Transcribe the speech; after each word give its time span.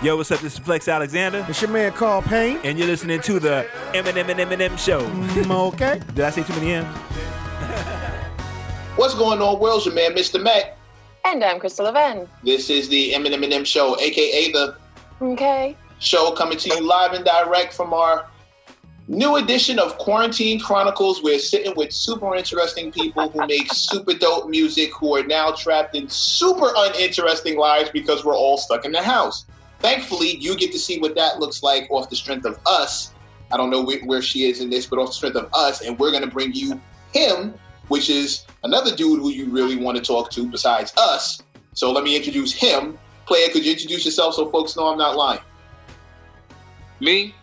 Yo, 0.00 0.16
what's 0.16 0.30
up? 0.30 0.38
This 0.40 0.52
is 0.54 0.58
Flex 0.60 0.86
Alexander, 0.86 1.44
It's 1.48 1.60
your 1.60 1.70
man 1.72 1.90
Carl 1.92 2.22
Payne. 2.22 2.58
and 2.62 2.78
you're 2.78 2.86
listening 2.86 3.20
to 3.22 3.40
the 3.40 3.66
Eminem 3.92 4.28
and 4.28 4.38
Eminem 4.38 4.78
Show. 4.78 5.00
Mm, 5.00 5.50
okay. 5.72 6.00
Did 6.14 6.24
I 6.24 6.30
say 6.30 6.44
too 6.44 6.52
many 6.52 6.70
M's? 6.72 6.86
What's 8.96 9.14
going 9.14 9.40
on, 9.42 9.58
world? 9.58 9.84
Your 9.84 9.94
man, 9.94 10.12
Mr. 10.12 10.40
Mecc. 10.40 10.72
And 11.24 11.42
I'm 11.42 11.58
Crystal 11.58 11.84
Lavenne. 11.84 12.28
This 12.44 12.70
is 12.70 12.88
the 12.88 13.12
Eminem 13.12 13.42
and 13.42 13.52
M 13.52 13.64
Show, 13.64 13.98
aka 13.98 14.52
the 14.52 14.76
Okay. 15.20 15.76
show 15.98 16.30
coming 16.30 16.58
to 16.58 16.68
you 16.68 16.80
live 16.80 17.12
and 17.12 17.24
direct 17.24 17.74
from 17.74 17.92
our 17.92 18.26
new 19.08 19.34
edition 19.36 19.80
of 19.80 19.98
Quarantine 19.98 20.60
Chronicles. 20.60 21.24
We're 21.24 21.40
sitting 21.40 21.74
with 21.74 21.92
super 21.92 22.36
interesting 22.36 22.92
people 22.92 23.30
who 23.30 23.44
make 23.48 23.72
super 23.72 24.14
dope 24.14 24.48
music 24.48 24.94
who 24.94 25.16
are 25.16 25.24
now 25.24 25.50
trapped 25.50 25.96
in 25.96 26.08
super 26.08 26.70
uninteresting 26.76 27.58
lives 27.58 27.90
because 27.90 28.24
we're 28.24 28.36
all 28.36 28.58
stuck 28.58 28.84
in 28.84 28.92
the 28.92 29.02
house. 29.02 29.44
Thankfully, 29.80 30.36
you 30.36 30.56
get 30.56 30.72
to 30.72 30.78
see 30.78 30.98
what 30.98 31.14
that 31.14 31.38
looks 31.38 31.62
like 31.62 31.86
off 31.90 32.10
the 32.10 32.16
strength 32.16 32.44
of 32.44 32.58
us. 32.66 33.12
I 33.50 33.56
don't 33.56 33.70
know 33.70 33.82
where, 33.82 34.00
where 34.00 34.22
she 34.22 34.48
is 34.48 34.60
in 34.60 34.70
this, 34.70 34.86
but 34.86 34.98
off 34.98 35.08
the 35.08 35.14
strength 35.14 35.36
of 35.36 35.48
us, 35.54 35.82
and 35.82 35.98
we're 35.98 36.10
going 36.10 36.24
to 36.24 36.30
bring 36.30 36.52
you 36.52 36.80
him, 37.12 37.54
which 37.88 38.10
is 38.10 38.44
another 38.64 38.94
dude 38.94 39.20
who 39.20 39.30
you 39.30 39.46
really 39.46 39.76
want 39.76 39.96
to 39.96 40.02
talk 40.02 40.30
to 40.32 40.46
besides 40.46 40.92
us. 40.96 41.42
So 41.74 41.92
let 41.92 42.04
me 42.04 42.16
introduce 42.16 42.52
him. 42.52 42.98
Player, 43.26 43.48
could 43.50 43.64
you 43.64 43.72
introduce 43.72 44.04
yourself 44.04 44.34
so 44.34 44.50
folks 44.50 44.76
know 44.76 44.88
I'm 44.88 44.98
not 44.98 45.16
lying? 45.16 45.40
Me? 47.00 47.34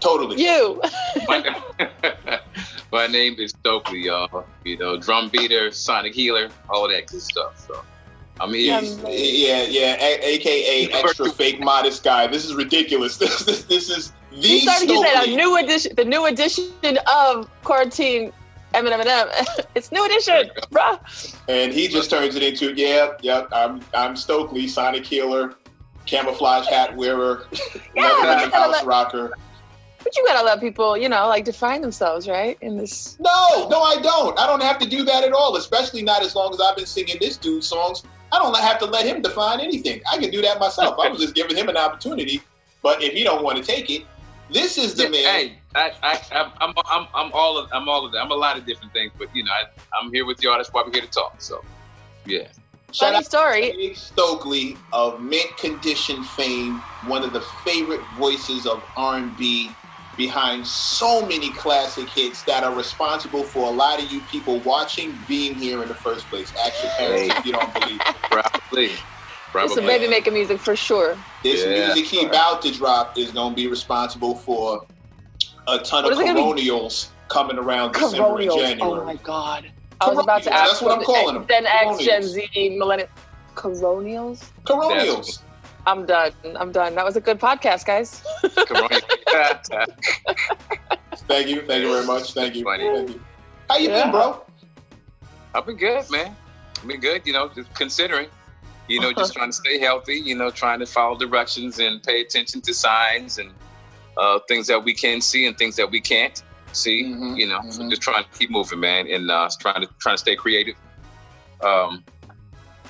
Totally. 0.00 0.40
You. 0.40 0.80
My, 1.28 1.62
my 2.92 3.06
name 3.06 3.36
is 3.38 3.52
Stokley, 3.52 4.04
y'all. 4.04 4.46
You 4.64 4.78
know, 4.78 4.98
drum 4.98 5.28
beater, 5.30 5.70
sonic 5.72 6.14
healer, 6.14 6.48
all 6.68 6.88
that 6.88 7.06
good 7.06 7.22
stuff. 7.22 7.58
So 7.66 7.82
I'm 8.40 8.52
here. 8.52 8.74
Um, 8.76 8.84
Yeah, 9.08 9.62
yeah, 9.62 9.96
a- 10.00 10.34
aka 10.34 10.90
extra 10.92 11.30
fake 11.30 11.60
modest 11.60 12.02
guy. 12.02 12.26
This 12.26 12.44
is 12.44 12.54
ridiculous. 12.54 13.16
This, 13.24 13.44
this, 13.44 13.64
this 13.64 13.90
is 13.90 14.12
the 14.32 14.48
you 14.48 14.60
started 14.60 14.88
to 14.88 14.96
say 14.96 15.32
a 15.32 15.36
new 15.36 15.56
edition, 15.58 15.92
the 15.94 16.04
new 16.04 16.26
edition 16.26 16.64
of 17.06 17.48
Quarantine 17.62 18.32
Eminem 18.74 18.98
and 19.00 19.08
M. 19.08 19.28
It's 19.76 19.92
new 19.92 20.04
edition, 20.04 20.50
bruh. 20.72 20.98
and 21.48 21.72
he 21.72 21.86
just 21.86 22.10
turns 22.10 22.34
it 22.34 22.42
into, 22.42 22.74
yeah, 22.74 23.12
yeah, 23.22 23.44
I'm 23.52 23.80
I'm 23.94 24.14
Stokley, 24.16 24.66
Sonic 24.68 25.06
Healer, 25.06 25.54
camouflage 26.06 26.66
hat 26.66 26.96
wearer, 26.96 27.46
Yeah, 27.94 28.02
Never 28.02 28.22
but 28.22 28.42
in 28.42 28.50
you 28.50 28.54
house 28.56 28.72
let- 28.72 28.84
rocker. 28.86 29.32
But 30.02 30.14
you 30.16 30.24
gotta 30.26 30.44
let 30.44 30.60
people, 30.60 30.98
you 30.98 31.08
know, 31.08 31.28
like 31.28 31.44
define 31.46 31.80
themselves, 31.80 32.28
right? 32.28 32.58
In 32.60 32.76
this. 32.76 33.16
No, 33.20 33.68
no, 33.70 33.80
I 33.82 33.96
don't. 34.02 34.38
I 34.38 34.46
don't 34.46 34.62
have 34.62 34.78
to 34.80 34.86
do 34.88 35.02
that 35.04 35.24
at 35.24 35.32
all, 35.32 35.56
especially 35.56 36.02
not 36.02 36.22
as 36.22 36.34
long 36.36 36.52
as 36.52 36.60
I've 36.60 36.76
been 36.76 36.84
singing 36.84 37.16
this 37.20 37.38
dude's 37.38 37.66
songs. 37.68 38.02
I 38.34 38.38
don't 38.38 38.56
have 38.56 38.78
to 38.80 38.86
let 38.86 39.06
him 39.06 39.22
define 39.22 39.60
anything. 39.60 40.00
I 40.10 40.18
can 40.18 40.30
do 40.30 40.42
that 40.42 40.58
myself. 40.58 40.98
I 40.98 41.08
was 41.08 41.20
just 41.24 41.34
giving 41.34 41.56
him 41.56 41.68
an 41.68 41.76
opportunity. 41.76 42.42
But 42.82 43.02
if 43.02 43.12
he 43.12 43.22
don't 43.22 43.44
want 43.44 43.58
to 43.58 43.64
take 43.64 43.90
it, 43.90 44.04
this 44.52 44.76
is 44.76 44.94
the 44.94 45.04
Yeah, 45.04 45.08
man. 45.08 45.22
Hey, 45.22 45.58
I, 45.74 45.92
I, 46.02 46.20
I'm, 46.32 46.52
I'm, 46.60 46.74
I'm, 46.86 47.06
I'm 47.14 47.32
all 47.32 47.56
of, 47.56 47.70
I'm 47.72 47.88
all 47.88 48.04
of 48.04 48.12
that. 48.12 48.18
I'm 48.18 48.30
a 48.30 48.34
lot 48.34 48.58
of 48.58 48.66
different 48.66 48.92
things, 48.92 49.12
but 49.16 49.34
you 49.34 49.44
know, 49.44 49.52
I, 49.52 49.64
I'm 49.98 50.12
here 50.12 50.26
with 50.26 50.42
y'all. 50.42 50.56
That's 50.56 50.72
why 50.72 50.82
we're 50.84 50.92
here 50.92 51.02
to 51.02 51.08
talk. 51.08 51.40
So, 51.40 51.64
yeah. 52.26 52.48
Shout 52.92 53.08
Funny 53.08 53.16
out 53.16 53.24
story. 53.24 53.72
to 53.72 54.00
Stokley 54.00 54.76
of 54.92 55.20
Mint 55.20 55.56
Condition 55.56 56.22
fame, 56.22 56.78
one 57.06 57.24
of 57.24 57.32
the 57.32 57.40
favorite 57.64 58.02
voices 58.16 58.66
of 58.66 58.84
R&B, 58.96 59.70
behind 60.16 60.66
so 60.66 61.24
many 61.26 61.50
classic 61.52 62.08
hits 62.08 62.42
that 62.44 62.64
are 62.64 62.74
responsible 62.74 63.42
for 63.42 63.66
a 63.68 63.70
lot 63.70 64.02
of 64.02 64.10
you 64.12 64.20
people 64.30 64.58
watching 64.60 65.16
being 65.28 65.54
here 65.54 65.82
in 65.82 65.88
the 65.88 65.94
first 65.94 66.26
place. 66.26 66.52
Ask 66.64 66.82
your 66.82 66.92
parents 66.92 67.34
if 67.38 67.46
you 67.46 67.52
don't 67.52 67.72
believe 67.74 68.00
it. 68.00 68.14
Probably. 68.30 68.84
It's 68.86 69.02
Probably. 69.52 69.84
a 69.84 69.86
baby 69.86 70.08
making 70.08 70.34
music 70.34 70.58
for 70.58 70.74
sure. 70.76 71.16
This 71.42 71.64
Yeah. 71.64 71.86
music 71.94 72.06
he 72.06 72.24
about 72.26 72.62
to 72.62 72.72
drop 72.72 73.16
is 73.18 73.30
going 73.30 73.52
to 73.52 73.56
be 73.56 73.66
responsible 73.68 74.34
for 74.34 74.84
a 75.68 75.78
ton 75.78 76.04
What 76.04 76.12
of 76.12 76.18
is 76.18 76.24
it 76.24 76.34
gonna 76.34 76.54
be? 76.54 76.62
coronials 76.68 77.08
coming 77.28 77.56
around 77.58 77.92
December 77.92 78.38
and 78.40 78.50
January. 78.50 78.80
Oh 78.82 79.04
my 79.04 79.14
god. 79.16 79.70
I 80.00 80.08
was 80.10 80.18
about 80.18 80.42
to 80.42 80.52
ask 80.52 80.70
that's 80.72 80.82
what 80.82 80.98
I'm 80.98 81.04
calling 81.04 81.34
them. 81.34 81.46
Gen 81.48 81.66
X, 81.66 82.04
Gen 82.04 82.22
Z, 82.22 82.76
Millennial. 82.78 83.08
Coronials? 83.54 84.50
Coronials. 84.64 85.38
I'm 85.86 86.06
done. 86.06 86.32
I'm 86.56 86.72
done. 86.72 86.94
That 86.94 87.04
was 87.04 87.16
a 87.16 87.20
good 87.20 87.38
podcast, 87.38 87.84
guys. 87.84 88.22
Corona. 88.66 88.88
Thank 91.28 91.48
you. 91.48 91.62
Thank 91.62 91.82
you 91.82 91.92
very 91.92 92.06
much. 92.06 92.32
Thank 92.32 92.54
you. 92.56 92.64
Funny. 92.64 92.84
Thank 92.84 93.10
you. 93.10 93.20
How 93.68 93.76
you 93.78 93.88
Yeah. 93.90 94.02
been, 94.04 94.10
bro? 94.12 94.44
I've 95.54 95.66
been 95.66 95.76
good, 95.76 96.10
man. 96.10 96.34
I've 96.80 96.88
been 96.88 97.00
good. 97.00 97.22
You 97.26 97.32
know, 97.34 97.48
just 97.48 97.72
considering. 97.74 98.28
You 98.88 99.00
know, 99.00 99.08
Uh-huh. 99.10 99.20
just 99.20 99.34
trying 99.34 99.48
to 99.50 99.56
stay 99.56 99.78
healthy. 99.78 100.14
You 100.16 100.34
know, 100.36 100.50
trying 100.50 100.78
to 100.80 100.86
follow 100.86 101.16
directions 101.18 101.78
and 101.78 102.02
pay 102.02 102.20
attention 102.20 102.60
to 102.62 102.74
signs 102.74 103.38
and 103.38 103.50
uh, 104.16 104.38
things 104.48 104.66
that 104.68 104.82
we 104.82 104.94
can 104.94 105.20
see 105.20 105.46
and 105.46 105.56
things 105.56 105.76
that 105.76 105.90
we 105.90 106.00
can't 106.00 106.42
see. 106.72 107.04
Mhm, 107.04 107.36
You 107.38 107.46
know, 107.48 107.60
so 107.70 107.82
mhm. 107.82 107.90
just 107.90 108.02
trying 108.02 108.24
to 108.24 108.30
keep 108.38 108.50
moving, 108.50 108.80
man, 108.80 109.06
and 109.08 109.30
uh, 109.30 109.48
trying 109.60 109.80
to 109.82 109.88
trying 109.98 110.14
to 110.14 110.18
stay 110.20 110.36
creative. 110.36 110.76
Um, 111.62 112.04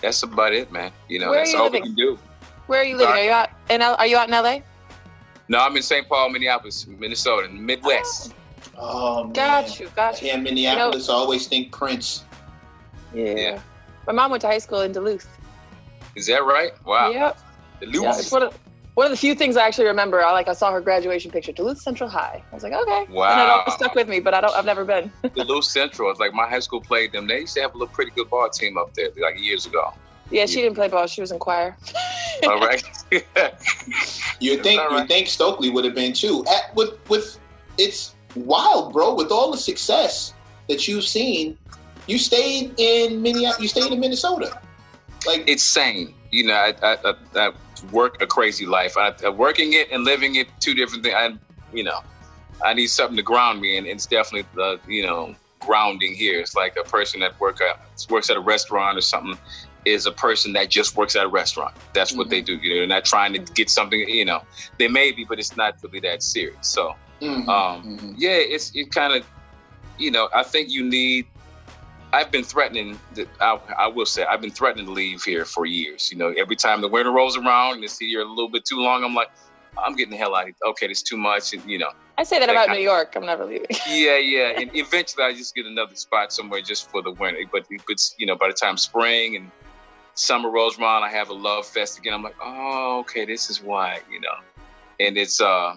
that's 0.01 0.23
about 0.23 0.53
it, 0.53 0.71
man. 0.73 0.91
You 1.09 1.19
know, 1.21 1.31
Where 1.31 1.39
that's 1.39 1.55
all 1.55 1.65
living? 1.65 1.83
we 1.83 1.89
can 1.89 1.95
do. 1.97 2.19
Where 2.67 2.81
are 2.81 2.85
you 2.85 2.97
living? 2.97 3.15
Are 3.15 3.23
you 3.25 3.31
out 3.31 3.51
in 3.71 3.83
L- 3.83 3.97
Are 3.99 4.07
you 4.07 4.17
out 4.17 4.29
in 4.29 4.33
LA? 4.35 4.59
No, 5.49 5.59
I'm 5.59 5.77
in 5.77 5.83
St. 5.83 6.09
Paul, 6.09 6.31
Minneapolis, 6.31 6.87
Minnesota, 6.87 7.47
in 7.49 7.57
the 7.57 7.61
Midwest. 7.63 8.33
Oh, 8.79 9.25
man. 9.25 9.33
Got 9.33 9.79
you. 9.79 9.89
Got 9.95 10.21
you. 10.23 10.29
Here 10.29 10.37
in 10.39 10.43
Minneapolis, 10.43 11.09
I 11.09 11.13
always 11.13 11.47
think 11.47 11.71
Prince. 11.71 12.25
Yeah. 13.13 13.61
My 14.07 14.13
mom 14.13 14.31
went 14.31 14.41
to 14.41 14.47
high 14.47 14.59
school 14.59 14.81
in 14.81 14.93
Duluth. 14.93 15.29
Is 16.17 16.27
that 16.29 16.45
right? 16.45 16.73
Wow. 16.87 17.11
Yep. 17.11 17.39
The 17.81 17.87
Yeah, 18.01 18.19
it's 18.19 18.33
one 18.33 18.43
of, 18.45 18.59
one 18.95 19.07
of 19.07 19.11
the 19.11 19.17
few 19.17 19.35
things 19.35 19.57
I 19.57 19.67
actually 19.67 19.87
remember. 19.87 20.25
I 20.25 20.33
like 20.33 20.49
I 20.49 20.53
saw 20.55 20.71
her 20.73 20.81
graduation 20.81 21.31
picture, 21.31 21.53
Duluth 21.53 21.79
Central 21.79 22.09
High. 22.09 22.43
I 22.51 22.55
was 22.55 22.63
like, 22.63 22.73
okay. 22.73 23.01
And 23.01 23.09
it 23.11 23.15
Wow. 23.15 23.59
always 23.61 23.75
stuck 23.75 23.95
with 23.95 24.09
me, 24.09 24.21
but 24.21 24.33
I 24.35 24.41
don't. 24.41 24.55
I've 24.55 24.65
never 24.65 24.85
been. 24.85 25.11
Duluth 25.35 25.65
Central. 25.65 26.11
It's 26.11 26.21
like 26.21 26.33
my 26.33 26.49
high 26.49 26.61
school 26.61 26.81
played 26.81 27.13
them. 27.13 27.27
They 27.27 27.41
used 27.41 27.55
to 27.55 27.63
have 27.63 27.75
a 27.75 27.79
little 27.79 27.93
pretty 27.93 28.13
good 28.13 28.31
ball 28.31 28.49
team 28.49 28.79
up 28.79 28.95
there, 28.95 29.09
like 29.21 29.39
years 29.41 29.67
ago. 29.67 29.93
Yeah, 30.35 30.47
she 30.47 30.63
didn't 30.63 30.75
play 30.75 30.89
ball. 30.89 31.07
She 31.07 31.21
was 31.21 31.31
in 31.31 31.39
choir. 31.39 31.77
All 32.49 32.59
right. 32.59 32.83
You 34.41 34.61
think 34.61 34.81
All 34.81 34.99
you 34.99 35.07
think 35.07 35.29
Stokley 35.29 35.71
would 35.71 35.85
have 35.85 35.95
been 35.95 36.13
too. 36.13 36.45
At, 36.53 36.75
with 36.75 36.99
with 37.09 37.39
it's 37.79 38.17
wild, 38.35 38.93
bro. 38.93 39.15
With 39.15 39.31
all 39.31 39.53
the 39.53 39.57
success 39.57 40.35
that 40.69 40.89
you've 40.89 41.05
seen, 41.05 41.57
you 42.09 42.19
stayed 42.19 42.75
in 42.77 43.23
Minneapolis. 43.23 43.61
You 43.61 43.69
stayed 43.69 43.93
in 43.93 44.01
Minnesota. 44.01 44.61
Like 45.25 45.45
it's 45.47 45.63
sane. 45.63 46.15
You 46.33 46.49
know, 46.49 46.55
I, 46.55 46.75
I, 46.83 46.97
I, 47.05 47.15
I 47.37 47.53
work 47.93 48.21
a 48.21 48.27
crazy 48.27 48.67
life. 48.67 48.97
I, 48.99 49.15
I 49.25 49.29
working 49.29 49.75
it 49.75 49.91
and 49.93 50.05
living 50.05 50.35
it 50.35 50.49
two 50.59 50.75
different 50.75 51.05
things. 51.05 51.15
I, 51.17 51.39
you 51.73 51.85
know, 51.85 52.01
I 52.63 52.75
need 52.75 52.89
something 52.89 53.17
to 53.17 53.23
ground 53.23 53.61
me, 53.61 53.79
and 53.79 53.87
it's 53.87 54.05
definitely 54.05 54.49
the 54.57 54.81
you 54.89 55.07
know 55.07 55.37
grounding 55.61 56.15
here. 56.15 56.41
It's 56.41 56.57
like 56.57 56.77
a 56.77 56.85
person 56.85 57.21
that 57.21 57.39
work 57.41 57.61
at, 57.63 57.81
works 58.11 58.29
at 58.29 58.37
a 58.37 58.41
restaurant 58.41 58.99
or 58.99 59.01
something 59.01 59.39
is 59.85 60.07
a 60.07 60.13
person 60.13 60.53
that 60.55 60.71
just 60.71 60.97
works 60.97 61.15
at 61.17 61.25
a 61.25 61.29
restaurant. 61.29 61.75
That's 61.93 62.13
what 62.15 62.31
they 62.31 62.41
do. 62.41 62.57
You 62.57 62.71
know, 62.71 62.77
they're 62.81 62.87
not 62.87 63.05
trying 63.05 63.33
to 63.35 63.39
get 63.53 63.69
something. 63.71 63.99
You 64.09 64.25
know, 64.25 64.43
they 64.79 64.89
may 64.89 65.13
be, 65.13 65.25
but 65.25 65.39
it's 65.39 65.57
not 65.57 65.77
really 65.83 66.01
that 66.01 66.23
serious. 66.23 66.67
So. 66.67 66.95
mhm, 67.21 67.49
Um, 67.49 67.99
mhm. 67.99 68.15
yeah, 68.17 68.31
it's 68.55 68.73
it 68.75 68.91
kind 68.91 69.13
of, 69.15 69.25
you 69.99 70.11
know, 70.11 70.29
I 70.35 70.43
think 70.43 70.71
you 70.71 70.85
need. 70.85 71.27
I've 72.13 72.31
been 72.31 72.45
threatening. 72.45 72.99
That 73.15 73.29
I, 73.41 73.59
I 73.79 73.87
will 73.89 74.07
say 74.07 74.25
I've 74.25 74.41
been 74.41 74.51
threatening 74.53 74.87
to 74.87 74.93
leave 74.93 75.23
here 75.25 75.45
for 75.45 75.67
years. 75.67 76.11
You 76.13 76.19
know, 76.19 76.29
every 76.37 76.57
time 76.57 76.81
the 76.81 76.89
winter 76.89 77.11
rolls 77.13 77.37
around 77.37 77.75
and 77.77 77.85
it's 77.85 77.99
here 77.99 78.21
a 78.21 78.25
little 78.25 78.49
bit 78.49 78.65
too 78.65 78.79
long, 78.81 79.03
I'm 79.05 79.15
like, 79.15 79.31
I'm 79.77 79.95
getting 79.97 80.13
the 80.13 80.17
hell 80.17 80.35
out. 80.37 80.43
of 80.43 80.47
here. 80.49 80.55
Okay, 80.71 80.87
it's 80.87 81.03
too 81.03 81.17
much, 81.17 81.53
and 81.55 81.63
you 81.69 81.79
know, 81.79 81.91
I 82.17 82.23
say 82.23 82.39
that 82.39 82.49
about 82.49 82.69
New 82.71 82.79
York. 82.83 83.15
I'm 83.17 83.27
never 83.27 83.45
leaving. 83.45 83.67
yeah, 83.89 84.19
yeah. 84.19 84.61
And 84.61 84.71
eventually, 84.75 85.25
I 85.25 85.33
just 85.33 85.55
get 85.57 85.67
another 85.67 85.97
spot 85.97 86.33
somewhere 86.33 86.61
just 86.63 86.89
for 86.91 87.03
the 87.03 87.11
winter. 87.13 87.41
But 87.51 87.67
but 87.89 87.99
you 88.19 88.27
know, 88.27 88.37
by 88.37 88.47
the 88.49 88.55
time 88.55 88.77
spring 88.77 89.35
and 89.37 89.51
summer 90.15 90.51
rolls 90.51 90.79
around, 90.79 91.03
I 91.03 91.11
have 91.11 91.29
a 91.29 91.35
love 91.35 91.67
fest 91.67 91.99
again. 91.99 92.15
I'm 92.15 92.23
like, 92.23 92.37
oh, 92.43 92.99
okay, 93.01 93.25
this 93.25 93.51
is 93.51 93.63
why, 93.63 94.01
you 94.11 94.21
know. 94.21 94.37
And 95.01 95.17
it's 95.19 95.41
uh, 95.41 95.77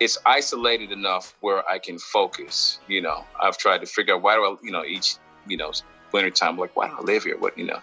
it's 0.00 0.18
isolated 0.26 0.92
enough 0.92 1.34
where 1.40 1.66
I 1.68 1.78
can 1.78 1.98
focus. 1.98 2.80
You 2.88 3.02
know, 3.02 3.24
I've 3.40 3.56
tried 3.58 3.80
to 3.80 3.86
figure 3.86 4.14
out 4.14 4.22
why 4.22 4.34
do 4.36 4.42
I, 4.44 4.56
you 4.62 4.70
know, 4.72 4.84
each 4.84 5.16
you 5.46 5.56
know 5.56 5.72
winter 6.12 6.30
time, 6.30 6.58
like 6.58 6.76
why 6.76 6.88
do 6.88 6.94
I 6.98 7.00
live 7.02 7.24
here? 7.24 7.38
What 7.38 7.56
you 7.56 7.64
know? 7.64 7.80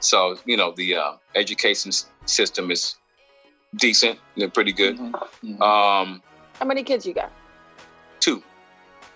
So 0.00 0.38
you 0.46 0.56
know, 0.56 0.72
the 0.76 0.96
uh, 0.96 1.12
education 1.34 1.88
s- 1.90 2.06
system 2.26 2.70
is 2.70 2.94
decent. 3.76 4.18
They're 4.36 4.48
pretty 4.50 4.72
good. 4.72 4.98
Mhm, 4.98 5.28
mhm. 5.44 5.60
Um, 5.60 6.22
How 6.58 6.66
many 6.66 6.82
kids 6.84 7.04
you 7.06 7.14
got? 7.14 7.32
two. 8.20 8.42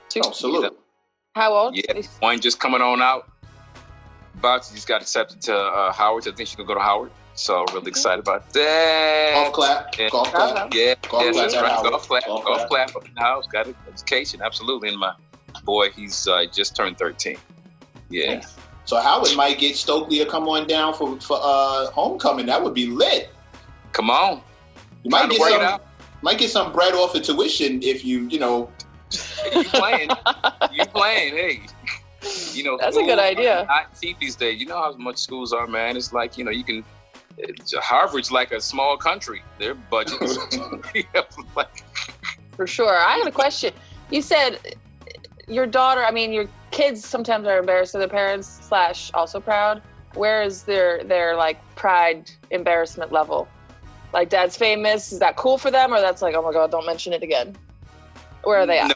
Two. 0.09 0.21
oh, 0.25 0.33
salute. 0.33 0.77
How 1.37 1.53
old? 1.53 1.77
Yeah. 1.77 2.00
One 2.21 2.41
just 2.41 2.59
coming 2.59 2.81
on 2.81 3.00
out. 3.03 3.29
About 4.47 4.69
just 4.73 4.87
got 4.87 5.03
accepted 5.03 5.41
to 5.43 5.57
uh, 5.57 5.93
Howard. 5.93 6.23
I 6.29 6.31
think 6.31 6.49
she's 6.49 6.55
gonna 6.55 6.69
go 6.69 6.75
to 6.75 6.81
Howard. 6.81 7.11
So 7.35 7.65
really 7.75 7.89
excited 7.89 8.21
about 8.21 8.49
that. 8.53 9.33
Golf 9.35 9.53
clap. 9.53 9.99
Yeah. 9.99 10.09
Golf 10.09 10.33
clap. 10.33 10.73
Yeah, 10.73 10.95
Golf 11.09 11.25
yes, 11.25 11.35
clap 11.35 11.51
that's 11.51 11.55
right. 11.57 11.91
Golf 11.91 12.09
clap, 12.09 12.27
Golf 12.27 12.45
golf, 12.45 12.57
clap. 12.69 12.69
clap 12.69 12.97
up 12.97 13.09
in 13.09 13.15
the 13.15 13.21
house. 13.21 13.47
Got 13.49 13.67
it. 13.67 13.77
Education, 13.93 14.41
absolutely. 14.43 14.89
And 14.91 14.99
my 14.99 15.13
boy, 15.65 15.91
he's 15.91 16.29
uh, 16.29 16.45
just 16.53 16.77
turned 16.77 16.97
thirteen. 16.97 17.39
Yeah, 18.09 18.37
Nice. 18.37 18.57
So 18.85 19.01
Howard 19.01 19.35
might 19.37 19.59
get 19.59 19.75
Stokley 19.75 20.19
to 20.19 20.27
come 20.27 20.49
on 20.49 20.69
down 20.69 20.95
for 20.95 21.21
for 21.21 21.39
uh, 21.43 21.91
homecoming. 21.91 22.47
That 22.47 22.63
would 22.63 22.73
be 22.75 22.87
lit. 22.87 23.31
come 23.93 24.11
on. 24.11 24.43
You 25.03 25.11
might 25.11 25.29
get 25.29 25.41
some, 25.41 25.81
might 26.23 26.39
get 26.39 26.51
some 26.51 26.73
bread 26.73 26.95
off 26.95 27.15
of 27.17 27.23
tuition 27.23 27.83
if 27.83 28.05
you, 28.05 28.29
you 28.29 28.39
know, 28.39 28.71
you 29.55 29.65
playing, 29.65 30.11
you 30.73 30.85
playing. 30.87 31.35
Hey, 31.35 31.61
you 32.55 32.64
know 32.64 32.76
That's 32.81 32.96
a 32.96 33.02
good 33.02 33.19
idea. 33.19 33.67
Not 33.69 33.99
cheap 34.00 34.19
these 34.19 34.37
days. 34.37 34.61
You 34.61 34.67
know 34.67 34.76
how 34.76 34.96
much 34.96 35.19
schools 35.19 35.52
are, 35.52 35.67
man. 35.67 35.96
It's 35.96 36.12
like 36.12 36.38
you 36.38 36.44
know 36.44 36.50
you 36.50 36.64
can. 36.64 36.84
Eh, 37.43 37.52
Harvard's 37.75 38.31
like 38.31 38.52
a 38.52 38.61
small 38.61 38.96
country. 38.96 39.43
Their 39.58 39.75
budgets, 39.75 40.38
like 41.56 41.84
For 42.56 42.67
sure. 42.67 42.96
I 42.96 43.19
got 43.19 43.26
a 43.26 43.32
question. 43.32 43.73
You 44.11 44.23
said 44.23 44.58
eh, 44.64 44.73
your 45.49 45.67
daughter, 45.67 46.05
I 46.05 46.11
mean, 46.11 46.32
your 46.32 46.49
kids 46.70 47.05
sometimes 47.05 47.46
are 47.46 47.58
embarrassed 47.58 47.94
of 47.94 48.00
their 48.00 48.08
parents 48.08 48.46
slash 48.62 49.11
also 49.14 49.40
proud. 49.40 49.82
Where 50.14 50.43
is 50.43 50.62
their 50.62 51.05
their 51.05 51.37
like 51.37 51.58
pride 51.75 52.31
embarrassment 52.50 53.12
level? 53.12 53.49
Like 54.12 54.31
dad's 54.31 54.56
famous, 54.56 55.12
is 55.12 55.19
that 55.19 55.37
cool 55.37 55.58
for 55.58 55.70
them, 55.70 55.93
or 55.93 56.00
that's 56.00 56.23
like, 56.23 56.34
oh 56.34 56.43
my 56.43 56.52
god, 56.52 56.70
don't 56.70 56.87
mention 56.87 57.12
it 57.12 57.23
again? 57.23 57.55
Where 58.44 58.58
are 58.61 58.67
they 58.67 58.78
at? 58.78 58.88
No, 58.88 58.94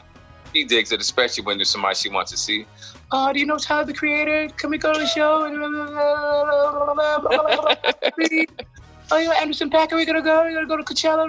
she 0.53 0.63
digs 0.63 0.91
it, 0.91 1.01
especially 1.01 1.43
when 1.43 1.57
there's 1.57 1.69
somebody 1.69 1.95
she 1.95 2.09
wants 2.09 2.31
to 2.31 2.37
see. 2.37 2.65
Oh, 3.13 3.33
do 3.33 3.39
you 3.39 3.45
know 3.45 3.57
Tyler 3.57 3.85
the 3.85 3.93
Creator? 3.93 4.53
Can 4.55 4.69
we 4.69 4.77
go 4.77 4.93
to 4.93 4.99
the 4.99 5.05
show? 5.05 5.43
oh, 5.43 5.47
you 9.17 9.25
know 9.25 9.33
Anderson 9.33 9.69
Paak? 9.69 9.91
Are 9.91 9.95
We're 9.97 10.05
gonna 10.05 10.21
go. 10.21 10.43
We're 10.43 10.53
gonna 10.53 10.65
go 10.65 10.77
to 10.77 10.83
Coachella. 10.83 11.27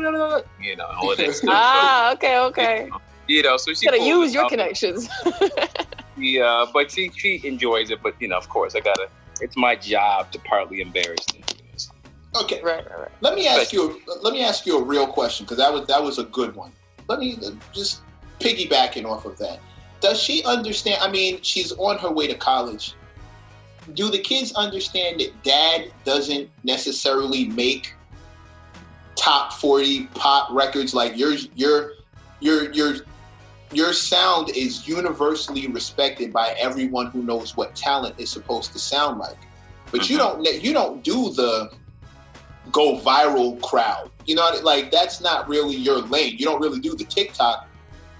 You 0.60 0.76
know 0.76 0.86
all 0.86 1.10
of 1.10 1.18
that 1.18 1.34
stuff. 1.34 1.50
ah, 1.52 2.12
okay, 2.12 2.38
okay. 2.38 2.88
You 3.26 3.42
know, 3.42 3.56
so 3.56 3.72
she 3.74 3.86
You 3.86 3.92
gotta 3.92 4.04
use 4.04 4.32
your 4.32 4.48
connections. 4.48 5.08
Yeah, 6.16 6.66
but 6.72 6.90
she 6.90 7.10
she 7.16 7.40
enjoys 7.44 7.90
it. 7.90 8.02
But 8.02 8.14
you 8.20 8.28
know, 8.28 8.36
of 8.36 8.48
course, 8.48 8.74
I 8.74 8.80
gotta. 8.80 9.08
It's 9.40 9.56
my 9.56 9.74
job 9.74 10.30
to 10.32 10.38
partly 10.40 10.80
embarrass 10.80 11.24
them. 11.26 11.42
okay. 12.42 12.60
right, 12.62 12.88
right, 12.88 13.00
right. 13.00 13.10
Let 13.22 13.34
me 13.34 13.48
ask 13.48 13.72
you. 13.72 14.00
Let 14.20 14.32
me 14.32 14.44
ask 14.44 14.66
you 14.66 14.78
a 14.78 14.82
real 14.82 15.06
question 15.06 15.44
because 15.44 15.58
that 15.58 15.72
was 15.72 15.86
that 15.86 16.02
was 16.02 16.18
a 16.18 16.24
good 16.24 16.54
one. 16.54 16.72
Let 17.08 17.18
me 17.18 17.38
uh, 17.44 17.50
just 17.72 18.02
piggybacking 18.40 19.04
off 19.04 19.24
of 19.24 19.38
that. 19.38 19.58
Does 20.02 20.20
she 20.20 20.44
understand? 20.44 20.98
I 21.00 21.10
mean, 21.10 21.40
she's 21.42 21.72
on 21.72 21.96
her 21.98 22.10
way 22.10 22.26
to 22.26 22.34
college. 22.34 22.94
Do 23.94 24.10
the 24.10 24.18
kids 24.18 24.52
understand 24.52 25.20
that 25.20 25.42
dad 25.42 25.92
doesn't 26.04 26.50
necessarily 26.64 27.46
make 27.46 27.94
top 29.14 29.52
forty 29.52 30.06
pop 30.14 30.50
records 30.50 30.94
like 30.94 31.16
your 31.16 31.34
your 31.54 31.92
your 32.40 32.72
your 32.72 32.96
your 33.72 33.92
sound 33.92 34.50
is 34.50 34.86
universally 34.86 35.66
respected 35.68 36.32
by 36.32 36.54
everyone 36.58 37.06
who 37.06 37.22
knows 37.22 37.56
what 37.56 37.74
talent 37.74 38.14
is 38.18 38.28
supposed 38.28 38.72
to 38.72 38.78
sound 38.78 39.18
like. 39.18 39.38
But 39.90 40.10
you 40.10 40.18
mm-hmm. 40.18 40.42
don't 40.42 40.62
you 40.64 40.72
don't 40.72 41.02
do 41.02 41.32
the 41.32 41.70
go 42.70 42.98
viral 42.98 43.60
crowd. 43.62 44.10
You 44.26 44.34
know, 44.34 44.50
like 44.62 44.90
that's 44.90 45.20
not 45.20 45.48
really 45.48 45.76
your 45.76 45.98
lane. 45.98 46.36
You 46.38 46.44
don't 46.44 46.60
really 46.60 46.80
do 46.80 46.94
the 46.94 47.04
TikTok, 47.04 47.68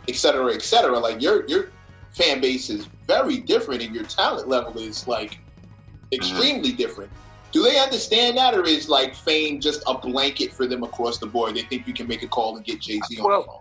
et 0.09 0.17
cetera, 0.17 0.53
et 0.55 0.63
cetera. 0.63 0.99
Like 0.99 1.21
your 1.21 1.47
your 1.47 1.71
fan 2.13 2.41
base 2.41 2.71
is 2.71 2.89
very 3.07 3.39
different, 3.39 3.83
and 3.83 3.95
your 3.95 4.05
talent 4.05 4.49
level 4.49 4.79
is 4.79 5.07
like 5.07 5.33
mm-hmm. 5.33 6.15
extremely 6.15 6.73
different. 6.73 7.11
Do 7.53 7.63
they 7.63 7.79
understand 7.79 8.39
that, 8.39 8.55
or 8.55 8.65
is 8.65 8.89
like 8.89 9.15
fame 9.15 9.61
just 9.61 9.83
a 9.87 9.97
blanket 9.97 10.53
for 10.53 10.67
them 10.67 10.83
across 10.83 11.19
the 11.19 11.27
board? 11.27 11.55
They 11.55 11.63
think 11.63 11.87
you 11.87 11.93
can 11.93 12.09
make 12.09 12.23
a 12.23 12.29
call 12.29 12.57
and 12.57 12.65
get 12.65 12.81
Jay 12.81 13.01
Z 13.07 13.19
on 13.19 13.29
Well, 13.29 13.41
the 13.43 13.47
phone. 13.47 13.59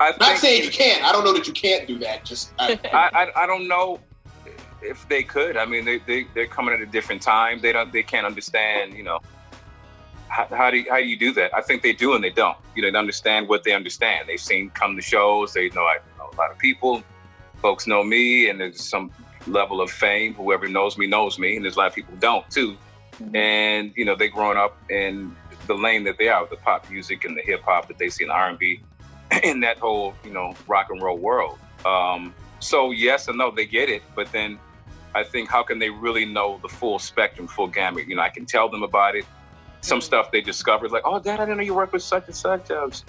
I'm 0.00 0.14
Not 0.18 0.38
saying 0.38 0.64
you 0.64 0.70
can't. 0.70 1.04
I 1.04 1.12
don't 1.12 1.24
know 1.24 1.32
that 1.32 1.46
you 1.46 1.52
can't 1.52 1.86
do 1.86 1.98
that. 2.00 2.24
Just 2.24 2.52
I, 2.58 2.78
I, 2.92 3.10
I 3.14 3.42
I 3.44 3.46
don't 3.46 3.68
know 3.68 4.00
if 4.82 5.08
they 5.08 5.22
could. 5.22 5.56
I 5.56 5.64
mean, 5.64 5.84
they 5.84 5.98
they 5.98 6.26
they're 6.34 6.48
coming 6.48 6.74
at 6.74 6.80
a 6.80 6.86
different 6.86 7.22
time. 7.22 7.60
They 7.60 7.72
don't 7.72 7.92
they 7.92 8.02
can't 8.02 8.26
understand. 8.26 8.94
You 8.94 9.04
know, 9.04 9.20
how, 10.32 10.46
how 10.50 10.70
do 10.70 10.78
you, 10.78 10.86
how 10.88 10.96
do 10.96 11.04
you 11.04 11.18
do 11.18 11.30
that? 11.34 11.54
I 11.54 11.60
think 11.60 11.82
they 11.82 11.92
do 11.92 12.14
and 12.14 12.24
they 12.24 12.30
don't. 12.30 12.56
You 12.74 12.82
know, 12.82 12.90
they 12.90 12.98
understand 12.98 13.48
what 13.48 13.64
they 13.64 13.74
understand. 13.74 14.28
They've 14.28 14.40
seen 14.40 14.70
come 14.70 14.96
to 14.96 15.02
shows. 15.02 15.52
They 15.52 15.68
know 15.68 15.82
I 15.82 15.98
know 16.16 16.30
a 16.32 16.36
lot 16.36 16.50
of 16.50 16.58
people. 16.58 17.02
Folks 17.60 17.86
know 17.86 18.02
me, 18.02 18.48
and 18.48 18.58
there's 18.58 18.82
some 18.82 19.10
level 19.46 19.82
of 19.82 19.90
fame. 19.90 20.32
Whoever 20.34 20.68
knows 20.68 20.96
me 20.96 21.06
knows 21.06 21.38
me, 21.38 21.56
and 21.56 21.64
there's 21.64 21.76
a 21.76 21.80
lot 21.80 21.88
of 21.88 21.94
people 21.94 22.14
who 22.14 22.20
don't 22.20 22.48
too. 22.50 22.78
And 23.34 23.92
you 23.94 24.06
know, 24.06 24.16
they 24.16 24.28
growing 24.28 24.56
up 24.56 24.78
in 24.90 25.36
the 25.66 25.74
lane 25.74 26.02
that 26.04 26.16
they 26.18 26.28
are, 26.28 26.46
the 26.46 26.56
pop 26.56 26.90
music 26.90 27.24
and 27.26 27.36
the 27.36 27.42
hip 27.42 27.62
hop 27.62 27.86
that 27.88 27.98
they 27.98 28.08
see 28.08 28.24
in 28.24 28.30
R 28.30 28.48
and 28.48 28.58
B, 28.58 28.80
in 29.44 29.60
that 29.60 29.78
whole 29.78 30.14
you 30.24 30.32
know 30.32 30.54
rock 30.66 30.88
and 30.90 31.02
roll 31.02 31.18
world. 31.18 31.58
Um, 31.84 32.34
so 32.58 32.90
yes 32.90 33.28
and 33.28 33.36
no, 33.36 33.50
they 33.50 33.66
get 33.66 33.90
it, 33.90 34.02
but 34.16 34.32
then 34.32 34.58
I 35.14 35.24
think 35.24 35.50
how 35.50 35.62
can 35.62 35.78
they 35.78 35.90
really 35.90 36.24
know 36.24 36.58
the 36.62 36.68
full 36.70 36.98
spectrum, 36.98 37.46
full 37.46 37.66
gamut? 37.66 38.08
You 38.08 38.16
know, 38.16 38.22
I 38.22 38.30
can 38.30 38.46
tell 38.46 38.70
them 38.70 38.82
about 38.82 39.14
it. 39.14 39.26
Some 39.82 40.00
stuff 40.00 40.30
they 40.30 40.40
discovered, 40.40 40.92
like, 40.92 41.02
oh, 41.04 41.18
Dad, 41.18 41.40
I 41.40 41.44
didn't 41.44 41.58
know 41.58 41.64
you 41.64 41.74
work 41.74 41.92
with 41.92 42.02
such 42.04 42.26
and 42.28 42.34
such. 42.36 42.70
I 42.70 42.84
was 42.84 43.04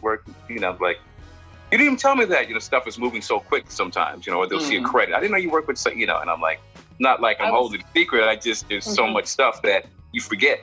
work, 0.00 0.24
you 0.48 0.58
know, 0.58 0.76
like 0.80 0.98
you 1.70 1.78
didn't 1.78 1.86
even 1.86 1.96
tell 1.98 2.16
me 2.16 2.24
that. 2.24 2.48
You 2.48 2.54
know, 2.54 2.60
stuff 2.60 2.86
is 2.88 2.98
moving 2.98 3.20
so 3.22 3.38
quick 3.40 3.66
sometimes. 3.70 4.26
You 4.26 4.32
know, 4.32 4.38
or 4.38 4.46
they'll 4.46 4.58
see 4.60 4.76
a 4.76 4.80
Mhm. 4.80 4.84
credit. 4.86 5.14
I 5.14 5.20
didn't 5.20 5.32
know 5.32 5.38
you 5.38 5.50
work 5.50 5.66
with, 5.68 5.76
such, 5.78 5.94
you 5.94 6.06
know, 6.06 6.18
and 6.18 6.30
I'm 6.30 6.40
like, 6.40 6.60
not 6.98 7.20
like 7.20 7.38
I'm 7.40 7.52
was- 7.52 7.58
holding 7.58 7.82
a 7.82 7.84
secret. 7.94 8.24
I 8.26 8.36
just 8.36 8.68
there's 8.68 8.84
so 8.84 9.04
Mhm. 9.04 9.12
much 9.12 9.26
stuff 9.26 9.60
that 9.62 9.86
you 10.12 10.20
forget. 10.22 10.60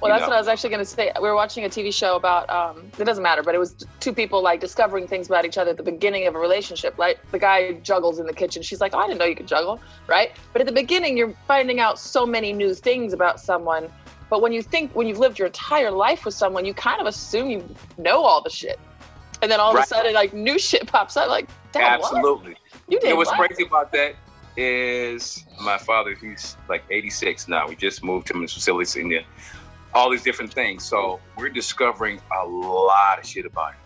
Well, 0.00 0.08
you 0.10 0.14
that's 0.14 0.22
know? 0.22 0.28
what 0.30 0.36
I 0.36 0.40
was 0.40 0.48
actually 0.48 0.70
going 0.70 0.80
to 0.80 0.90
say. 0.90 1.12
We 1.20 1.28
were 1.28 1.34
watching 1.34 1.66
a 1.66 1.68
TV 1.68 1.90
show 1.92 2.16
about, 2.16 2.48
um, 2.48 2.90
it 2.98 3.04
doesn't 3.04 3.22
matter, 3.22 3.42
but 3.42 3.54
it 3.54 3.58
was 3.58 3.76
two 4.00 4.14
people 4.14 4.40
like 4.40 4.58
discovering 4.58 5.06
things 5.06 5.26
about 5.26 5.44
each 5.44 5.58
other 5.58 5.72
at 5.72 5.76
the 5.76 5.82
beginning 5.82 6.26
of 6.26 6.34
a 6.34 6.38
relationship. 6.38 6.96
Like 6.96 7.18
the 7.32 7.38
guy 7.38 7.72
juggles 7.82 8.18
in 8.18 8.26
the 8.26 8.32
kitchen. 8.32 8.62
She's 8.62 8.80
like, 8.80 8.94
oh, 8.94 8.98
I 8.98 9.06
didn't 9.06 9.18
know 9.18 9.26
you 9.26 9.36
could 9.36 9.46
juggle, 9.46 9.78
right? 10.06 10.32
But 10.54 10.62
at 10.62 10.66
the 10.66 10.72
beginning, 10.72 11.18
you're 11.18 11.34
finding 11.46 11.80
out 11.80 11.98
so 11.98 12.24
many 12.24 12.54
new 12.54 12.72
things 12.72 13.12
about 13.12 13.40
someone. 13.40 13.92
But 14.30 14.40
when 14.40 14.52
you 14.52 14.62
think, 14.62 14.94
when 14.94 15.06
you've 15.08 15.18
lived 15.18 15.38
your 15.38 15.46
entire 15.46 15.90
life 15.90 16.24
with 16.24 16.34
someone, 16.34 16.64
you 16.64 16.72
kind 16.72 17.00
of 17.00 17.06
assume 17.08 17.50
you 17.50 17.68
know 17.98 18.22
all 18.24 18.40
the 18.40 18.48
shit. 18.48 18.78
And 19.42 19.50
then 19.50 19.58
all 19.58 19.76
of 19.76 19.82
a 19.82 19.86
sudden, 19.86 20.14
like 20.14 20.32
new 20.32 20.58
shit 20.58 20.86
pops 20.86 21.16
up. 21.16 21.28
Like, 21.28 21.48
Dad, 21.72 21.98
what? 22.00 22.14
Absolutely. 22.14 22.50
You 22.52 22.56
You 22.88 23.00
did 23.00 23.08
know 23.10 23.16
what's 23.16 23.30
what? 23.30 23.48
crazy 23.48 23.64
about 23.64 23.90
that 23.92 24.14
is 24.56 25.44
my 25.60 25.78
father. 25.78 26.14
He's 26.14 26.56
like 26.68 26.84
86 26.90 27.48
now. 27.48 27.66
We 27.68 27.74
just 27.74 28.04
moved 28.04 28.30
him 28.30 28.40
in 28.42 28.48
facilities 28.48 28.94
in 28.96 29.08
there. 29.08 29.24
All 29.94 30.08
these 30.10 30.22
different 30.22 30.52
things. 30.54 30.84
So 30.84 31.18
we're 31.36 31.48
discovering 31.48 32.20
a 32.40 32.46
lot 32.46 33.18
of 33.18 33.26
shit 33.26 33.46
about 33.46 33.72
him. 33.74 33.80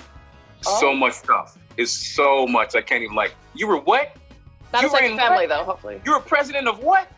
So 0.60 0.88
Oh. 0.90 0.94
much 0.94 1.14
stuff. 1.14 1.56
It's 1.76 1.92
so 1.92 2.46
much. 2.46 2.74
I 2.74 2.82
can't 2.82 3.02
even 3.02 3.16
like. 3.16 3.34
You 3.54 3.66
were 3.66 3.78
what? 3.78 4.16
Not 4.72 4.82
you 4.82 4.88
a 4.88 4.90
second 4.90 5.16
family, 5.16 5.46
what? 5.46 5.48
though, 5.48 5.64
hopefully. 5.64 6.02
You're 6.04 6.16
a 6.18 6.20
president 6.20 6.68
of 6.68 6.80
what? 6.80 7.08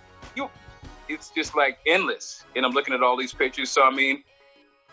You. 1.09 1.15
It's 1.17 1.31
just 1.31 1.55
like 1.57 1.79
endless. 1.87 2.45
And 2.55 2.65
I'm 2.65 2.73
looking 2.73 2.95
at 2.95 3.03
all 3.03 3.17
these 3.17 3.33
pictures. 3.33 3.71
So 3.71 3.83
I 3.85 3.91
mean, 3.91 4.23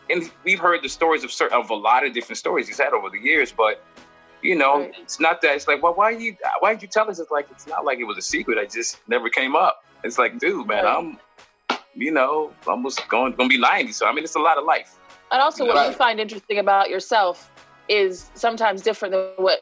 and 0.09 0.29
we've 0.43 0.59
heard 0.59 0.81
the 0.83 0.89
stories 0.89 1.23
of 1.23 1.31
certain 1.31 1.57
of 1.59 1.69
a 1.69 1.75
lot 1.75 2.05
of 2.05 2.13
different 2.13 2.37
stories 2.37 2.67
he's 2.67 2.79
had 2.79 2.93
over 2.93 3.09
the 3.09 3.19
years, 3.19 3.51
but. 3.51 3.83
You 4.45 4.57
know, 4.57 4.79
Right. 4.81 4.93
it's 5.01 5.21
not 5.21 5.41
that. 5.43 5.55
It's 5.55 5.69
like, 5.69 5.81
well, 5.81 5.93
why 5.93 6.09
you? 6.09 6.35
Why 6.59 6.73
did 6.73 6.81
you 6.81 6.89
tell 6.89 7.09
us? 7.09 7.17
It's 7.17 7.31
like 7.31 7.47
it's 7.49 7.65
not 7.65 7.85
like 7.85 7.99
it 7.99 8.03
was 8.03 8.17
a 8.17 8.21
secret. 8.21 8.57
I 8.57 8.65
just 8.65 8.99
never 9.07 9.29
came 9.29 9.55
up. 9.55 9.85
It's 10.03 10.17
like, 10.17 10.37
dude, 10.37 10.67
man, 10.67 10.83
Right. 10.83 10.97
I'm, 10.97 11.77
you 11.95 12.11
know, 12.11 12.51
almost 12.67 13.07
going 13.07 13.31
gonna 13.35 13.47
be 13.47 13.57
ninety. 13.57 13.93
So 13.93 14.05
I 14.05 14.11
mean, 14.11 14.25
it's 14.25 14.35
a 14.35 14.39
lot 14.39 14.57
of 14.57 14.65
life. 14.65 14.99
And 15.31 15.41
also, 15.41 15.65
what 15.65 15.87
you 15.87 15.93
find 15.95 16.19
interesting 16.19 16.57
about 16.59 16.89
yourself 16.89 17.49
is 17.87 18.29
sometimes 18.33 18.81
different 18.81 19.13
than 19.13 19.29
what 19.37 19.61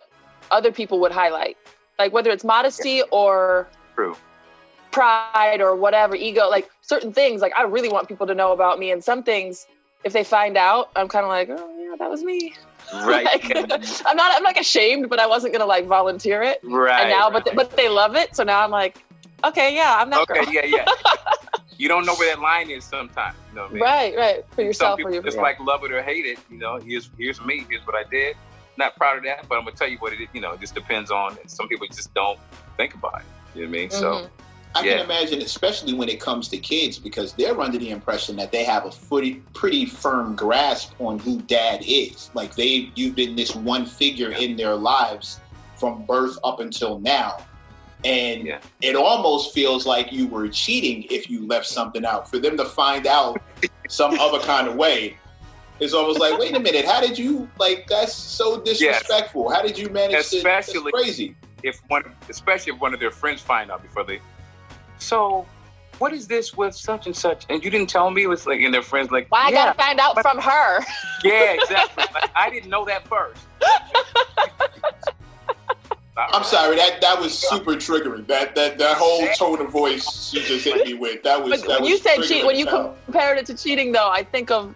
other 0.50 0.72
people 0.72 1.00
would 1.02 1.12
highlight. 1.12 1.58
Like 2.00 2.12
whether 2.12 2.32
it's 2.32 2.44
modesty 2.44 3.04
or 3.12 3.68
True. 3.94 4.18
Pride 4.92 5.62
or 5.62 5.76
whatever, 5.76 6.16
ego, 6.16 6.50
like 6.50 6.70
certain 6.82 7.14
things. 7.14 7.42
Like 7.42 7.54
I 7.56 7.64
really 7.64 7.90
want 7.90 8.08
people 8.08 8.28
to 8.28 8.36
know 8.36 8.52
about 8.52 8.80
me, 8.80 8.92
and 8.92 9.04
some 9.04 9.24
things, 9.24 9.66
if 10.04 10.14
they 10.14 10.24
find 10.24 10.58
out, 10.58 10.92
I'm 10.96 11.08
kind 11.08 11.24
of 11.24 11.30
like, 11.30 11.50
oh 11.50 11.76
yeah, 11.80 11.96
that 11.98 12.10
was 12.10 12.24
me. 12.24 12.56
Right. 12.94 13.24
Like, 13.24 13.46
I'm 14.06 14.18
not. 14.18 14.36
I'm 14.36 14.44
like 14.44 14.58
ashamed, 14.58 15.10
but 15.10 15.18
I 15.18 15.26
wasn't 15.26 15.54
gonna 15.54 15.68
like 15.68 15.86
volunteer 15.86 16.42
it. 16.42 16.60
right. 16.64 17.02
and 17.02 17.10
now, 17.10 17.30
but 17.30 17.46
right. 17.46 17.56
but 17.56 17.78
they 17.78 17.88
love 17.88 18.16
it, 18.16 18.36
so 18.36 18.44
now 18.44 18.60
I'm 18.60 18.72
like, 18.72 19.06
okay, 19.46 19.74
yeah, 19.74 19.96
I'm 19.98 20.10
that 20.10 20.22
okay, 20.22 20.44
girl. 20.44 20.54
yeah, 20.54 20.66
yeah. 20.66 20.86
you 21.78 21.88
don't 21.88 22.06
know 22.06 22.16
where 22.16 22.36
that 22.36 22.42
line 22.42 22.70
is 22.70 22.84
sometimes. 22.84 23.36
You 23.50 23.56
know 23.56 23.62
what 23.64 23.72
I 23.72 23.74
mean? 23.74 23.84
Right, 23.84 24.18
right. 24.18 24.46
For 24.52 24.62
yourself, 24.62 24.98
people 24.98 25.12
or 25.12 25.14
your 25.14 25.24
just 25.24 25.38
yeah. 25.38 25.44
like 25.44 25.60
love 25.60 25.84
it 25.84 25.92
or 25.92 26.02
hate 26.02 26.26
it. 26.26 26.40
You 26.50 26.58
know, 26.58 26.80
here's 26.80 27.10
here's 27.18 27.40
me. 27.42 27.66
Here's 27.70 27.86
what 27.86 27.96
I 27.96 28.04
did. 28.10 28.36
Not 28.78 28.96
proud 28.96 29.18
of 29.18 29.24
that, 29.24 29.48
but 29.48 29.58
I'm 29.58 29.64
gonna 29.64 29.76
tell 29.76 29.88
you 29.88 29.98
what 30.00 30.12
it 30.12 30.22
is. 30.22 30.28
You 30.34 30.42
know, 30.42 30.52
it 30.52 30.60
just 30.60 30.76
depends 30.76 31.12
on. 31.12 31.38
Some 31.48 31.68
people 31.68 31.88
just 31.88 32.14
don't 32.14 32.40
think 32.78 32.94
about 32.94 33.22
it. 33.22 33.26
You 33.56 33.62
know 33.62 33.70
what 33.70 33.78
I 33.78 33.80
mean? 33.80 33.90
Mhm. 33.90 33.94
So 33.94 34.30
I 34.74 34.84
Yeah. 34.86 34.98
can 34.98 35.06
imagine, 35.06 35.42
especially 35.42 35.94
when 35.94 36.08
it 36.08 36.20
comes 36.20 36.48
to 36.50 36.58
kids, 36.58 36.98
because 36.98 37.34
they're 37.34 37.60
under 37.60 37.78
the 37.78 37.90
impression 37.90 38.36
that 38.38 38.51
they 38.51 38.63
have 38.63 38.86
a 38.86 38.92
pretty, 39.10 39.36
pretty 39.54 39.86
firm 39.86 40.36
grasp 40.36 40.94
on 41.00 41.20
who 41.20 41.42
dad 41.42 41.84
is. 41.86 42.30
Like 42.34 42.56
they, 42.56 42.90
you've 42.96 43.16
been 43.16 43.36
this 43.36 43.54
one 43.56 43.86
figure 43.86 44.32
in 44.32 44.56
their 44.56 44.75
lives 44.75 45.40
from 45.75 46.06
birth 46.06 46.38
up 46.44 46.60
until 46.62 47.00
now, 47.00 47.38
and 48.06 48.46
Yeah. 48.46 48.60
it 48.82 48.96
almost 48.96 49.54
feels 49.54 49.86
like 49.86 50.12
you 50.13 50.28
were 50.28 50.48
cheating 50.48 51.06
if 51.10 51.30
you 51.30 51.46
left 51.46 51.66
something 51.68 52.06
out. 52.06 52.30
For 52.30 52.40
them 52.40 52.56
to 52.58 52.66
find 52.66 53.08
out 53.08 53.42
some 53.90 54.18
other 54.20 54.40
kind 54.40 54.68
of 54.70 54.75
way, 54.75 55.18
it's 55.82 55.94
almost 55.94 56.20
like, 56.20 56.38
wait 56.38 56.56
a 56.56 56.60
minute, 56.60 56.86
how 56.86 57.01
did 57.01 57.18
you 57.18 57.50
like? 57.60 57.88
That's 57.88 58.13
so 58.13 58.62
disrespectful. 58.62 59.50
How 59.50 59.63
did 59.63 59.78
you 59.78 59.90
manage 59.90 60.12
to? 60.30 60.42
That's 60.42 60.68
Especially- 60.68 60.92
crazy. 60.92 61.36
if 61.63 61.82
one, 61.90 62.04
especially 62.30 62.74
if 62.74 62.80
one 62.80 62.94
of 62.94 63.00
their 63.00 63.12
friends 63.12 63.42
find 63.42 63.70
out 63.72 63.82
before 63.82 64.04
they, 64.04 64.20
so 65.01 65.46
what 65.98 66.13
is 66.13 66.27
this 66.27 66.55
with 66.55 66.75
such 66.75 67.05
and 67.05 67.15
such? 67.15 67.46
And 67.50 67.63
you 67.63 67.70
didn't 67.70 67.89
tell 67.89 68.10
me. 68.10 68.24
It 68.24 68.27
was 68.27 68.48
like, 68.48 68.62
and 68.62 68.74
their 68.74 68.81
friends 68.81 69.12
like, 69.12 69.27
Why 69.29 69.46
I 69.46 69.50
yeah, 69.50 69.65
gotta 69.65 69.77
find 69.77 70.00
out 70.00 70.15
but- 70.15 70.24
from 70.24 70.39
her? 70.39 70.79
yeah, 71.24 71.53
exactly. 71.53 72.05
Like, 72.13 72.31
I 72.36 72.50
didn't 72.50 72.70
know 72.70 72.86
that 72.86 73.08
first. 73.08 73.46
I'm 76.17 76.43
sorry, 76.43 76.75
that 76.75 77.01
that 77.01 77.20
was 77.20 77.36
super 77.38 77.72
triggering. 77.72 78.27
That 78.27 78.53
that 78.55 78.77
that 78.77 78.98
whole 78.98 79.27
tone 79.34 79.60
of 79.65 79.72
voice 79.72 80.29
she 80.29 80.41
just 80.43 80.65
hit 80.65 80.86
me 80.86 80.93
with. 80.93 81.24
That 81.24 81.41
was 81.41 81.62
But 81.62 81.67
that 81.70 81.81
when 81.81 81.89
you 81.89 81.98
said 81.98 82.17
triggering 82.17 82.27
cheat, 82.27 82.46
when 82.46 82.58
you 82.58 82.67
as 82.67 82.96
compared 83.05 83.38
it 83.39 83.46
to 83.48 83.55
cheating, 83.55 83.91
though, 83.91 84.10
I 84.10 84.24
think 84.24 84.51
of 84.51 84.75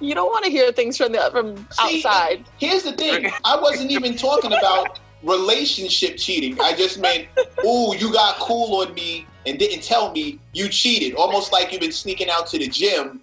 you 0.00 0.14
don't 0.14 0.28
want 0.28 0.44
to 0.44 0.50
hear 0.50 0.72
things 0.72 0.96
from 0.96 1.12
the 1.12 1.28
from 1.30 1.56
See, 1.70 1.96
outside. 1.98 2.44
Here's 2.58 2.82
the 2.82 2.92
thing. 2.92 3.30
I 3.44 3.60
wasn't 3.60 3.90
even 3.90 4.16
talking 4.16 4.52
about 4.52 4.98
relationship 5.22 6.16
cheating. 6.16 6.60
I 6.60 6.74
just 6.74 6.98
meant, 6.98 7.28
ooh, 7.64 7.94
you 7.96 8.12
got 8.12 8.36
cool 8.36 8.80
on 8.80 8.94
me 8.94 9.26
and 9.46 9.58
didn't 9.58 9.82
tell 9.82 10.12
me 10.12 10.38
you 10.52 10.68
cheated. 10.68 11.14
Almost 11.14 11.52
like 11.52 11.72
you've 11.72 11.80
been 11.80 11.92
sneaking 11.92 12.30
out 12.30 12.46
to 12.48 12.58
the 12.58 12.68
gym 12.68 13.22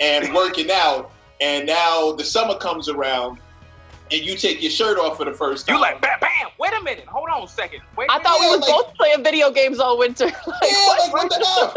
and 0.00 0.32
working 0.34 0.70
out, 0.70 1.10
and 1.40 1.66
now 1.66 2.12
the 2.12 2.24
summer 2.24 2.56
comes 2.56 2.88
around 2.88 3.38
and 4.10 4.22
you 4.22 4.36
take 4.36 4.62
your 4.62 4.70
shirt 4.70 4.98
off 4.98 5.18
for 5.18 5.24
the 5.24 5.32
first 5.32 5.66
time. 5.66 5.76
You 5.76 5.80
like, 5.82 6.00
bam, 6.00 6.18
bam. 6.20 6.48
Wait 6.58 6.72
a 6.72 6.82
minute. 6.82 7.04
Hold 7.06 7.28
on 7.28 7.42
a 7.42 7.48
second. 7.48 7.80
Wait. 7.96 8.08
a 8.08 8.12
I 8.12 8.18
thought 8.20 8.40
we 8.40 8.48
were 8.48 8.56
like- 8.56 8.68
both 8.70 8.94
playing 8.94 9.22
video 9.22 9.50
games 9.50 9.78
all 9.78 9.98
winter. 9.98 10.24
like, 10.26 10.36
yeah, 10.46 10.96
like 10.98 11.12
what 11.12 11.28
the 11.30 11.46
F? 11.62 11.76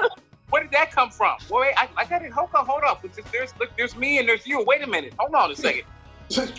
Where 0.49 0.63
did 0.63 0.71
that 0.71 0.91
come 0.91 1.09
from? 1.09 1.37
Wait, 1.49 1.73
I, 1.77 1.87
I 1.95 2.05
got 2.05 2.23
it. 2.23 2.31
Hold 2.31 2.49
up, 2.53 2.67
hold 2.67 2.83
up. 2.83 3.01
There's, 3.01 3.25
there's, 3.31 3.53
look, 3.57 3.69
there's 3.77 3.95
me 3.95 4.19
and 4.19 4.27
there's 4.27 4.45
you. 4.45 4.61
Wait 4.65 4.81
a 4.81 4.87
minute. 4.87 5.13
Hold 5.17 5.33
on 5.33 5.49
a 5.51 5.55
second. 5.55 5.83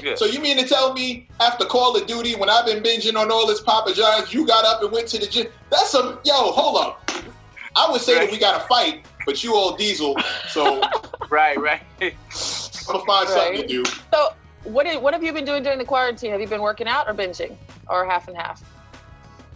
Yeah. 0.02 0.14
So 0.16 0.24
you 0.26 0.40
mean 0.40 0.58
to 0.58 0.66
tell 0.66 0.92
me 0.92 1.28
after 1.40 1.64
Call 1.64 1.96
of 1.96 2.06
Duty, 2.06 2.34
when 2.36 2.48
I've 2.50 2.66
been 2.66 2.82
binging 2.82 3.16
on 3.16 3.30
all 3.30 3.46
this 3.46 3.60
Papa 3.60 3.92
John's, 3.94 4.32
you 4.34 4.46
got 4.46 4.64
up 4.64 4.82
and 4.82 4.90
went 4.92 5.08
to 5.08 5.18
the 5.18 5.26
gym? 5.26 5.46
That's 5.70 5.90
some 5.90 6.18
yo. 6.24 6.52
Hold 6.52 6.76
up. 6.82 7.10
I 7.74 7.90
would 7.90 8.00
say 8.02 8.14
that 8.18 8.30
we 8.30 8.38
got 8.38 8.60
to 8.60 8.66
fight, 8.68 9.06
but 9.24 9.42
you 9.42 9.54
old 9.54 9.78
Diesel, 9.78 10.14
so 10.48 10.82
right, 11.30 11.58
right. 11.58 11.80
I'm 12.00 12.08
Right, 12.08 12.14
right. 12.30 12.82
gonna 12.86 13.04
find 13.06 13.28
something 13.28 13.60
to 13.62 13.66
do. 13.66 13.84
So, 14.12 14.34
what 14.64 14.84
did, 14.84 15.00
what 15.02 15.14
have 15.14 15.22
you 15.22 15.32
been 15.32 15.44
doing 15.46 15.62
during 15.62 15.78
the 15.78 15.84
quarantine? 15.84 16.32
Have 16.32 16.40
you 16.40 16.46
been 16.48 16.60
working 16.60 16.86
out 16.86 17.08
or 17.08 17.14
binging, 17.14 17.56
or 17.88 18.04
half 18.04 18.28
and 18.28 18.36
half? 18.36 18.62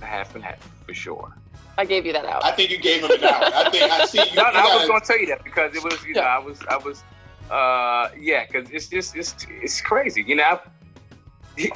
half 0.00 0.34
and 0.34 0.42
half 0.44 0.58
for 0.86 0.94
sure. 0.94 1.32
I 1.78 1.84
gave 1.84 2.06
you 2.06 2.12
that 2.14 2.24
out. 2.24 2.42
I 2.44 2.52
think 2.52 2.70
you 2.70 2.78
gave 2.78 3.02
him 3.02 3.10
an 3.10 3.24
out. 3.24 3.52
I 3.52 3.68
think 3.70 3.90
I 3.92 4.04
see 4.06 4.18
you. 4.18 4.34
No, 4.34 4.42
you 4.44 4.48
I 4.48 4.62
was 4.62 4.72
gotta- 4.72 4.88
going 4.88 5.00
to 5.00 5.06
tell 5.06 5.18
you 5.18 5.26
that 5.26 5.44
because 5.44 5.74
it 5.76 5.84
was, 5.84 6.02
you 6.06 6.14
know, 6.14 6.22
I 6.22 6.38
was, 6.38 6.58
I 6.70 6.76
was, 6.78 7.02
uh, 7.50 8.08
yeah, 8.18 8.46
because 8.46 8.70
it's 8.70 8.88
just, 8.88 9.16
it's, 9.16 9.34
it's 9.50 9.80
crazy. 9.80 10.24
You 10.26 10.36
know, 10.36 10.44
I, 10.44 10.60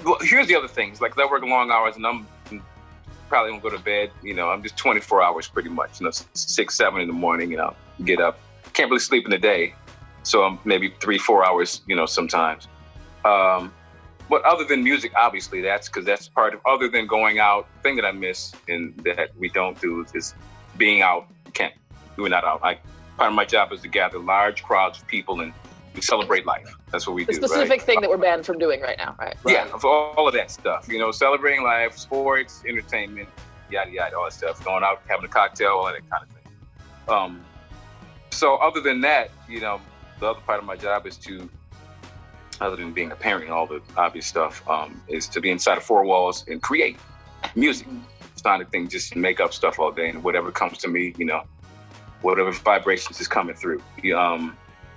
well, 0.04 0.18
here's 0.20 0.46
the 0.46 0.56
other 0.56 0.68
things. 0.68 1.00
Like, 1.00 1.18
I 1.18 1.26
work 1.26 1.42
long 1.42 1.70
hours 1.70 1.96
and 1.96 2.06
I'm 2.06 2.26
probably 3.30 3.52
won't 3.52 3.62
go 3.62 3.70
to 3.70 3.78
bed. 3.78 4.10
You 4.22 4.34
know, 4.34 4.50
I'm 4.50 4.62
just 4.62 4.76
24 4.76 5.22
hours 5.22 5.48
pretty 5.48 5.70
much. 5.70 6.00
You 6.00 6.06
know, 6.06 6.12
six, 6.34 6.76
seven 6.76 7.00
in 7.00 7.06
the 7.06 7.14
morning. 7.14 7.50
You 7.50 7.56
know, 7.56 7.74
get 8.04 8.20
up. 8.20 8.38
Can't 8.74 8.90
really 8.90 9.00
sleep 9.00 9.24
in 9.24 9.30
the 9.30 9.38
day, 9.38 9.74
so 10.22 10.42
I'm 10.42 10.58
maybe 10.64 10.92
three, 11.00 11.16
four 11.16 11.46
hours. 11.46 11.80
You 11.86 11.96
know, 11.96 12.04
sometimes. 12.04 12.68
Um, 13.24 13.72
but 14.28 14.42
other 14.44 14.64
than 14.64 14.84
music, 14.84 15.12
obviously, 15.16 15.60
that's 15.60 15.88
because 15.88 16.04
that's 16.04 16.28
part 16.28 16.54
of. 16.54 16.60
Other 16.66 16.88
than 16.88 17.06
going 17.06 17.38
out, 17.38 17.66
thing 17.82 17.96
that 17.96 18.04
I 18.04 18.12
miss 18.12 18.52
and 18.68 18.94
that 18.98 19.30
we 19.38 19.48
don't 19.48 19.80
do 19.80 20.04
is 20.14 20.34
being 20.76 21.00
out. 21.00 21.26
Can't 21.54 21.74
we're 22.16 22.28
not 22.28 22.44
out. 22.44 22.60
I 22.62 22.78
part 23.20 23.28
of 23.28 23.36
my 23.36 23.44
job 23.44 23.70
is 23.70 23.82
to 23.82 23.88
gather 23.88 24.18
large 24.18 24.62
crowds 24.62 24.98
of 24.98 25.06
people 25.06 25.42
and 25.42 25.52
celebrate 26.00 26.46
life. 26.46 26.74
That's 26.90 27.06
what 27.06 27.14
we 27.14 27.26
the 27.26 27.34
do. 27.34 27.40
The 27.40 27.48
specific 27.48 27.70
right? 27.70 27.82
thing 27.82 28.00
that 28.00 28.08
we're 28.08 28.16
banned 28.16 28.46
from 28.46 28.58
doing 28.58 28.80
right 28.80 28.96
now, 28.96 29.14
right? 29.18 29.36
Yeah, 29.46 29.68
of 29.74 29.84
all, 29.84 30.26
of 30.26 30.32
that 30.32 30.50
stuff. 30.50 30.88
You 30.88 30.98
know, 30.98 31.10
celebrating 31.10 31.62
life, 31.62 31.98
sports, 31.98 32.62
entertainment, 32.66 33.28
yada 33.70 33.90
yada, 33.90 34.16
all 34.16 34.24
that 34.24 34.32
stuff. 34.32 34.64
Going 34.64 34.82
out, 34.82 35.02
having 35.06 35.26
a 35.26 35.28
cocktail, 35.28 35.72
all 35.72 35.92
that 35.92 36.00
kind 36.08 36.22
of 36.22 36.30
thing. 36.30 36.52
Um, 37.08 37.44
so 38.30 38.56
other 38.56 38.80
than 38.80 39.02
that, 39.02 39.30
you 39.50 39.60
know, 39.60 39.82
the 40.18 40.28
other 40.30 40.40
part 40.40 40.58
of 40.58 40.64
my 40.64 40.76
job 40.76 41.06
is 41.06 41.18
to, 41.18 41.46
other 42.62 42.76
than 42.76 42.94
being 42.94 43.12
a 43.12 43.16
parent 43.16 43.44
and 43.44 43.52
all 43.52 43.66
the 43.66 43.82
obvious 43.98 44.26
stuff, 44.26 44.66
um, 44.66 44.98
is 45.08 45.28
to 45.28 45.42
be 45.42 45.50
inside 45.50 45.76
of 45.76 45.84
four 45.84 46.04
walls 46.04 46.46
and 46.48 46.62
create 46.62 46.96
music. 47.54 47.86
It's 48.32 48.44
not 48.44 48.62
a 48.62 48.64
thing 48.64 48.88
just 48.88 49.14
make 49.14 49.40
up 49.40 49.52
stuff 49.52 49.78
all 49.78 49.92
day 49.92 50.08
and 50.08 50.24
whatever 50.24 50.50
comes 50.50 50.78
to 50.78 50.88
me, 50.88 51.12
you 51.18 51.26
know, 51.26 51.42
whatever 52.22 52.52
vibrations 52.52 53.20
is 53.20 53.28
coming 53.28 53.54
through. 53.56 53.80
Um, 54.16 54.56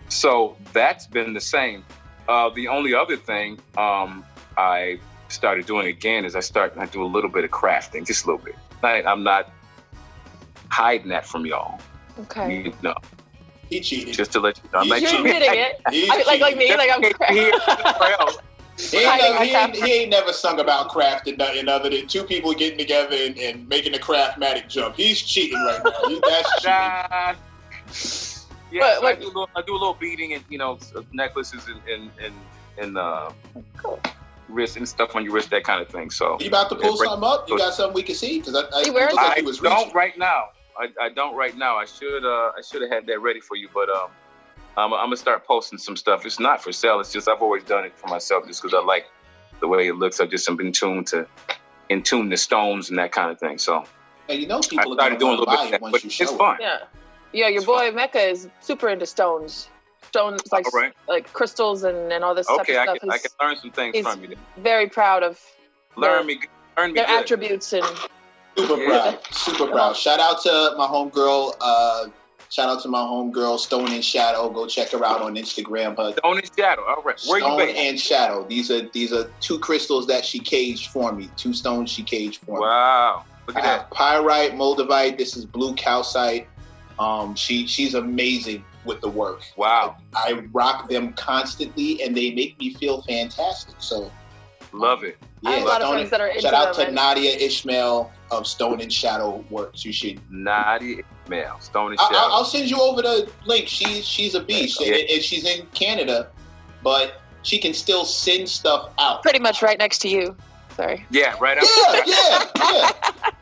so 0.09 0.55
that's 0.73 1.07
been 1.07 1.33
the 1.33 1.41
same. 1.41 1.83
Uh, 2.27 2.49
the 2.55 2.67
only 2.67 2.93
other 2.93 3.17
thing 3.17 3.59
um, 3.77 4.23
I 4.57 4.99
started 5.29 5.65
doing 5.65 5.87
again 5.87 6.25
is 6.25 6.35
I 6.35 6.39
start 6.41 6.73
I 6.77 6.85
do 6.85 7.03
a 7.03 7.05
little 7.07 7.29
bit 7.29 7.43
of 7.43 7.51
crafting, 7.51 8.05
just 8.05 8.25
a 8.25 8.27
little 8.31 8.43
bit. 8.45 8.55
I, 8.83 9.01
I'm 9.03 9.23
not 9.23 9.49
hiding 10.69 11.09
that 11.09 11.25
from 11.25 11.45
y'all. 11.45 11.79
Okay. 12.19 12.63
You 12.65 12.73
know, 12.81 12.95
He 13.69 13.79
cheated. 13.79 14.13
just 14.13 14.31
to 14.33 14.39
let 14.39 14.57
you 14.57 14.63
know. 14.71 14.79
I'm 14.79 14.87
You're 14.87 14.99
not 15.01 15.09
cheating. 15.09 15.25
admitting 15.25 15.59
it. 15.59 15.81
I 15.85 15.91
mean, 15.91 16.07
like 16.09 16.41
like 16.41 16.57
me, 16.57 16.75
like 16.75 16.89
I'm. 16.93 17.03
Somewhere 17.03 18.15
else. 18.19 18.37
He 18.91 18.97
ain't, 18.97 19.07
hiding 19.07 19.31
never, 19.33 19.45
he, 19.45 19.51
ain't, 19.55 19.75
he 19.75 19.93
ain't 20.01 20.09
never 20.11 20.33
sung 20.33 20.59
about 20.59 20.89
craft 20.89 21.27
and 21.27 21.37
nothing 21.37 21.67
other 21.67 21.89
than 21.89 22.07
two 22.07 22.23
people 22.23 22.53
getting 22.53 22.77
together 22.77 23.15
and, 23.19 23.37
and 23.37 23.67
making 23.67 23.95
a 23.95 23.97
craftmatic 23.97 24.67
jump. 24.69 24.95
He's 24.95 25.21
cheating 25.21 25.57
right 25.59 25.81
now. 25.83 25.91
He, 26.07 26.19
that's 26.27 26.51
cheating. 26.61 26.73
Nah. 26.73 27.35
Yeah, 28.71 28.79
But, 28.81 28.93
so 28.95 28.99
I, 29.01 29.03
like- 29.09 29.19
do 29.19 29.25
a 29.25 29.27
little, 29.27 29.49
I 29.55 29.61
do 29.61 29.73
a 29.73 29.77
little 29.79 29.93
beading 29.93 30.33
and 30.33 30.43
you 30.49 30.57
know 30.57 30.79
necklaces 31.11 31.67
and 31.67 31.79
and 31.87 32.11
and, 32.23 32.33
and 32.79 32.97
uh, 32.97 33.29
wrist 34.49 34.77
and 34.77 34.87
stuff 34.87 35.15
on 35.15 35.23
your 35.23 35.33
wrist, 35.33 35.49
that 35.51 35.63
kind 35.63 35.81
of 35.81 35.89
thing. 35.89 36.09
So 36.09 36.37
You 36.39 36.47
about 36.47 36.69
to 36.69 36.75
pull 36.75 36.85
Yeah, 36.85 36.89
right. 37.01 37.09
something 37.09 37.29
up? 37.29 37.49
You 37.49 37.57
got 37.57 37.73
something 37.73 37.93
we 37.93 38.03
can 38.03 38.15
see? 38.15 38.39
Because 38.39 38.55
I, 38.55 38.63
I 38.75 38.81
He 38.83 38.87
it 38.89 38.93
wears 38.93 39.11
looked 39.11 39.23
like 39.23 39.31
I 39.37 39.39
he 39.41 39.45
was 39.45 39.59
don't 39.59 39.77
reaching. 39.77 39.93
right 39.93 40.17
now. 40.17 40.45
I, 40.79 40.89
I 40.99 41.09
don't 41.09 41.35
right 41.35 41.55
now. 41.55 41.75
I 41.77 41.85
should 41.85 42.25
uh 42.25 42.51
I 42.57 42.61
should 42.67 42.81
have 42.81 42.89
had 42.91 43.05
that 43.07 43.19
ready 43.21 43.39
for 43.39 43.55
you, 43.55 43.69
but 43.73 43.89
um 43.89 44.09
I'm, 44.77 44.93
I'm 44.93 45.05
gonna 45.05 45.17
start 45.17 45.45
posting 45.45 45.77
some 45.77 45.95
stuff. 45.95 46.25
It's 46.25 46.39
not 46.39 46.63
for 46.63 46.71
sale. 46.71 46.99
It's 46.99 47.11
just 47.11 47.27
I've 47.27 47.41
always 47.41 47.63
done 47.63 47.85
it 47.85 47.97
for 47.97 48.07
myself 48.07 48.47
just 48.47 48.61
because 48.61 48.73
I 48.73 48.83
like 48.83 49.05
the 49.59 49.67
way 49.67 49.87
it 49.87 49.95
looks. 49.95 50.19
I 50.19 50.25
just 50.25 50.49
am 50.49 50.59
in 50.59 50.71
tune 50.71 51.03
to 51.05 51.27
in 51.89 52.01
tune 52.01 52.29
the 52.29 52.37
stones 52.37 52.89
and 52.89 52.97
that 52.97 53.11
kind 53.11 53.29
of 53.31 53.39
thing. 53.39 53.57
So 53.57 53.83
And 54.29 54.39
you 54.41 54.47
know 54.47 54.59
people 54.61 54.93
are 54.93 54.95
started 54.95 55.19
doing 55.19 55.37
going 55.37 55.37
a 55.37 55.39
little 55.41 55.45
bit 55.55 55.65
of 55.65 55.71
that, 55.71 55.81
once 55.81 55.91
but 55.91 56.03
you 56.03 56.07
it's 56.07 56.31
it. 56.31 56.37
fun. 56.37 56.57
Yeah. 56.59 56.77
Yeah, 57.33 57.47
your 57.47 57.57
It's 57.57 57.65
boy 57.65 57.91
Mecca 57.91 58.19
is 58.19 58.47
super 58.61 58.89
into 58.89 59.05
stones. 59.05 59.69
Stones 60.09 60.41
like 60.51 60.65
All 60.73 60.79
right. 60.79 60.93
like 61.07 61.31
crystals 61.33 61.83
and, 61.83 62.11
and 62.11 62.23
all 62.23 62.35
this 62.35 62.45
stuff. 62.45 62.61
Okay, 62.61 62.77
I 62.77 62.85
type 62.85 62.95
of 62.95 63.01
can 63.01 63.11
I 63.11 63.17
stuff. 63.17 63.31
can 63.39 63.47
learn 63.47 63.57
some 63.57 63.71
things 63.71 63.95
he's- 63.95 64.07
from 64.07 64.21
you. 64.21 64.29
Then. 64.29 64.37
Very 64.57 64.87
proud 64.87 65.23
of 65.23 65.39
Learn 65.95 66.25
me, 66.25 66.39
learn 66.77 66.93
me 66.93 66.99
their 66.99 67.05
good. 67.07 67.19
attributes 67.21 67.73
and 67.73 67.85
Super 68.57 68.81
Yeah. 68.83 68.87
proud. 68.89 69.19
Super 69.31 69.67
proud. 69.67 69.95
Shout 69.97 70.19
out 70.19 70.41
to 70.43 70.75
my 70.77 70.85
homegirl. 70.85 71.55
Uh, 71.59 72.07
shout 72.53 72.69
out 72.69 72.81
to 72.83 72.87
my 72.87 72.99
homegirl, 72.99 73.57
Stone 73.59 73.91
and 73.91 74.05
Shadow. 74.05 74.47
Go 74.49 74.67
check 74.67 74.89
her 74.91 75.03
out 75.03 75.21
on 75.21 75.35
Instagram. 75.35 75.97
Her 75.97 76.11
Stone 76.17 76.37
and 76.37 76.51
shadow. 76.55 76.83
All 76.87 77.01
right, 77.03 77.19
where 77.25 77.39
you 77.39 77.45
Stone 77.45 77.57
based? 77.57 77.77
and 77.77 77.99
Shadow. 77.99 78.45
These 78.47 78.69
are 78.71 78.87
these 78.89 79.11
are 79.11 79.29
two 79.41 79.57
crystals 79.59 80.05
that 80.07 80.23
she 80.23 80.39
caged 80.39 80.91
for 80.91 81.11
me. 81.11 81.29
Two 81.35 81.53
stones 81.53 81.89
she 81.89 82.03
caged 82.03 82.41
for 82.45 82.55
me. 82.55 82.61
Wow, 82.61 83.23
look 83.47 83.55
I 83.57 83.59
at 83.59 83.63
that. 83.63 83.79
have 83.81 83.89
pyrite, 83.89 84.53
moldavite. 84.53 85.17
This 85.17 85.35
is 85.35 85.45
blue 85.45 85.73
calcite. 85.73 86.47
Um, 86.99 87.33
she 87.35 87.65
she's 87.65 87.95
amazing 87.95 88.63
with 88.85 89.01
the 89.01 89.09
work. 89.09 89.41
Wow, 89.57 89.97
I 90.15 90.43
rock 90.51 90.89
them 90.89 91.13
constantly, 91.13 92.03
and 92.03 92.15
they 92.15 92.31
make 92.31 92.59
me 92.59 92.73
feel 92.75 93.01
fantastic. 93.01 93.75
So 93.79 94.11
love 94.73 95.03
it. 95.03 95.17
I 95.45 95.53
have 95.53 95.63
a 95.63 95.65
lot 95.65 95.81
of 95.81 95.87
Stone 95.87 95.93
friends 95.95 96.09
that 96.11 96.21
are 96.21 96.27
into 96.27 96.41
shout 96.41 96.53
out 96.53 96.65
them. 96.67 96.75
to 96.75 96.87
and- 96.87 96.95
Nadia 96.95 97.31
Ishmael 97.31 98.11
of 98.37 98.47
Stone 98.47 98.81
and 98.81 98.91
Shadow 98.91 99.43
Works. 99.49 99.83
You 99.85 99.93
should. 99.93 100.19
Nadia 100.31 101.03
Mail, 101.29 101.57
Stone 101.59 101.91
and 101.91 101.99
shadow. 101.99 102.15
I'll, 102.17 102.33
I'll 102.33 102.45
send 102.45 102.69
you 102.69 102.79
over 102.81 103.01
the 103.01 103.29
link. 103.45 103.67
She's 103.67 104.05
she's 104.05 104.35
a 104.35 104.41
beast, 104.41 104.79
Yeah. 104.81 104.95
and, 104.95 105.09
and 105.09 105.21
she's 105.23 105.45
in 105.45 105.65
Canada, 105.73 106.29
but 106.83 107.21
she 107.43 107.57
can 107.59 107.73
still 107.73 108.05
send 108.05 108.47
stuff 108.49 108.89
out. 108.99 109.21
pretty 109.23 109.39
much 109.39 109.61
right 109.61 109.77
next 109.77 109.99
to 109.99 110.09
you. 110.09 110.35
Sorry. 110.75 111.05
yeah, 111.11 111.35
right 111.39 111.57
up, 111.57 111.63
Yeah, 111.77 112.01
yeah, 112.07 112.49
yeah, 112.57 112.91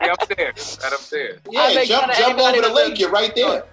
right 0.00 0.10
up 0.10 0.28
there, 0.36 0.52
right 0.82 0.92
up 0.92 1.00
there. 1.10 1.38
yeah. 1.50 1.84
Jump, 1.84 2.12
jump 2.12 2.38
over 2.38 2.56
the 2.56 2.62
that 2.68 2.74
link. 2.74 3.00
You're 3.00 3.10
right 3.10 3.34
there. 3.34 3.64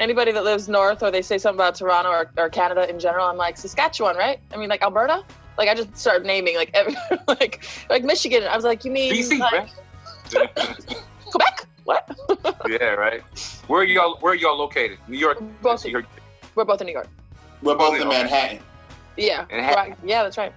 Anybody 0.00 0.32
that 0.32 0.44
lives 0.44 0.68
north 0.68 1.02
or 1.02 1.10
they 1.10 1.20
say 1.22 1.36
something 1.38 1.58
about 1.58 1.74
Toronto 1.74 2.10
or, 2.10 2.30
or 2.38 2.48
Canada 2.48 2.88
in 2.88 2.98
general, 2.98 3.26
I'm 3.26 3.36
like 3.36 3.56
Saskatchewan, 3.58 4.16
right? 4.16 4.38
I 4.52 4.56
mean, 4.56 4.68
like 4.70 4.82
Alberta. 4.82 5.24
Like 5.58 5.68
I 5.68 5.74
just 5.74 5.96
started 5.96 6.26
naming 6.26 6.54
like 6.56 6.70
every, 6.74 6.94
like 7.28 7.64
like 7.90 8.02
Michigan. 8.04 8.44
I 8.44 8.56
was 8.56 8.64
like, 8.64 8.84
you 8.84 8.90
mean 8.90 9.12
BC, 9.12 9.38
like, 9.38 9.52
right? 9.52 9.70
Quebec? 11.26 11.66
What? 11.84 12.18
yeah, 12.68 12.86
right. 12.86 13.22
Where 13.68 13.80
are 13.80 13.84
y'all? 13.84 14.16
Where 14.20 14.32
are 14.32 14.36
y'all 14.36 14.58
located? 14.58 14.98
New 15.08 15.18
York. 15.18 15.38
Both- 15.62 15.84
New 15.84 15.90
York. 15.92 16.06
We're 16.54 16.64
both 16.64 16.80
in 16.80 16.86
New 16.86 16.92
York. 16.92 17.08
We're 17.62 17.76
both 17.76 17.94
in 17.94 18.00
Okay. 18.06 18.08
Manhattan. 18.08 18.58
Yeah. 19.16 19.44
Manhattan. 19.50 19.90
Right. 19.92 19.98
Yeah, 20.04 20.22
that's 20.22 20.38
right. 20.38 20.52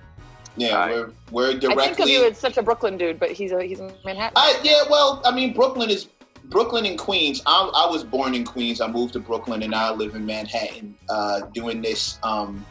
Yeah, 0.58 0.74
Alright. 0.74 0.92
we're 0.92 1.12
we're 1.32 1.54
directly. 1.60 1.84
I 1.84 1.88
think 1.88 2.00
of 2.00 2.10
you 2.10 2.26
as 2.26 2.38
such 2.38 2.58
a 2.58 2.64
Brooklyn 2.64 2.98
dude, 2.98 3.20
but 3.20 3.32
he's 3.32 3.52
a, 3.52 3.64
he's 3.64 3.80
in 3.80 3.92
Manhattan. 4.04 4.34
I, 4.36 4.60
yeah, 4.64 4.82
well, 4.90 5.22
I 5.24 5.32
mean, 5.34 5.54
Brooklyn 5.54 5.90
is 5.90 6.10
Brooklyn 6.46 6.86
and 6.86 6.98
Queens. 6.98 7.42
I, 7.46 7.72
I 7.76 7.90
was 7.90 8.04
born 8.04 8.34
in 8.36 8.44
Queens. 8.44 8.82
I 8.82 8.88
moved 8.88 9.14
to 9.14 9.20
Brooklyn, 9.20 9.62
and 9.62 9.72
now 9.72 9.94
I 9.94 9.96
live 9.96 10.16
in 10.16 10.26
Manhattan. 10.26 10.96
Uh, 11.08 11.42
doing 11.54 11.82
this, 11.82 12.20
um, 12.24 12.66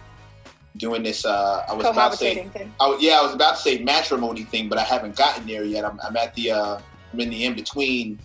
doing 0.77 1.03
this. 1.03 1.25
Uh, 1.25 1.65
I 1.69 1.75
was 1.75 1.87
about 1.87 2.13
to 2.13 2.19
say, 2.19 2.45
thing. 2.45 2.73
I, 2.81 2.97
yeah, 3.01 3.19
I 3.19 3.23
was 3.23 3.35
about 3.35 3.57
to 3.57 3.63
say 3.63 3.79
matrimony 3.83 4.45
thing, 4.45 4.69
but 4.69 4.79
I 4.79 4.85
haven't 4.85 5.17
gotten 5.17 5.47
there 5.47 5.65
yet. 5.65 5.85
I'm, 5.85 5.99
I'm 6.03 6.17
at 6.17 6.35
the, 6.35 6.53
uh, 6.53 6.81
I'm 7.13 7.21
in 7.21 7.31
the 7.31 7.45
in 7.45 7.55
between. 7.55 8.19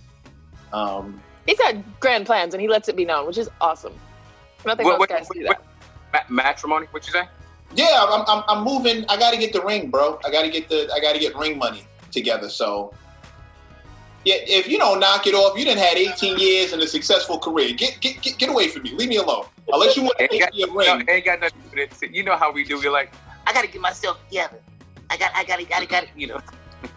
Um, 0.72 1.22
He's 1.46 1.58
got 1.58 1.76
grand 2.00 2.26
plans 2.26 2.54
and 2.54 2.62
he 2.62 2.68
lets 2.68 2.88
it 2.90 2.96
be 2.96 3.06
known, 3.06 3.28
which 3.28 3.38
is 3.38 3.50
awesome. 3.60 3.94
I 4.64 4.70
don't 4.70 4.78
think 4.78 4.90
What- 4.90 5.10
most 5.10 5.30
what- 5.30 5.38
do 5.38 5.44
that. 5.44 5.62
Ma- 6.14 6.44
matrimony? 6.44 6.88
What 6.92 7.06
you 7.08 7.12
say? 7.14 7.24
Yeah, 7.76 8.06
I'm, 8.08 8.24
I'm, 8.28 8.44
I'm 8.48 8.64
moving. 8.64 9.04
I 9.10 9.18
got 9.18 9.32
to 9.32 9.38
get 9.38 9.52
the 9.52 9.62
ring, 9.62 9.90
bro. 9.90 10.20
I 10.24 10.30
got 10.32 10.44
to 10.44 10.50
get 10.50 10.70
the 10.70 10.88
I 10.94 11.00
got 11.00 11.14
to 11.14 11.20
get 11.20 11.36
ring 11.36 11.58
money 11.58 11.88
together. 12.12 12.48
So, 12.50 12.94
yeah, 12.94 13.03
if 14.26 14.68
you 14.68 14.78
don't 14.78 15.00
knock 15.00 15.28
it 15.28 15.34
off, 15.34 15.58
you 15.58 15.66
didn't 15.66 15.80
had 15.80 15.98
18 15.98 16.38
years 16.38 16.74
and 16.74 16.82
a 16.82 16.88
successful 16.88 17.38
career. 17.40 17.74
Get 17.74 18.00
get 18.00 18.22
get, 18.22 18.38
get 18.38 18.50
away 18.50 18.68
from 18.70 18.84
me. 18.84 18.94
Leave 18.94 19.10
me 19.10 19.18
alone. 19.18 19.46
Unless 19.72 19.98
you 19.98 20.04
want 20.04 20.18
to 20.18 20.24
Ain't 20.24 20.32
take 20.32 20.42
got, 20.42 20.54
me 20.54 20.64
a 20.64 20.68
no, 20.68 20.74
ring. 20.74 21.06
ain't 21.10 21.26
got 21.26 21.40
nothing 21.40 21.62
to 21.62 21.76
do 21.76 21.82
with 21.82 22.04
it. 22.04 22.12
You 22.12 22.24
know 22.24 22.38
how 22.38 22.52
we 22.52 22.64
do. 22.64 22.78
We're 22.78 22.92
like, 22.92 23.12
I 23.48 23.54
gotta 23.54 23.68
get 23.68 23.82
myself 23.82 24.18
together. 24.28 24.60
I 25.10 25.18
got, 25.18 25.32
I 25.36 25.44
gotta, 25.44 25.66
gotta, 25.66 25.86
gotta. 25.86 26.08
You 26.16 26.28
know. 26.28 26.42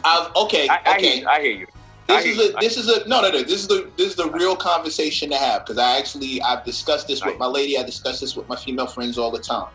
I've, 0.04 0.34
okay, 0.36 0.68
I, 0.68 0.80
I, 0.84 0.96
okay. 0.96 1.06
hear, 1.08 1.20
you. 1.22 1.28
I 1.28 1.40
hear 1.40 1.52
you. 1.52 1.66
This 2.08 2.24
I 2.24 2.28
is 2.28 2.38
a 2.38 2.42
you. 2.42 2.56
this 2.60 2.76
is 2.76 2.88
a 2.88 3.08
no 3.08 3.20
no 3.20 3.30
no 3.30 3.42
this 3.42 3.60
is 3.62 3.66
the 3.66 3.90
this 3.96 4.08
is 4.08 4.16
the 4.16 4.30
real 4.30 4.54
conversation 4.54 5.28
to 5.30 5.36
have 5.36 5.64
because 5.64 5.78
I 5.78 5.98
actually 5.98 6.40
I've 6.40 6.64
discussed 6.64 7.08
this 7.08 7.24
with 7.24 7.36
my 7.38 7.46
lady 7.46 7.78
I 7.78 7.82
discuss 7.82 8.20
this 8.20 8.36
with 8.36 8.48
my 8.48 8.56
female 8.56 8.86
friends 8.86 9.18
all 9.18 9.30
the 9.30 9.40
time. 9.40 9.68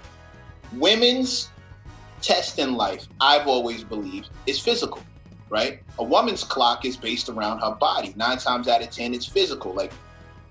Women's 0.74 1.50
test 2.22 2.60
in 2.60 2.75
life 2.75 3.08
I've 3.20 3.48
always 3.48 3.84
believed 3.84 4.29
is 4.48 4.60
physical, 4.60 5.01
right? 5.51 5.84
A 6.00 6.03
woman's 6.03 6.43
clock 6.43 6.86
is 6.86 6.98
based 6.98 7.29
around 7.29 7.60
her 7.60 7.75
body. 7.75 8.13
Nine 8.15 8.38
times 8.38 8.67
out 8.67 8.81
of 8.81 8.89
ten, 8.89 9.13
it's 9.13 9.25
physical, 9.25 9.74
like 9.74 9.91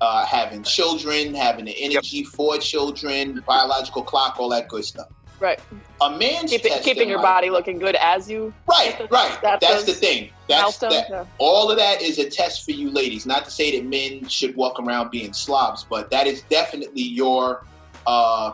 uh, 0.00 0.24
having 0.24 0.62
children, 0.62 1.34
having 1.34 1.64
the 1.64 1.82
energy 1.82 2.22
for 2.22 2.58
children, 2.58 3.42
biological 3.46 4.02
clock, 4.02 4.36
all 4.38 4.50
that 4.50 4.68
good 4.68 4.84
stuff. 4.84 5.08
Right. 5.40 5.58
A 6.02 6.10
man's 6.10 6.50
Keep 6.50 6.66
it, 6.66 6.82
keeping 6.82 7.08
your 7.08 7.16
life- 7.16 7.24
body 7.24 7.50
looking 7.50 7.78
good 7.78 7.96
as 7.96 8.30
you 8.30 8.52
right, 8.68 8.94
right. 9.10 9.38
That's 9.42 9.66
That's 9.66 9.84
the 9.84 9.94
thing. 9.94 10.30
That's 10.48 10.76
that 10.78 11.06
yeah. 11.08 11.24
all 11.38 11.70
of 11.70 11.78
that 11.78 12.02
is 12.02 12.18
a 12.18 12.28
test 12.28 12.64
for 12.64 12.72
you 12.72 12.90
ladies. 12.90 13.24
Not 13.24 13.46
to 13.46 13.50
say 13.50 13.78
that 13.78 13.86
men 13.88 14.28
should 14.28 14.54
walk 14.54 14.78
around 14.78 15.10
being 15.10 15.32
slobs, 15.32 15.86
but 15.88 16.10
that 16.10 16.26
is 16.26 16.42
definitely 16.50 17.02
your 17.02 17.64
uh, 18.06 18.52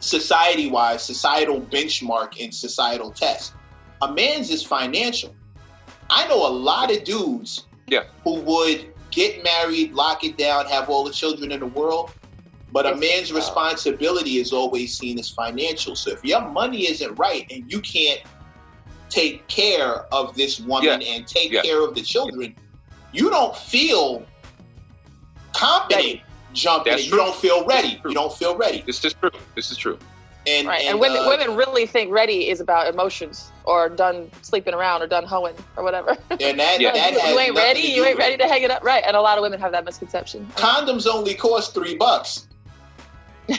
society 0.00 0.70
wise, 0.70 1.02
societal 1.02 1.60
benchmark 1.60 2.42
and 2.42 2.54
societal 2.54 3.10
test. 3.10 3.52
A 4.00 4.12
man's 4.12 4.50
is 4.50 4.62
financial. 4.62 5.34
I 6.14 6.26
know 6.28 6.46
a 6.46 6.52
lot 6.52 6.92
of 6.94 7.04
dudes 7.04 7.66
Yeah. 7.88 8.02
who 8.22 8.34
would 8.42 8.92
get 9.10 9.42
married, 9.42 9.92
lock 9.94 10.24
it 10.24 10.36
down, 10.36 10.66
have 10.66 10.90
all 10.90 11.04
the 11.04 11.10
children 11.12 11.50
in 11.52 11.60
the 11.60 11.66
world. 11.66 12.10
But 12.70 12.86
a 12.86 12.94
man's 12.96 13.32
responsibility 13.32 14.36
is 14.38 14.52
always 14.52 14.96
seen 14.96 15.18
as 15.18 15.28
financial. 15.30 15.96
So 15.96 16.10
if 16.10 16.22
your 16.24 16.42
money 16.50 16.86
isn't 16.88 17.14
right 17.16 17.46
and 17.50 17.70
you 17.70 17.80
can't 17.80 18.20
take 19.08 19.46
care 19.48 20.06
of 20.12 20.34
this 20.36 20.60
woman 20.60 21.02
and 21.02 21.26
take 21.26 21.50
Yeah. 21.52 21.62
care 21.62 21.82
of 21.82 21.94
the 21.94 22.02
children, 22.02 22.54
you 23.12 23.28
don't 23.30 23.56
feel 23.56 24.24
confident 25.54 26.02
Ready. 26.04 26.22
jumping. 26.54 26.92
In. 26.94 27.04
You 27.04 27.16
don't 27.16 27.34
feel 27.36 27.64
ready. 27.66 28.00
You 28.04 28.14
don't 28.14 28.32
feel 28.32 28.56
ready. 28.56 28.82
This 28.86 29.04
is 29.04 29.12
true. 29.14 29.30
This 29.54 29.70
is 29.70 29.76
true. 29.76 29.98
And 30.46 30.66
Right. 30.66 30.80
And, 30.80 30.90
and, 30.90 31.00
women 31.00 31.18
uh, 31.18 31.28
women 31.28 31.56
really 31.56 31.86
think 31.86 32.10
ready 32.10 32.48
is 32.48 32.60
about 32.60 32.92
emotions 32.92 33.52
or 33.64 33.88
done 33.88 34.30
sleeping 34.42 34.74
around 34.74 35.02
or 35.02 35.06
done 35.06 35.24
hoeing 35.24 35.54
or 35.76 35.84
whatever. 35.84 36.16
and 36.30 36.58
that, 36.58 36.80
Yeah. 36.80 36.92
that 36.94 37.12
you, 37.12 37.18
you 37.18 37.38
ain't 37.38 37.54
ready. 37.54 37.80
You 37.80 38.04
ain't 38.04 38.18
ready 38.18 38.36
to 38.36 38.48
hang 38.48 38.62
it 38.62 38.70
up. 38.70 38.82
Right. 38.82 39.04
And 39.06 39.16
a 39.16 39.20
lot 39.20 39.38
of 39.38 39.42
women 39.42 39.60
have 39.60 39.72
that 39.72 39.84
misconception. 39.84 40.46
Condoms 40.56 41.06
only 41.06 41.34
cost 41.34 41.74
three 41.74 41.96
bucks. 41.96 42.48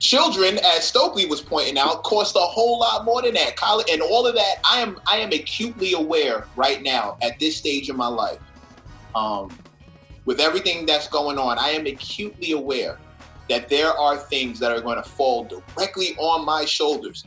Children, 0.00 0.58
as 0.58 0.90
Stokley 0.90 1.28
was 1.28 1.40
pointing 1.42 1.78
out, 1.78 2.02
cost 2.04 2.34
a 2.34 2.40
whole 2.40 2.78
lot 2.78 3.04
more 3.04 3.22
than 3.22 3.34
that. 3.34 3.56
College 3.56 3.86
and 3.90 4.00
all 4.00 4.26
of 4.26 4.34
that. 4.34 4.56
I 4.70 4.80
am 4.80 4.98
I 5.10 5.18
am 5.18 5.30
acutely 5.32 5.92
aware 5.92 6.46
right 6.56 6.82
now 6.82 7.18
at 7.20 7.38
this 7.38 7.56
stage 7.56 7.90
of 7.90 7.96
my 7.96 8.06
life, 8.06 8.38
um, 9.14 9.50
with 10.24 10.40
everything 10.40 10.86
that's 10.86 11.06
going 11.06 11.38
on. 11.38 11.58
I 11.58 11.70
am 11.70 11.86
acutely 11.86 12.52
aware 12.52 12.98
that 13.50 13.68
there 13.68 13.90
are 13.92 14.16
things 14.16 14.58
that 14.60 14.72
are 14.72 14.80
going 14.80 14.96
to 15.02 15.08
fall 15.08 15.44
directly 15.44 16.14
on 16.18 16.46
my 16.46 16.64
shoulders 16.64 17.24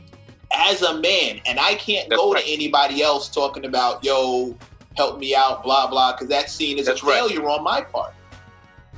as 0.56 0.82
a 0.82 0.98
man, 1.00 1.40
and 1.46 1.60
I 1.60 1.74
can't 1.76 2.08
That's 2.08 2.20
go 2.20 2.32
right. 2.32 2.44
to 2.44 2.50
anybody 2.50 3.02
else 3.02 3.28
talking 3.28 3.64
about 3.66 4.02
yo, 4.02 4.56
help 4.96 5.18
me 5.18 5.34
out, 5.34 5.62
blah 5.62 5.86
blah, 5.88 6.12
because 6.12 6.28
that 6.28 6.50
scene 6.50 6.78
is 6.78 6.86
That's 6.86 7.02
a 7.02 7.06
right. 7.06 7.14
failure 7.14 7.48
on 7.48 7.62
my 7.62 7.82
part. 7.82 8.14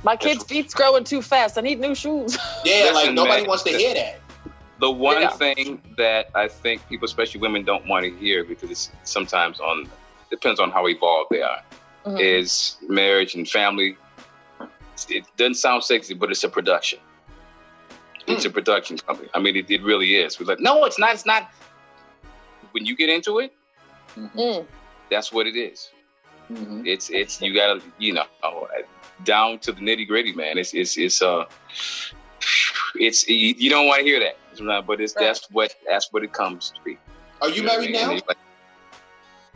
My 0.03 0.15
kid's 0.15 0.43
feet's 0.43 0.73
growing 0.73 1.03
too 1.03 1.21
fast. 1.21 1.57
I 1.57 1.61
need 1.61 1.79
new 1.79 1.93
shoes. 1.95 2.37
Yeah, 2.65 2.91
like 2.93 3.13
nobody 3.13 3.41
man, 3.41 3.49
wants 3.49 3.63
to 3.63 3.71
hear 3.71 3.93
that. 3.95 4.19
The 4.79 4.89
one 4.91 5.21
Yeah. 5.21 5.29
thing 5.31 5.81
that 5.97 6.29
I 6.35 6.47
think 6.47 6.87
people, 6.87 7.05
especially 7.05 7.41
women, 7.41 7.63
don't 7.65 7.85
want 7.87 8.05
to 8.05 8.11
hear 8.17 8.43
because 8.45 8.69
it's 8.71 8.91
sometimes 9.03 9.59
on 9.59 9.89
depends 10.29 10.59
on 10.59 10.69
how 10.71 10.87
evolved 10.87 11.31
they 11.31 11.41
are. 11.41 11.61
Mhm. 12.05 12.19
Is 12.21 12.77
marriage 12.87 13.33
and 13.35 13.49
family. 13.49 13.97
It 15.09 15.25
doesn't 15.35 15.55
sound 15.55 15.83
sexy, 15.83 16.13
but 16.13 16.29
it's 16.31 16.43
a 16.43 16.49
production. 16.49 16.99
It's 18.27 18.43
Hmm. 18.43 18.49
a 18.49 18.51
production 18.53 18.97
company. 18.97 19.29
I 19.33 19.39
mean, 19.39 19.55
it, 19.55 19.69
it 19.71 19.81
really 19.83 20.15
is. 20.15 20.39
We're 20.39 20.45
like, 20.45 20.59
no, 20.59 20.83
it's 20.85 20.99
not. 20.99 21.13
It's 21.13 21.25
not. 21.25 21.49
When 22.71 22.85
you 22.85 22.95
get 22.95 23.09
into 23.09 23.39
it, 23.39 23.53
Mm. 24.17 24.65
that's 25.11 25.31
what 25.31 25.45
it 25.47 25.55
is. 25.55 25.89
Mhm. 26.51 26.87
It's 26.87 27.09
it's 27.09 27.41
you 27.41 27.53
gotta 27.53 27.81
you 27.99 28.13
know 28.13 28.25
down 29.23 29.59
to 29.59 29.71
the 29.71 29.81
nitty 29.81 30.07
gritty, 30.07 30.33
man. 30.33 30.57
It's 30.57 30.73
it's 30.73 30.97
it's 30.97 31.21
uh 31.21 31.45
it's 32.95 33.27
you, 33.27 33.53
you 33.57 33.69
don't 33.69 33.85
want 33.87 33.99
to 33.99 34.05
hear 34.05 34.19
that, 34.19 34.85
but 34.87 34.99
it's 35.01 35.15
Right. 35.15 35.25
that's 35.25 35.45
what 35.51 35.75
that's 35.87 36.11
what 36.11 36.23
it 36.23 36.33
comes 36.33 36.71
to 36.75 36.81
be. 36.83 36.97
Are 37.41 37.49
you 37.49 37.61
know 37.63 37.73
what 37.77 37.87
I 37.87 37.91
married 37.91 37.93
now? 37.93 38.11
it's 38.13 38.27
like, 38.27 38.37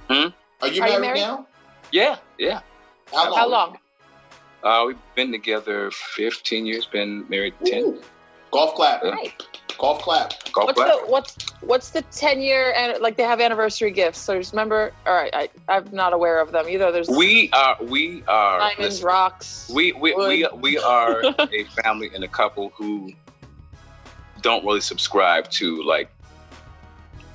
Are 0.10 0.16
you 0.18 0.34
Are 0.62 0.68
you 0.68 0.82
married, 0.82 1.02
married? 1.02 1.22
now? 1.22 1.48
yeah, 1.92 2.18
yeah. 2.38 2.62
How 3.12 3.30
long? 3.30 3.38
How 3.40 3.48
long? 3.48 3.78
Uh, 4.64 4.84
we've 4.88 4.98
been 5.16 5.32
together 5.32 5.90
15 5.92 6.66
years. 6.68 6.86
Been 6.86 7.26
married 7.30 7.56
10. 7.66 7.84
Ooh. 7.84 8.02
Golf 8.52 8.76
clap. 8.76 9.04
Right. 9.04 9.34
Golf 9.78 10.02
clap. 10.02 10.34
Golf 10.52 10.68
What's 10.68 10.78
clap. 10.80 10.88
the 11.06 11.12
what's 11.12 11.36
what's 11.62 11.90
the 11.90 12.02
ten 12.12 12.40
year 12.42 12.74
and 12.76 13.00
like 13.02 13.18
they 13.18 13.24
have 13.24 13.40
anniversary 13.42 13.92
gifts? 13.92 14.20
So 14.20 14.38
just 14.38 14.52
remember. 14.54 14.92
All 15.08 15.14
right, 15.14 15.32
I 15.34 15.50
I'm 15.70 15.88
not 15.92 16.14
aware 16.14 16.40
of 16.40 16.52
them 16.52 16.68
either. 16.70 16.92
There's 16.92 17.08
We 17.10 17.50
are 17.54 17.78
we 17.82 18.24
are 18.28 18.60
diamonds, 18.60 18.80
listen, 18.80 19.06
rocks. 19.08 19.72
we 19.74 19.94
we, 19.94 20.14
we 20.14 20.44
wood. 20.46 20.62
we 20.62 20.78
are 20.78 21.22
a 21.40 21.64
family 21.84 22.12
and 22.14 22.24
a 22.24 22.28
couple 22.28 22.70
who 22.76 23.12
don't 24.42 24.64
really 24.66 24.82
subscribe 24.82 25.50
to 25.52 25.82
like 25.84 26.10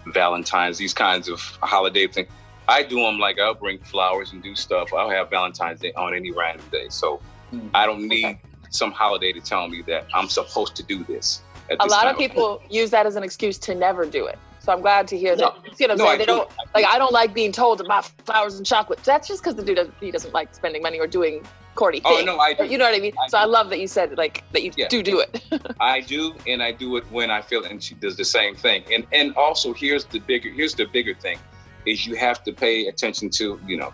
Valentine's, 0.07 0.79
these 0.79 0.95
kinds 0.95 1.29
of 1.29 1.41
holiday 1.63 2.07
things. 2.07 2.29
I 2.69 2.83
do 2.83 2.97
them 2.97 3.19
like 3.19 3.39
I'll 3.39 3.55
bring 3.55 3.79
flowers 3.79 4.33
and 4.33 4.43
do 4.43 4.55
stuff. 4.55 4.93
I'll 4.93 5.11
have 5.11 5.31
Valentine's 5.31 5.81
Day 5.81 5.93
on 5.95 6.15
any 6.15 6.31
random 6.33 6.67
day. 6.71 6.87
So 6.91 7.21
Hmm. 7.51 7.69
I 7.75 7.87
don't 7.87 8.09
need 8.09 8.25
Okay. 8.25 8.41
Some 8.71 8.93
holiday 8.93 9.33
to 9.33 9.41
tell 9.41 9.69
me 9.69 9.83
that 9.83 10.07
I'm 10.15 10.29
supposed 10.29 10.77
to 10.77 10.83
do 10.83 11.05
this. 11.05 11.43
a 11.81 11.87
lot 11.87 12.07
of 12.07 12.17
people 12.17 12.63
use 12.71 12.91
that 12.91 13.07
as 13.07 13.17
an 13.17 13.23
excuse 13.23 13.59
to 13.59 13.75
never 13.75 14.05
do 14.07 14.27
it. 14.27 14.39
So 14.61 14.73
I'm 14.73 14.81
glad 14.81 15.07
to 15.09 15.17
hear 15.17 15.37
that. 15.37 15.43
No. 15.43 15.63
You 15.65 15.77
see 15.77 15.85
what 15.85 15.91
I'm 15.93 15.99
No, 15.99 16.05
saying? 16.07 16.15
I 16.15 16.19
they 16.19 16.25
do. 16.25 16.33
don't 16.33 16.51
like. 16.75 16.85
I 16.87 16.99
don't 16.99 17.13
like 17.13 17.33
being 17.33 17.53
told 17.53 17.79
to 17.79 17.85
buy 17.85 18.01
flowers 18.25 18.57
and 18.57 18.67
chocolate. 18.67 18.99
That's 19.05 19.29
just 19.29 19.41
because 19.43 19.55
the 19.55 19.63
dude 19.63 19.77
doesn't, 19.77 19.95
he 20.01 20.11
doesn't 20.11 20.35
like 20.35 20.53
spending 20.57 20.83
money 20.83 20.99
or 20.99 21.07
doing 21.07 21.47
corny 21.77 22.01
Oh 22.05 22.17
things. 22.17 22.27
no, 22.27 22.39
I 22.41 22.55
do. 22.55 22.65
You 22.65 22.77
know 22.77 22.85
what 22.87 22.95
I 22.97 22.99
mean? 22.99 23.13
I 23.23 23.29
so 23.29 23.39
I 23.39 23.45
love 23.45 23.71
that 23.71 23.79
you 23.79 23.87
said 23.87 24.19
like 24.19 24.43
that 24.53 24.65
you 24.65 24.73
Yeah. 24.77 24.89
do 24.89 25.05
do 25.05 25.21
it. 25.21 25.41
I 25.81 26.01
do, 26.01 26.35
and 26.49 26.61
I 26.65 26.73
do 26.73 26.97
it 26.97 27.05
when 27.13 27.31
I 27.31 27.43
feel 27.43 27.63
it, 27.65 27.71
and 27.71 27.81
she 27.81 27.95
does 27.95 28.17
the 28.17 28.25
same 28.25 28.57
thing. 28.57 28.83
And 28.93 29.07
and 29.13 29.37
also 29.37 29.73
here's 29.73 30.05
the 30.05 30.19
bigger 30.19 30.51
here's 30.51 30.75
the 30.75 30.87
bigger 30.87 31.15
thing, 31.15 31.39
is 31.87 32.05
you 32.05 32.17
have 32.17 32.43
to 32.43 32.53
pay 32.53 32.89
attention 32.89 33.31
to 33.39 33.61
you 33.69 33.77
know, 33.77 33.93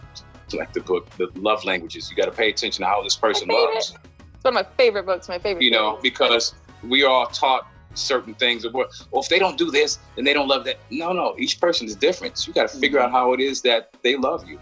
like 0.54 0.72
the 0.72 0.80
book, 0.80 1.10
the 1.18 1.28
love 1.34 1.66
languages. 1.66 2.10
You 2.10 2.16
got 2.16 2.26
to 2.26 2.32
pay 2.32 2.48
attention 2.48 2.82
to 2.82 2.88
how 2.88 3.02
this 3.02 3.16
person 3.16 3.48
loves. 3.48 3.90
favorite. 3.90 4.08
It's 4.42 4.44
one 4.44 4.56
of 4.56 4.66
my 4.66 4.76
favorite 4.76 5.06
books. 5.06 5.28
My 5.28 5.38
favorite. 5.38 5.62
You 5.62 5.70
know, 5.70 5.90
series. 6.00 6.02
because 6.02 6.54
we 6.82 7.04
are 7.04 7.08
all 7.08 7.26
taught 7.26 7.68
certain 7.94 8.34
things. 8.34 8.66
What, 8.68 8.90
well, 9.12 9.22
if 9.22 9.28
they 9.28 9.38
don't 9.38 9.56
do 9.56 9.70
this, 9.70 10.00
then 10.16 10.24
they 10.24 10.32
don't 10.32 10.48
love 10.48 10.64
that. 10.64 10.78
No, 10.90 11.12
no, 11.12 11.36
each 11.38 11.60
person 11.60 11.86
is 11.86 11.94
different. 11.94 12.36
So 12.36 12.48
you 12.48 12.52
got 12.52 12.68
to 12.68 12.76
figure 12.76 12.98
mm-hmm. 12.98 13.06
out 13.06 13.12
how 13.12 13.32
it 13.34 13.38
is 13.40 13.62
that 13.62 13.90
they 14.02 14.16
love 14.16 14.48
you, 14.48 14.58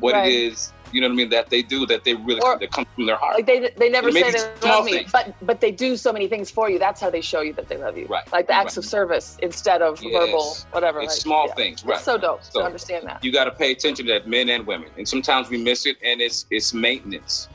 what 0.00 0.12
Right. 0.12 0.30
it 0.30 0.34
is. 0.34 0.74
You 0.92 1.00
know 1.00 1.06
what 1.06 1.14
I 1.14 1.16
mean? 1.16 1.30
That 1.30 1.48
they 1.48 1.62
do 1.62 1.86
that 1.86 2.04
they 2.04 2.12
really 2.12 2.42
Or- 2.42 2.58
that 2.58 2.70
comes 2.70 2.88
from 2.94 3.06
their 3.06 3.16
heart. 3.16 3.36
like 3.36 3.46
they 3.46 3.70
they 3.78 3.88
never 3.88 4.12
say 4.12 4.30
they 4.30 4.68
love 4.68 4.84
me, 4.84 4.92
things. 4.98 5.10
but 5.12 5.32
but 5.40 5.62
they 5.62 5.70
do 5.70 5.96
so 5.96 6.12
many 6.12 6.28
things 6.28 6.50
for 6.50 6.68
you. 6.68 6.78
That's 6.78 7.00
how 7.00 7.08
they 7.08 7.22
show 7.22 7.40
you 7.40 7.54
that 7.54 7.70
they 7.70 7.78
love 7.78 7.96
you. 7.96 8.04
Right, 8.04 8.30
Like 8.30 8.48
the 8.48 8.52
acts 8.52 8.76
right. 8.76 8.84
of 8.84 8.90
service 8.90 9.38
instead 9.40 9.80
of 9.80 9.98
verbal 10.00 10.54
whatever. 10.72 11.00
it's 11.00 11.14
like, 11.14 11.20
small 11.22 11.46
yeah. 11.48 11.54
things, 11.54 11.80
It's 11.80 11.88
right? 11.88 11.98
so 11.98 12.18
dope 12.18 12.44
So- 12.44 12.60
to 12.60 12.66
understand 12.66 13.06
that. 13.06 13.24
you 13.24 13.32
got 13.32 13.44
to 13.44 13.52
pay 13.52 13.72
attention 13.72 14.04
to 14.04 14.12
that, 14.12 14.28
men 14.28 14.50
and 14.50 14.66
women. 14.66 14.90
And 14.98 15.08
sometimes 15.08 15.48
we 15.48 15.56
miss 15.56 15.86
it, 15.86 15.96
and 16.04 16.20
it's 16.20 16.44
it's 16.50 16.74
maintenance. 16.74 17.48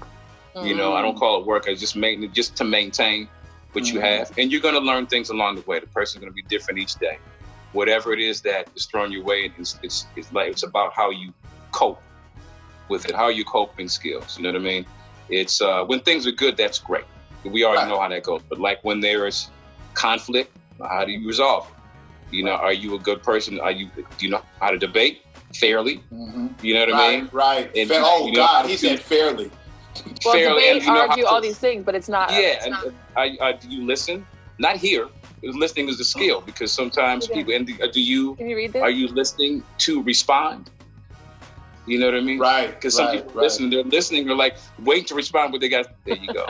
You 0.63 0.75
know, 0.75 0.93
I 0.95 1.01
don't 1.01 1.15
call 1.17 1.39
it 1.39 1.45
work. 1.45 1.67
It's 1.67 1.79
just 1.81 1.95
maintenance, 1.95 2.33
just 2.33 2.55
to 2.57 2.63
maintain 2.63 3.27
what 3.73 3.85
you 3.91 3.99
Mhm. 3.99 4.03
have. 4.03 4.37
And 4.37 4.51
you're 4.51 4.61
going 4.61 4.73
to 4.73 4.79
learn 4.79 5.05
things 5.05 5.29
along 5.29 5.55
the 5.55 5.61
way. 5.61 5.79
The 5.79 5.87
person's 5.87 6.21
going 6.21 6.31
to 6.31 6.35
be 6.35 6.41
different 6.43 6.79
each 6.79 6.95
day. 6.95 7.17
Whatever 7.73 8.13
it 8.13 8.19
is 8.19 8.41
that 8.41 8.69
is 8.75 8.85
thrown 8.85 9.11
your 9.11 9.23
way, 9.23 9.51
it's, 9.57 9.77
it's, 9.83 10.07
it's 10.15 10.31
like 10.31 10.49
it's 10.49 10.63
about 10.63 10.93
how 10.93 11.09
you 11.11 11.33
cope 11.71 12.01
with 12.89 13.05
it, 13.05 13.13
how 13.13 13.25
are 13.25 13.31
you 13.31 13.43
coping 13.43 13.89
skills. 13.89 14.37
You 14.37 14.43
know 14.43 14.51
what 14.53 14.61
I 14.61 14.63
mean? 14.63 14.85
It's 15.29 15.61
uh, 15.61 15.83
when 15.83 15.99
things 15.99 16.25
are 16.25 16.31
good, 16.31 16.55
that's 16.55 16.79
great. 16.79 17.03
We 17.43 17.63
already 17.65 17.81
Right. 17.81 17.89
know 17.89 17.99
how 17.99 18.07
that 18.07 18.23
goes. 18.23 18.41
But 18.49 18.59
like 18.59 18.79
when 18.83 19.01
there 19.01 19.27
is 19.27 19.49
conflict, 19.93 20.55
how 20.81 21.03
do 21.05 21.11
you 21.11 21.27
resolve 21.27 21.67
it? 21.69 22.35
You 22.35 22.43
know, 22.45 22.53
are 22.53 22.73
you 22.73 22.95
a 22.95 22.99
good 22.99 23.21
person? 23.23 23.59
Are 23.59 23.71
you 23.71 23.89
do 24.17 24.25
you 24.25 24.29
know 24.29 24.41
how 24.61 24.71
to 24.71 24.77
debate 24.77 25.21
fairly? 25.53 26.01
Mhm. 26.11 26.63
You 26.63 26.73
know 26.75 26.79
what 26.85 26.93
I 26.95 27.11
mean? 27.11 27.29
right. 27.33 27.69
And, 27.75 27.91
oh 27.93 28.25
you 28.25 28.31
know, 28.31 28.39
God, 28.45 28.65
he 28.67 28.77
said 28.77 28.99
fairly. 29.01 29.51
Well, 30.25 30.33
fairly, 30.33 30.63
debate, 30.63 30.83
you 30.83 30.93
know 30.93 31.01
argue, 31.07 31.23
to- 31.23 31.29
all 31.29 31.41
these 31.41 31.57
things, 31.57 31.83
but 31.85 31.95
it's 31.95 32.09
not. 32.09 32.31
Yeah, 32.31 32.37
it's 32.39 32.67
not- 32.67 32.85
I, 33.15 33.37
I, 33.41 33.51
do 33.53 33.69
you 33.69 33.85
listen? 33.85 34.25
Not 34.59 34.77
here. 34.77 35.07
Listening 35.43 35.87
is 35.87 35.99
a 35.99 36.03
skill 36.03 36.41
because 36.41 36.71
sometimes 36.71 37.27
Yeah. 37.29 37.35
people. 37.35 37.53
And 37.53 37.67
do, 37.67 37.73
do 37.91 38.01
you 38.01 38.35
can 38.35 38.49
you 38.49 38.55
read 38.55 38.73
this? 38.73 38.81
are 38.81 38.89
you 38.89 39.07
listening 39.07 39.63
to 39.79 40.01
respond? 40.03 40.71
You 41.85 41.99
know 41.99 42.07
what 42.07 42.15
I 42.15 42.21
mean? 42.21 42.39
Right. 42.39 42.71
Because 42.71 42.95
some 42.95 43.05
right, 43.07 43.17
people 43.17 43.33
right. 43.33 43.43
listen, 43.43 43.69
they're 43.69 43.83
listening, 43.83 44.25
they're 44.25 44.35
like 44.35 44.57
wait 44.83 45.07
to 45.07 45.15
respond, 45.15 45.51
but 45.51 45.61
they 45.61 45.69
got 45.69 45.85
there 46.05 46.17
you 46.17 46.33
go. 46.33 46.45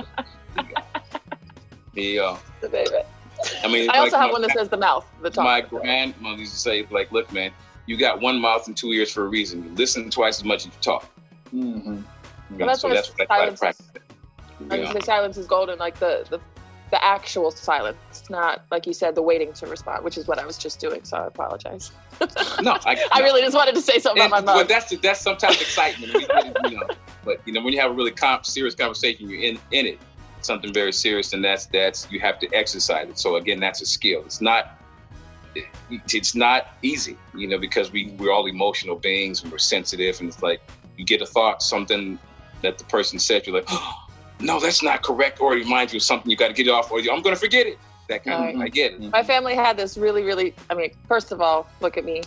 There 0.56 0.66
you 0.66 0.74
go. 0.76 0.82
There 1.94 2.04
you 2.04 2.16
go. 2.20 2.40
Debate 2.62 2.90
it. 2.92 3.06
I 3.64 3.68
mean, 3.68 3.90
I 3.92 3.98
also 4.00 4.12
like 4.14 4.22
have 4.22 4.28
my- 4.30 4.32
one 4.32 4.42
that 4.44 4.52
says 4.52 4.70
the 4.70 4.78
mouth, 4.78 5.06
the 5.22 5.30
top. 5.30 5.44
my 5.44 5.62
grandmother 5.62 6.40
used 6.40 6.54
to 6.54 6.60
say, 6.60 6.88
like, 6.90 7.12
look, 7.12 7.32
man, 7.32 7.52
you 7.86 7.98
got 7.98 8.20
one 8.22 8.40
mouth 8.40 8.68
and 8.68 8.76
two 8.76 8.92
ears 8.94 9.12
for 9.12 9.26
a 9.26 9.28
reason. 9.28 9.64
You 9.64 9.76
listen 9.76 10.10
twice 10.10 10.40
as 10.40 10.44
much 10.46 10.62
as 10.62 10.66
you 10.68 10.72
talk. 10.82 11.06
Mhm. 11.54 12.04
Know, 12.50 12.66
that's 12.66 12.82
so 12.82 12.88
why 12.90 12.96
that's 12.96 13.10
what 13.10 13.22
I 13.22 13.26
try 13.26 13.38
silence 13.38 13.60
practice. 13.60 13.86
You 14.60 14.66
Like 14.68 14.82
know? 14.82 14.94
the 14.94 15.02
silence 15.02 15.38
is 15.38 15.48
golden, 15.48 15.78
like 15.80 16.00
the, 16.00 16.26
the 16.30 16.40
the 16.90 17.04
actual 17.04 17.52
silence, 17.52 18.24
not 18.30 18.64
like 18.72 18.88
you 18.88 18.94
said, 18.94 19.14
the 19.14 19.22
waiting 19.22 19.52
to 19.52 19.68
respond, 19.68 20.06
which 20.06 20.18
is 20.18 20.26
what 20.26 20.40
I 20.40 20.46
was 20.46 20.58
just 20.58 20.80
doing. 20.80 21.04
So 21.04 21.18
I 21.18 21.28
apologize. 21.28 21.92
No, 22.62 22.78
I, 22.86 22.98
I 23.12 23.20
really 23.20 23.42
just 23.42 23.56
wanted 23.56 23.76
to 23.76 23.82
say 23.82 24.00
something 24.00 24.24
And, 24.24 24.32
about 24.32 24.46
my 24.46 24.54
well, 24.54 24.62
mouth. 24.64 24.70
that's 24.70 24.98
that's 24.98 25.22
sometimes 25.22 25.62
excitement, 25.62 26.14
you 26.14 26.78
know. 26.78 26.88
But 27.24 27.42
you 27.46 27.54
know, 27.54 27.62
when 27.62 27.74
you 27.74 27.80
have 27.82 27.92
a 27.92 27.94
really 27.94 28.12
comp, 28.12 28.46
serious 28.46 28.74
conversation, 28.74 29.30
you're 29.30 29.42
in 29.42 29.60
in 29.72 29.86
it, 29.86 30.00
something 30.42 30.74
very 30.74 30.94
serious, 30.94 31.34
and 31.34 31.44
that's 31.44 31.66
that's 31.68 32.10
you 32.10 32.20
have 32.22 32.40
to 32.40 32.48
exercise 32.56 33.10
it. 33.10 33.20
So 33.20 33.36
again, 33.36 33.60
that's 33.60 33.82
a 33.82 33.86
skill. 33.86 34.22
It's 34.26 34.42
not 34.42 34.82
it, 35.56 35.66
it's 36.12 36.34
not 36.34 36.70
easy, 36.82 37.18
you 37.36 37.48
know, 37.48 37.58
because 37.60 37.92
we 37.92 38.16
we're 38.18 38.32
all 38.32 38.48
emotional 38.48 38.96
beings 38.96 39.44
and 39.44 39.52
we're 39.52 39.58
sensitive, 39.60 40.20
and 40.22 40.30
it's 40.30 40.42
like 40.42 40.62
you 40.98 41.06
get 41.06 41.22
a 41.22 41.26
thought, 41.26 41.62
something 41.62 42.18
that 42.62 42.78
the 42.78 42.84
person 42.86 43.20
said, 43.20 43.46
you're 43.46 43.56
like, 43.56 43.66
oh, 43.70 44.08
no, 44.40 44.60
that's 44.60 44.84
not 44.84 45.04
correct, 45.04 45.42
or 45.42 45.56
it 45.56 45.64
reminds 45.64 45.94
you 45.94 45.98
of 45.98 46.04
something 46.04 46.30
you 46.30 46.38
got 46.38 46.50
to 46.50 46.54
get 46.54 46.68
it 46.68 46.72
off, 46.72 46.92
or 46.92 47.00
I'm 47.00 47.22
going 47.22 47.36
to 47.36 47.36
forget 47.36 47.66
it. 47.66 47.80
That 48.08 48.24
kind 48.24 48.56
of, 48.56 48.62
I 48.62 48.70
get 48.70 48.94
it. 48.94 49.12
My 49.12 49.22
family 49.22 49.54
had 49.54 49.76
this 49.76 49.98
really, 49.98 50.24
really, 50.24 50.54
I 50.70 50.76
mean, 50.76 50.92
first 51.10 51.34
of 51.34 51.42
all, 51.42 51.68
look 51.82 51.98
at 51.98 52.06
me, 52.06 52.24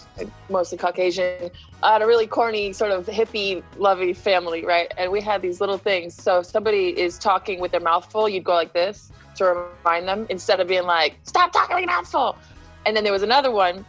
mostly 0.51 0.77
Caucasian. 0.77 1.51
I 1.83 1.95
had 1.95 2.03
a 2.03 2.07
really 2.07 2.27
corny, 2.27 2.75
sort 2.75 2.90
of 2.90 3.07
hippie, 3.07 3.62
lovey 3.79 4.12
family, 4.12 4.66
right? 4.66 4.93
And 4.99 5.11
we 5.11 5.23
had 5.23 5.40
these 5.40 5.59
little 5.59 5.79
things. 5.79 6.14
So 6.14 6.40
if 6.40 6.47
somebody 6.47 6.88
is 7.01 7.19
talking 7.19 7.61
with 7.61 7.71
their 7.71 7.81
mouth 7.81 8.11
full, 8.12 8.29
you'd 8.29 8.45
go 8.45 8.53
like 8.53 8.75
this 8.75 9.11
to 9.37 9.66
remind 9.85 10.07
them 10.07 10.27
instead 10.29 10.61
of 10.61 10.69
being 10.69 10.85
like, 10.85 11.16
stop 11.23 11.51
talking 11.51 11.77
with 11.77 11.85
your 11.85 11.90
mouth 11.90 12.11
full. 12.11 12.37
And 12.85 12.95
then 12.95 13.03
there 13.03 13.12
was 13.12 13.23
another 13.23 13.51
one, 13.51 13.87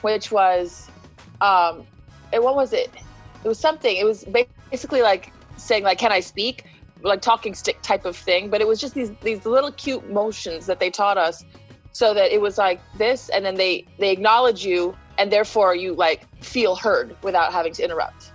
which 0.00 0.32
was, 0.32 0.90
um, 1.42 1.86
and 2.32 2.42
what 2.42 2.56
was 2.56 2.72
it? 2.72 2.90
It 3.44 3.48
was 3.48 3.58
something. 3.58 3.94
It 3.94 4.04
was 4.04 4.24
basically 4.70 5.02
like 5.02 5.32
saying, 5.56 5.84
like, 5.84 5.98
can 5.98 6.12
I 6.12 6.20
speak? 6.20 6.64
like 7.02 7.20
talking 7.20 7.54
stick 7.54 7.80
type 7.82 8.04
of 8.04 8.16
thing 8.16 8.48
but 8.48 8.60
it 8.60 8.66
was 8.66 8.80
just 8.80 8.94
these 8.94 9.12
these 9.22 9.44
little 9.44 9.70
cute 9.72 10.10
motions 10.10 10.66
that 10.66 10.80
they 10.80 10.90
taught 10.90 11.18
us 11.18 11.44
so 11.92 12.12
that 12.14 12.32
it 12.32 12.40
was 12.40 12.58
like 12.58 12.80
this 12.98 13.28
and 13.30 13.44
then 13.44 13.54
they 13.54 13.86
they 13.98 14.10
acknowledge 14.10 14.64
you 14.64 14.96
and 15.18 15.30
therefore 15.30 15.74
you 15.74 15.94
like 15.94 16.26
feel 16.42 16.74
heard 16.74 17.16
without 17.22 17.52
having 17.52 17.72
to 17.72 17.82
interrupt 17.84 18.32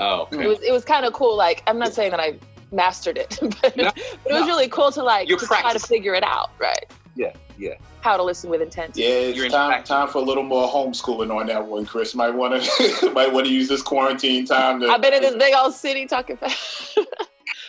Oh, 0.00 0.26
it 0.32 0.48
was 0.48 0.60
it 0.60 0.72
was 0.72 0.84
kind 0.84 1.06
of 1.06 1.12
cool 1.12 1.36
like 1.36 1.62
i'm 1.68 1.78
not 1.78 1.92
saying 1.92 2.10
that 2.10 2.20
i 2.20 2.36
mastered 2.72 3.16
it 3.16 3.38
but, 3.62 3.76
No, 3.76 3.84
but 3.84 3.96
it 3.96 4.32
was 4.32 4.40
no. 4.40 4.46
really 4.46 4.68
cool 4.68 4.90
to 4.90 5.02
like 5.02 5.28
You're 5.28 5.38
to 5.38 5.46
try 5.46 5.72
to 5.72 5.78
figure 5.78 6.14
it 6.14 6.24
out 6.24 6.50
right 6.58 6.84
Yeah, 7.14 7.32
yeah. 7.56 7.74
How 8.04 8.18
to 8.18 8.22
listen 8.22 8.50
with 8.50 8.60
intent 8.60 8.94
Yeah, 8.96 9.06
it's 9.06 9.36
You're 9.38 9.48
time 9.48 9.82
time 9.82 10.08
for 10.08 10.18
a 10.18 10.20
little 10.20 10.42
more 10.42 10.68
homeschooling 10.68 11.34
on 11.34 11.46
that 11.46 11.66
one, 11.66 11.86
Chris. 11.86 12.14
Might 12.14 12.34
want 12.34 12.62
to 12.62 13.10
might 13.14 13.32
want 13.32 13.46
to 13.46 13.52
use 13.52 13.66
this 13.66 13.80
quarantine 13.80 14.44
time 14.44 14.80
to. 14.80 14.88
I've 14.88 15.00
been 15.00 15.14
in 15.14 15.22
this 15.22 15.34
big 15.34 15.54
old 15.54 15.72
city 15.72 16.06
talking 16.06 16.36
fast. 16.36 16.98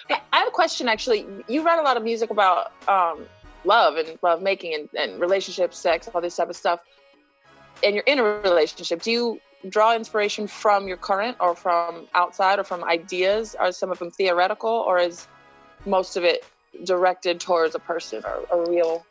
I 0.10 0.20
have 0.40 0.50
a 0.50 0.52
question 0.52 0.90
actually. 0.90 1.26
You 1.48 1.64
write 1.64 1.80
a 1.80 1.84
lot 1.84 1.96
of 1.96 2.04
music 2.04 2.32
about 2.32 2.74
um, 2.90 3.26
love 3.64 3.96
and 3.96 4.20
love 4.22 4.42
making 4.42 4.76
and, 4.76 4.90
and 5.00 5.22
relationships, 5.22 5.78
sex, 5.78 6.10
all 6.14 6.20
this 6.20 6.36
type 6.36 6.50
of 6.50 6.58
stuff. 6.58 6.82
And 7.82 7.96
you're 7.96 8.04
in 8.04 8.20
a 8.20 8.24
relationship. 8.24 9.02
Do 9.02 9.12
you 9.12 9.40
draw 9.70 9.96
inspiration 9.96 10.48
from 10.48 10.86
your 10.86 10.98
current 10.98 11.38
or 11.40 11.56
from 11.56 12.08
outside 12.14 12.60
or 12.60 12.66
from 12.66 12.84
ideas? 12.84 13.56
Are 13.56 13.72
some 13.72 13.90
of 13.90 14.00
them 14.00 14.12
theoretical 14.12 14.70
or 14.70 15.00
is 15.00 15.28
most 15.86 16.18
of 16.18 16.26
it 16.26 16.44
directed 16.84 17.40
towards 17.40 17.74
a 17.74 17.80
person 17.80 18.22
or 18.26 18.44
a 18.52 18.70
real? 18.70 19.06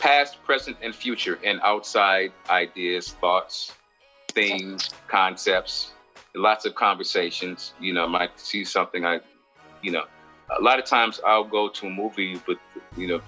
Past, 0.00 0.42
present, 0.42 0.76
and 0.82 0.94
future, 0.94 1.38
and 1.44 1.60
outside 1.62 2.32
ideas, 2.48 3.12
thoughts, 3.20 3.72
things, 4.32 4.90
concepts, 5.06 5.92
lots 6.34 6.64
of 6.64 6.74
conversations. 6.74 7.74
You 7.78 7.92
know, 7.92 8.04
I 8.04 8.08
might 8.08 8.40
see 8.40 8.64
something 8.64 9.04
I, 9.04 9.20
you 9.82 9.92
know, 9.92 10.04
a 10.58 10.62
lot 10.62 10.78
of 10.78 10.86
times 10.86 11.20
I'll 11.24 11.44
go 11.44 11.68
to 11.68 11.86
a 11.86 11.90
movie 11.90 12.40
with, 12.48 12.58
you 12.96 13.06
know, 13.06 13.20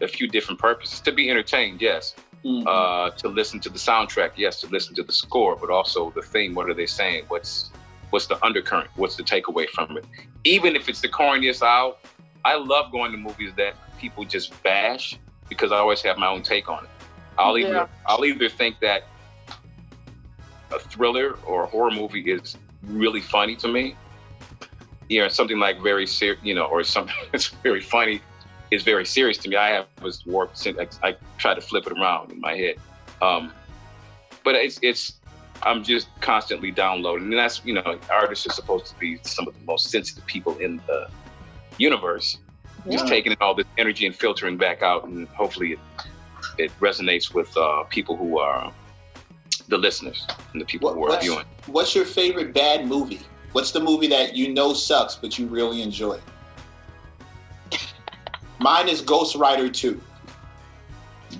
a 0.00 0.08
few 0.08 0.28
different 0.28 0.60
purposes 0.60 1.00
to 1.00 1.12
be 1.12 1.28
entertained, 1.28 1.82
yes. 1.82 2.14
Mhm. 2.44 2.64
Uh, 2.66 3.10
to 3.16 3.28
listen 3.28 3.58
to 3.60 3.68
the 3.68 3.78
soundtrack, 3.78 4.32
yes. 4.36 4.60
To 4.60 4.66
listen 4.68 4.94
to 4.96 5.02
the 5.02 5.12
score, 5.12 5.56
but 5.56 5.70
also 5.70 6.10
the 6.10 6.22
theme. 6.22 6.54
What 6.54 6.68
are 6.68 6.74
they 6.74 6.86
saying? 6.86 7.24
What's 7.28 7.70
what's 8.10 8.26
the 8.26 8.42
undercurrent? 8.44 8.90
What's 8.96 9.16
the 9.16 9.22
takeaway 9.24 9.68
from 9.68 9.96
it? 9.96 10.04
Even 10.44 10.76
if 10.76 10.88
it's 10.88 11.00
the 11.00 11.08
corniest 11.08 11.62
out, 11.62 11.98
I 12.44 12.54
love 12.56 12.92
going 12.92 13.12
to 13.12 13.18
movies 13.18 13.52
that 13.56 13.74
people 13.98 14.24
just 14.24 14.62
bash 14.62 15.18
because 15.54 15.72
I 15.72 15.78
always 15.78 16.02
have 16.02 16.18
my 16.18 16.26
own 16.28 16.42
take 16.42 16.68
on 16.68 16.84
it. 16.84 16.90
I'll 17.38 17.56
either 17.58 17.72
Yeah. 17.72 17.86
I'll 18.06 18.24
either 18.24 18.48
think 18.48 18.80
that 18.80 19.04
a 20.72 20.78
thriller 20.78 21.36
or 21.46 21.64
a 21.64 21.66
horror 21.66 21.90
movie 21.90 22.20
is 22.30 22.56
really 22.82 23.20
funny 23.20 23.56
to 23.56 23.68
me. 23.68 23.96
You 25.08 25.20
know, 25.20 25.28
something 25.28 25.58
like 25.58 25.80
very 25.82 26.06
serious, 26.06 26.40
you 26.42 26.54
know, 26.54 26.64
or 26.64 26.82
something 26.82 27.14
that's 27.32 27.48
very 27.48 27.80
funny 27.80 28.20
is 28.70 28.82
very 28.82 29.04
serious 29.04 29.38
to 29.38 29.48
me. 29.48 29.56
I 29.56 29.68
have 29.70 29.86
was 30.02 30.24
warped. 30.26 30.58
since- 30.58 30.78
I, 31.02 31.08
I 31.08 31.16
try 31.38 31.54
to 31.54 31.60
flip 31.60 31.86
it 31.86 31.92
around 31.92 32.32
in 32.32 32.40
my 32.40 32.54
head, 32.56 32.76
um, 33.22 33.52
but 34.44 34.54
it's 34.54 34.78
it's 34.82 35.20
I'm 35.62 35.84
just 35.84 36.08
constantly 36.20 36.70
downloading, 36.70 37.28
and 37.28 37.38
that's 37.38 37.64
you 37.64 37.74
know, 37.74 37.98
artists 38.10 38.46
are 38.46 38.52
supposed 38.52 38.86
to 38.86 38.98
be 38.98 39.18
some 39.22 39.46
of 39.46 39.54
the 39.54 39.64
most 39.64 39.90
sensitive 39.90 40.26
people 40.26 40.56
in 40.58 40.80
the 40.86 41.08
universe 41.78 42.38
just 42.90 43.04
Yeah. 43.04 43.10
taking 43.10 43.32
in 43.32 43.38
all 43.40 43.54
this 43.54 43.66
energy 43.78 44.06
and 44.06 44.14
filtering 44.14 44.56
back 44.56 44.82
out, 44.82 45.04
and 45.04 45.26
hopefully 45.28 45.72
it, 45.72 45.78
it 46.58 46.80
resonates 46.80 47.32
with 47.34 47.54
uh, 47.56 47.84
people 47.84 48.16
who 48.16 48.38
are 48.38 48.72
the 49.68 49.78
listeners 49.78 50.26
and 50.52 50.60
the 50.60 50.66
people 50.66 50.88
What- 50.90 50.94
who 50.96 51.04
are 51.04 51.08
what's- 51.10 51.24
viewing. 51.24 51.44
What's 51.66 51.94
your 51.94 52.04
favorite 52.04 52.52
bad 52.52 52.86
movie? 52.86 53.20
What's 53.52 53.70
the 53.70 53.80
movie 53.80 54.08
that 54.08 54.34
you 54.36 54.52
know 54.52 54.74
sucks 54.74 55.14
but 55.14 55.38
you 55.38 55.46
really 55.46 55.80
enjoy? 55.80 56.18
Mine 58.60 58.88
is 58.88 59.00
Ghost 59.00 59.36
Rider 59.36 59.68
2. 59.68 60.00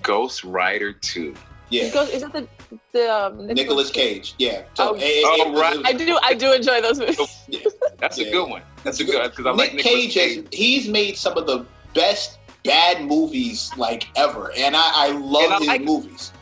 Ghost 0.03 0.45
Rider 0.45 0.93
Two. 0.93 1.35
Yeah. 1.71 1.89
Goes- 1.91 2.11
Is 2.11 2.23
it 2.23 2.33
the 2.33 2.49
the 2.93 3.13
um, 3.13 3.47
Nicolas 3.47 3.91
Cage. 3.91 4.35
Yeah. 4.39 4.63
Oh. 4.79 4.95
it- 4.95 5.03
it- 5.03 5.25
Oh, 5.27 5.53
it 5.55 5.59
right. 5.61 5.81
I 5.85 5.93
do 5.93 6.19
I 6.23 6.35
do 6.35 6.53
enjoy 6.53 6.81
those 6.81 6.99
movies. 7.01 7.74
That's 7.99 8.19
Yeah. 8.19 8.27
a 8.29 8.31
good 8.33 8.49
one. 8.51 8.63
That's 8.83 9.01
a 9.01 9.05
good 9.05 9.19
one 9.21 9.29
because 9.31 9.47
I 9.47 9.51
like 9.51 9.75
Nick 9.75 9.85
Nicolas 9.87 10.15
Cage, 10.15 10.37
has, 10.37 10.45
he's 10.53 10.89
made 10.89 11.17
some 11.17 11.37
of 11.39 11.47
the 11.47 11.65
best 11.95 12.39
bad 12.65 13.05
movies 13.05 13.71
like 13.77 14.09
ever, 14.17 14.53
and 14.57 14.75
I, 14.77 14.83
I 14.95 15.09
love 15.11 15.45
And 15.45 15.53
I 15.55 15.59
his 15.59 15.67
like 15.69 15.81
it. 15.81 15.85
movies. 15.85 16.33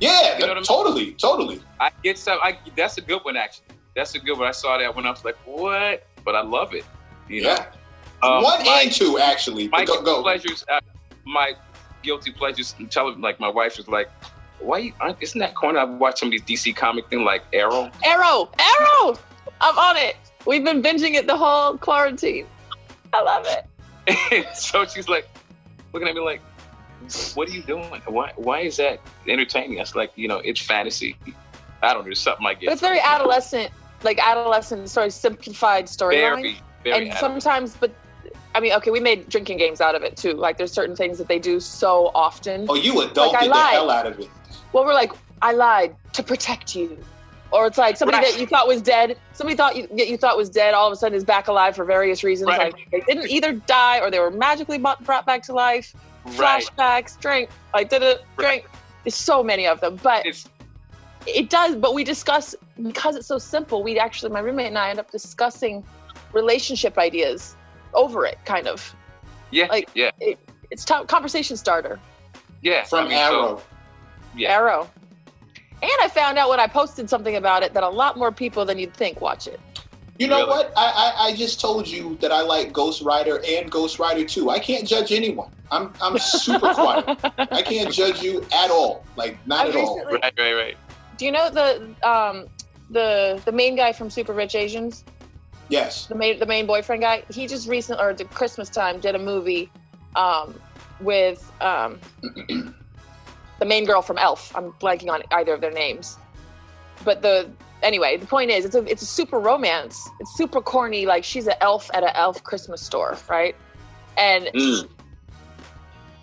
Yeah, 0.00 0.34
You 0.34 0.40
know 0.40 0.46
what 0.48 0.50
I 0.50 0.54
mean? 0.54 0.64
totally, 0.64 1.12
totally. 1.12 1.62
I 1.78 1.90
get 2.02 2.18
some. 2.18 2.38
I 2.42 2.58
that's 2.76 2.98
a 2.98 3.00
good 3.02 3.20
one 3.22 3.36
actually. 3.36 3.66
That's 3.94 4.14
a 4.14 4.18
good 4.18 4.38
one. 4.38 4.48
I 4.48 4.52
saw 4.52 4.78
that 4.78 4.94
when 4.96 5.06
I 5.06 5.10
was 5.10 5.24
like, 5.24 5.36
what? 5.44 6.06
But 6.24 6.34
I 6.34 6.42
love 6.42 6.74
it. 6.74 6.84
You 7.28 7.42
know. 7.42 7.50
Yeah, 7.50 7.66
Um, 8.22 8.42
one 8.42 8.64
my- 8.64 8.82
and 8.84 8.92
two 8.92 9.18
actually. 9.18 9.68
my 9.68 9.84
go, 9.84 9.94
guilty 9.94 10.04
go. 10.06 10.22
pleasures. 10.22 10.64
Uh, 10.68 10.80
my 11.24 11.52
guilty 12.02 12.32
pleasures. 12.32 12.74
and 12.78 12.90
Tell 12.90 13.14
like 13.20 13.38
my 13.38 13.48
wife 13.48 13.76
was 13.76 13.86
like, 13.88 14.10
why? 14.58 14.78
You, 14.78 14.92
aren't- 15.00 15.18
isn't 15.22 15.38
that 15.38 15.54
corny? 15.54 15.78
I've 15.78 15.90
watched 15.90 16.18
some 16.18 16.28
of 16.28 16.32
these 16.32 16.42
DC 16.64 16.74
comic 16.74 17.08
thing 17.08 17.22
like 17.24 17.42
Arrow. 17.52 17.90
Arrow, 18.04 18.50
Arrow. 18.58 19.18
I'm 19.60 19.78
on 19.78 19.96
it. 19.98 20.16
We've 20.46 20.64
been 20.64 20.82
binging 20.82 21.14
it 21.14 21.26
the 21.26 21.36
whole 21.36 21.76
quarantine. 21.78 22.46
I 23.12 23.22
love 23.22 23.46
it. 23.46 24.46
so 24.56 24.84
she's 24.84 25.08
like 25.08 25.28
looking 25.92 26.08
at 26.08 26.14
me 26.14 26.20
like, 26.20 26.40
"What 27.34 27.48
are 27.48 27.52
you 27.52 27.62
doing? 27.62 27.84
Why? 28.06 28.32
Why 28.36 28.60
is 28.60 28.76
that 28.78 29.00
entertaining?" 29.28 29.78
I 29.78 29.82
was 29.82 29.94
like, 29.94 30.12
"You 30.16 30.28
know, 30.28 30.38
it's 30.38 30.60
fantasy. 30.60 31.16
I 31.82 31.92
don't 31.94 32.06
know. 32.06 32.14
Something 32.14 32.46
I 32.46 32.54
get." 32.54 32.72
It's 32.72 32.80
very 32.80 33.00
adolescent, 33.00 33.70
like 34.02 34.18
adolescent, 34.18 34.88
sort 34.88 35.06
of 35.06 35.12
simplified 35.12 35.86
storyline. 35.86 36.34
Very, 36.36 36.56
very. 36.84 37.08
And 37.10 37.18
sometimes, 37.18 37.76
but 37.78 37.92
I 38.54 38.60
mean, 38.60 38.72
okay, 38.74 38.90
we 38.90 39.00
made 39.00 39.28
drinking 39.28 39.58
games 39.58 39.80
out 39.80 39.94
of 39.94 40.02
it 40.02 40.16
too. 40.16 40.32
Like 40.32 40.58
there's 40.58 40.72
certain 40.72 40.96
things 40.96 41.18
that 41.18 41.28
they 41.28 41.38
do 41.38 41.60
so 41.60 42.10
often. 42.14 42.66
Oh, 42.68 42.74
you 42.74 42.94
adulted 42.94 43.16
Like, 43.16 43.34
I 43.36 43.44
the 43.44 43.50
lied. 43.50 43.72
hell 43.72 43.90
out 43.90 44.06
of 44.06 44.18
it. 44.20 44.28
Well, 44.72 44.84
we're 44.84 44.94
like, 44.94 45.12
I 45.42 45.52
lied 45.52 45.94
to 46.14 46.22
protect 46.22 46.74
you. 46.74 46.98
Or 47.52 47.66
it's 47.66 47.76
like 47.78 47.96
somebody 47.98 48.18
Right. 48.18 48.32
that 48.32 48.40
you 48.40 48.46
thought 48.46 48.66
was 48.66 48.80
dead, 48.80 49.18
somebody 49.34 49.56
thought 49.56 49.76
you, 49.76 49.86
that 49.88 50.08
you 50.08 50.16
thought 50.16 50.36
was 50.38 50.48
dead, 50.48 50.72
all 50.74 50.86
of 50.86 50.92
a 50.92 50.96
sudden 50.96 51.14
is 51.16 51.24
back 51.24 51.48
alive 51.48 51.76
for 51.76 51.84
various 51.84 52.24
reasons. 52.24 52.48
Right. 52.48 52.72
Like 52.72 52.88
they 52.90 53.00
didn't 53.00 53.30
either 53.30 53.52
die 53.52 54.00
or 54.00 54.10
they 54.10 54.18
were 54.20 54.30
magically 54.30 54.78
brought 54.78 55.04
brought 55.04 55.26
back 55.26 55.42
to 55.44 55.52
life. 55.52 55.94
right. 56.38 56.64
Flashbacks, 56.64 57.18
drink, 57.20 57.50
I 57.74 57.84
did 57.84 58.02
it, 58.02 58.24
drink. 58.38 58.64
There's 59.04 59.14
so 59.16 59.42
many 59.42 59.66
of 59.66 59.80
them, 59.80 59.96
but 60.02 60.24
It's 60.24 60.48
it 61.26 61.50
does. 61.50 61.76
But 61.76 61.92
we 61.94 62.04
discuss 62.04 62.54
because 62.82 63.16
it's 63.16 63.26
so 63.26 63.38
simple. 63.38 63.82
We 63.82 63.98
actually, 63.98 64.30
my 64.32 64.40
roommate 64.40 64.68
and 64.68 64.78
I, 64.78 64.90
end 64.90 64.98
up 64.98 65.10
discussing 65.10 65.84
relationship 66.32 66.96
ideas 66.98 67.54
over 67.94 68.24
it, 68.24 68.38
kind 68.46 68.66
of. 68.66 68.94
Yeah, 69.50 69.66
Like- 69.66 69.90
yeah, 69.94 70.10
It's 70.70 70.84
top 70.84 71.06
conversation 71.06 71.56
starter. 71.58 72.00
yeah. 72.62 72.84
From 72.84 73.06
I 73.06 73.08
mean, 73.08 73.18
so- 73.18 73.24
Arrow. 73.44 73.62
yeah. 74.36 74.52
Arrow. 74.52 74.90
And 75.82 75.90
I 76.00 76.08
found 76.08 76.38
out 76.38 76.48
when 76.48 76.60
I 76.60 76.66
posted 76.68 77.10
something 77.10 77.36
about 77.36 77.62
it 77.62 77.74
that 77.74 77.82
a 77.82 77.88
lot 77.88 78.16
more 78.16 78.30
people 78.30 78.64
than 78.64 78.78
you'd 78.78 78.94
think 78.94 79.20
watch 79.20 79.46
it. 79.48 79.60
You 80.18 80.28
know 80.28 80.36
Really? 80.38 80.48
what? 80.50 80.72
I, 80.76 81.12
I 81.18 81.24
I 81.28 81.34
just 81.34 81.60
told 81.60 81.88
you 81.88 82.16
that 82.20 82.30
I 82.30 82.42
like 82.42 82.72
Ghost 82.72 83.02
Rider 83.02 83.40
and 83.48 83.68
Ghost 83.70 83.98
Rider 83.98 84.24
2. 84.24 84.50
I 84.50 84.58
can't 84.60 84.86
judge 84.86 85.10
anyone. 85.10 85.50
I'm 85.72 85.92
I'm 86.00 86.16
super 86.18 86.72
quiet. 86.74 87.18
I 87.50 87.62
can't 87.62 87.92
judge 87.92 88.22
you 88.22 88.42
at 88.54 88.70
all. 88.70 89.04
Like 89.16 89.36
not 89.46 89.66
I 89.66 89.70
at 89.70 89.76
all. 89.76 89.96
recently- 89.96 90.20
Right, 90.22 90.34
right, 90.38 90.52
right. 90.54 90.76
Do 91.16 91.24
you 91.24 91.32
know 91.32 91.50
the 91.50 91.94
um 92.08 92.46
the 92.90 93.40
the 93.44 93.52
main 93.52 93.74
guy 93.74 93.92
from 93.92 94.10
Super 94.10 94.32
Rich 94.32 94.54
Asians? 94.54 95.04
Yes. 95.68 96.06
the 96.06 96.14
main 96.14 96.38
the 96.38 96.46
main 96.46 96.66
boyfriend 96.66 97.00
guy 97.02 97.24
he 97.32 97.46
just 97.46 97.66
recent 97.66 97.98
or 97.98 98.12
the 98.12 98.24
christmas 98.26 98.68
time 98.68 99.00
did 99.00 99.14
a 99.14 99.18
movie 99.18 99.70
um 100.16 100.54
with 101.00 101.50
um 101.62 101.98
the 103.62 103.68
main 103.68 103.84
girl 103.84 104.02
from 104.02 104.18
elf. 104.18 104.50
I'm 104.56 104.72
blanking 104.80 105.08
on 105.08 105.22
either 105.30 105.54
of 105.54 105.60
their 105.60 105.70
names. 105.70 106.18
But 107.04 107.22
the 107.22 107.48
anyway 107.84 108.16
the 108.16 108.26
point 108.26 108.50
is 108.50 108.64
it's 108.64 108.74
a 108.74 108.82
it's 108.90 109.02
a 109.02 109.06
super 109.06 109.38
romance. 109.38 110.10
It's 110.18 110.34
super 110.36 110.60
corny. 110.60 111.06
Like 111.06 111.22
she's 111.22 111.46
an 111.46 111.54
elf 111.60 111.88
at 111.94 112.02
an 112.02 112.10
elf 112.14 112.42
christmas 112.42 112.80
store 112.82 113.16
right? 113.30 113.54
And 114.18 114.46
Mm. 114.46 114.88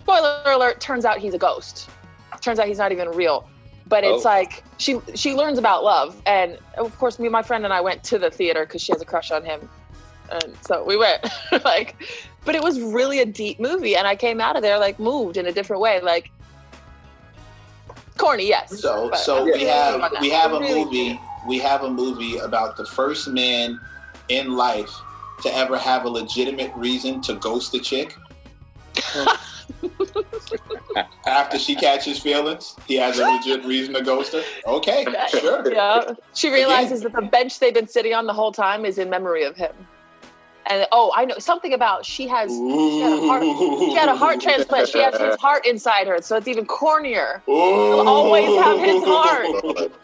spoiler 0.02 0.42
alert 0.44 0.80
turns 0.82 1.06
out 1.06 1.18
he's 1.18 1.32
a 1.32 1.38
ghost. 1.38 1.88
Turns 2.42 2.58
out 2.58 2.66
he's 2.68 2.78
not 2.78 2.92
even 2.92 3.08
real. 3.10 3.48
But 3.86 4.04
it's 4.04 4.26
Oh. 4.26 4.28
like 4.28 4.62
she 4.76 5.00
she 5.14 5.32
learns 5.34 5.58
about 5.58 5.82
love. 5.82 6.20
And 6.26 6.58
of 6.76 6.96
course 6.98 7.18
me 7.18 7.24
and 7.26 7.32
my 7.32 7.42
friend 7.42 7.64
and 7.64 7.72
i 7.72 7.80
went 7.80 8.04
to 8.04 8.18
the 8.18 8.30
theater 8.30 8.66
because 8.66 8.82
she 8.82 8.92
has 8.92 9.00
a 9.00 9.06
crush 9.06 9.30
on 9.30 9.44
him. 9.46 9.66
And 10.30 10.54
so 10.60 10.84
we 10.84 10.98
went. 10.98 11.26
Like 11.64 11.96
but 12.44 12.54
it 12.54 12.62
was 12.62 12.80
really 12.80 13.18
a 13.20 13.26
deep 13.26 13.60
movie. 13.60 13.96
And 13.96 14.06
i 14.06 14.14
came 14.14 14.40
out 14.42 14.56
of 14.56 14.62
there 14.62 14.78
like 14.78 14.98
moved 14.98 15.38
in 15.38 15.46
a 15.46 15.52
different 15.52 15.80
way. 15.80 16.00
Like 16.02 16.30
corny 18.20 18.48
yes 18.48 18.80
So 18.80 19.10
so 19.14 19.44
we 19.44 19.62
have 19.64 20.12
we 20.20 20.30
have 20.30 20.52
a 20.52 20.60
movie 20.60 21.20
we 21.46 21.58
have 21.58 21.84
a 21.84 21.90
movie 21.90 22.36
about 22.38 22.76
the 22.76 22.84
first 22.84 23.28
man 23.28 23.80
in 24.28 24.56
life 24.56 24.92
to 25.42 25.54
ever 25.54 25.78
have 25.78 26.04
a 26.04 26.08
legitimate 26.08 26.72
reason 26.76 27.20
to 27.22 27.34
ghost 27.34 27.74
a 27.74 27.80
chick. 27.80 28.16
After 31.26 31.58
she 31.58 31.74
catches 31.74 32.18
feelings, 32.18 32.76
he 32.86 32.96
has 32.96 33.18
a 33.18 33.24
legit 33.24 33.64
reason 33.64 33.94
to 33.94 34.02
ghost 34.02 34.34
her. 34.34 34.42
Okay, 34.66 35.06
sure. 35.28 35.72
yeah 35.72 36.12
she 36.34 36.50
realizes 36.52 37.00
that 37.02 37.12
the 37.12 37.22
bench 37.22 37.58
they've 37.58 37.72
been 37.72 37.88
sitting 37.88 38.12
on 38.12 38.26
the 38.26 38.34
whole 38.34 38.52
time 38.52 38.84
is 38.84 38.98
in 38.98 39.08
memory 39.08 39.44
of 39.44 39.56
him 39.56 39.72
and 40.70 40.86
oh 40.92 41.12
i 41.16 41.24
know 41.24 41.36
something 41.38 41.72
about 41.74 42.04
she 42.06 42.26
has 42.28 42.50
had 42.50 43.12
a 43.12 43.26
heart- 43.26 43.42
she 43.42 43.94
had 43.94 44.08
a 44.08 44.16
heart 44.16 44.40
transplant 44.40 44.88
she 44.88 44.98
has 44.98 45.18
his 45.20 45.36
heart 45.36 45.66
inside 45.66 46.06
her 46.06 46.20
so 46.22 46.36
it's 46.36 46.48
even 46.48 46.64
cornier 46.66 47.42
He'll 47.46 48.08
always 48.08 48.46
have 48.62 48.78
his 48.78 49.02
heart. 49.04 49.92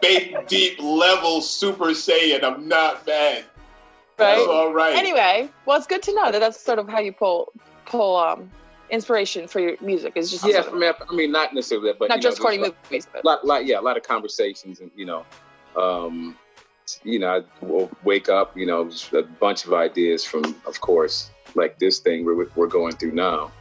Big, 0.00 0.46
deep 0.46 0.80
level 0.80 1.42
Super 1.42 1.86
Saiyan. 1.88 2.42
I'm 2.42 2.66
not 2.66 3.04
bad. 3.04 3.44
right 3.44 3.44
That's 4.16 4.46
all 4.46 4.72
right. 4.72 4.94
anyway 4.96 5.48
well 5.66 5.76
it's 5.76 5.86
good 5.86 6.02
to 6.04 6.14
know 6.14 6.30
that 6.32 6.38
that's 6.38 6.60
sort 6.60 6.78
of 6.78 6.88
how 6.88 7.00
you 7.00 7.12
pull 7.12 7.52
pull 7.84 8.16
um 8.16 8.50
inspiration 8.90 9.46
for 9.48 9.60
your 9.60 9.76
music 9.80 10.12
is 10.16 10.30
just 10.30 10.44
Yeah, 10.44 10.62
sort 10.62 10.66
I 10.66 10.68
of- 10.68 10.78
mean, 10.80 10.92
I 11.10 11.14
mean, 11.14 11.32
not 11.32 11.54
necessarily 11.54 11.88
that, 11.88 11.98
but 11.98 12.08
not 12.10 12.16
know, 12.16 12.22
just 12.22 12.40
corny 12.40 12.58
there's 12.58 12.70
a 12.70 12.74
movies 12.90 13.08
but 13.12 13.24
lot, 13.24 13.44
lot, 13.44 13.64
yeah, 13.66 13.78
a 13.78 13.80
lot 13.80 13.96
of 13.96 14.02
conversations, 14.02 14.80
and 14.80 14.90
you 14.94 15.06
know, 15.06 15.24
um, 15.76 16.36
you 17.04 17.18
know, 17.18 17.28
I 17.60 17.64
will 17.64 17.90
wake 18.04 18.28
up, 18.28 18.56
you 18.56 18.66
know, 18.66 18.90
a 19.14 19.22
bunch 19.22 19.64
of 19.66 19.72
ideas 19.72 20.24
from, 20.24 20.44
of 20.66 20.80
course, 20.80 21.30
like 21.54 21.78
this 21.78 21.98
thing 21.98 22.24
we're 22.24 22.46
we're 22.56 22.66
going 22.66 22.96
through 22.96 23.12
now, 23.12 23.52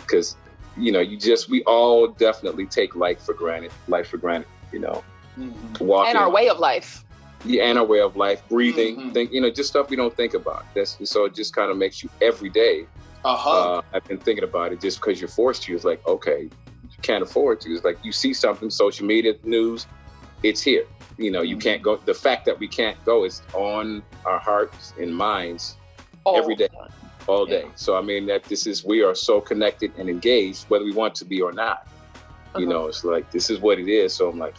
because 0.00 0.36
you 0.76 0.90
know, 0.90 1.00
you 1.00 1.16
just 1.16 1.48
we 1.48 1.62
all 1.64 2.08
definitely 2.08 2.66
take 2.66 2.94
life 2.96 3.20
for 3.22 3.34
granted, 3.34 3.72
life 3.88 4.08
for 4.08 4.16
granted, 4.16 4.48
you 4.72 4.80
know, 4.80 5.02
Mhm. 5.38 5.80
walking, 5.80 6.10
and 6.10 6.18
our 6.18 6.30
way 6.30 6.48
of 6.48 6.58
life 6.58 7.04
yeah, 7.46 7.64
and 7.64 7.78
our 7.78 7.84
way 7.84 8.00
of 8.00 8.16
life, 8.16 8.42
breathing, 8.48 8.96
Mhm. 8.96 9.12
think, 9.12 9.32
you 9.32 9.40
know, 9.40 9.50
just 9.50 9.68
stuff 9.68 9.90
we 9.90 9.96
don't 9.96 10.16
think 10.16 10.32
about. 10.34 10.64
That's 10.74 10.96
so 11.10 11.26
it 11.26 11.34
just 11.34 11.54
kind 11.54 11.70
of 11.70 11.76
makes 11.76 12.02
you 12.02 12.08
every 12.22 12.48
day 12.48 12.86
A 13.24 13.36
hug. 13.36 13.78
uh, 13.78 13.82
I've 13.96 14.06
been 14.08 14.18
thinking 14.18 14.44
about 14.44 14.72
it 14.72 14.80
just 14.80 14.98
because 15.00 15.20
you're 15.20 15.28
forced 15.28 15.62
to. 15.64 15.74
It's 15.74 15.84
like, 15.84 16.00
okay, 16.08 16.42
you 16.82 16.98
can't 17.02 17.22
afford 17.22 17.60
to. 17.62 17.70
It's 17.74 17.84
like 17.84 17.98
you 18.02 18.12
see 18.12 18.32
something, 18.32 18.70
social 18.70 19.06
media 19.06 19.34
news, 19.44 19.86
it's 20.42 20.62
here. 20.62 20.84
You 21.16 21.30
know, 21.30 21.42
you 21.42 21.56
can't 21.56 21.82
go. 21.82 21.96
The 21.96 22.14
fact 22.14 22.44
that 22.46 22.58
we 22.58 22.66
can't 22.66 23.02
go 23.04 23.24
is 23.24 23.42
on 23.52 24.02
our 24.24 24.38
hearts 24.38 24.92
and 25.00 25.14
minds 25.14 25.76
all 26.24 26.38
Every 26.38 26.56
day. 26.56 26.68
time. 26.68 26.90
all 27.26 27.46
day. 27.46 27.66
So 27.76 27.96
I 27.96 28.02
mean, 28.02 28.26
that 28.26 28.44
this 28.44 28.66
is 28.66 28.84
we 28.84 29.02
are 29.02 29.14
so 29.14 29.40
connected 29.40 29.92
and 29.96 30.08
engaged, 30.10 30.64
whether 30.68 30.84
we 30.84 30.92
want 30.92 31.14
to 31.16 31.24
be 31.24 31.40
or 31.40 31.52
not. 31.52 31.86
You 32.56 32.64
Uh-huh. 32.66 32.72
know, 32.72 32.86
it's 32.86 33.04
like 33.04 33.30
this 33.30 33.48
is 33.50 33.60
what 33.60 33.78
it 33.78 33.88
is. 33.88 34.12
So 34.14 34.28
I'm 34.28 34.38
like, 34.38 34.54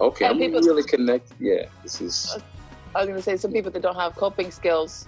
okay, 0.00 0.24
And 0.26 0.34
I'm 0.34 0.40
people- 0.40 0.62
really 0.62 0.82
connected. 0.82 1.36
Yeah, 1.38 1.66
this 1.82 2.00
is. 2.00 2.34
Uh, 2.36 2.40
I 2.94 2.98
was 3.00 3.06
going 3.06 3.16
to 3.18 3.22
say 3.22 3.36
some 3.36 3.52
people 3.52 3.70
that 3.70 3.82
don't 3.82 3.94
have 3.94 4.16
coping 4.16 4.50
skills 4.50 5.06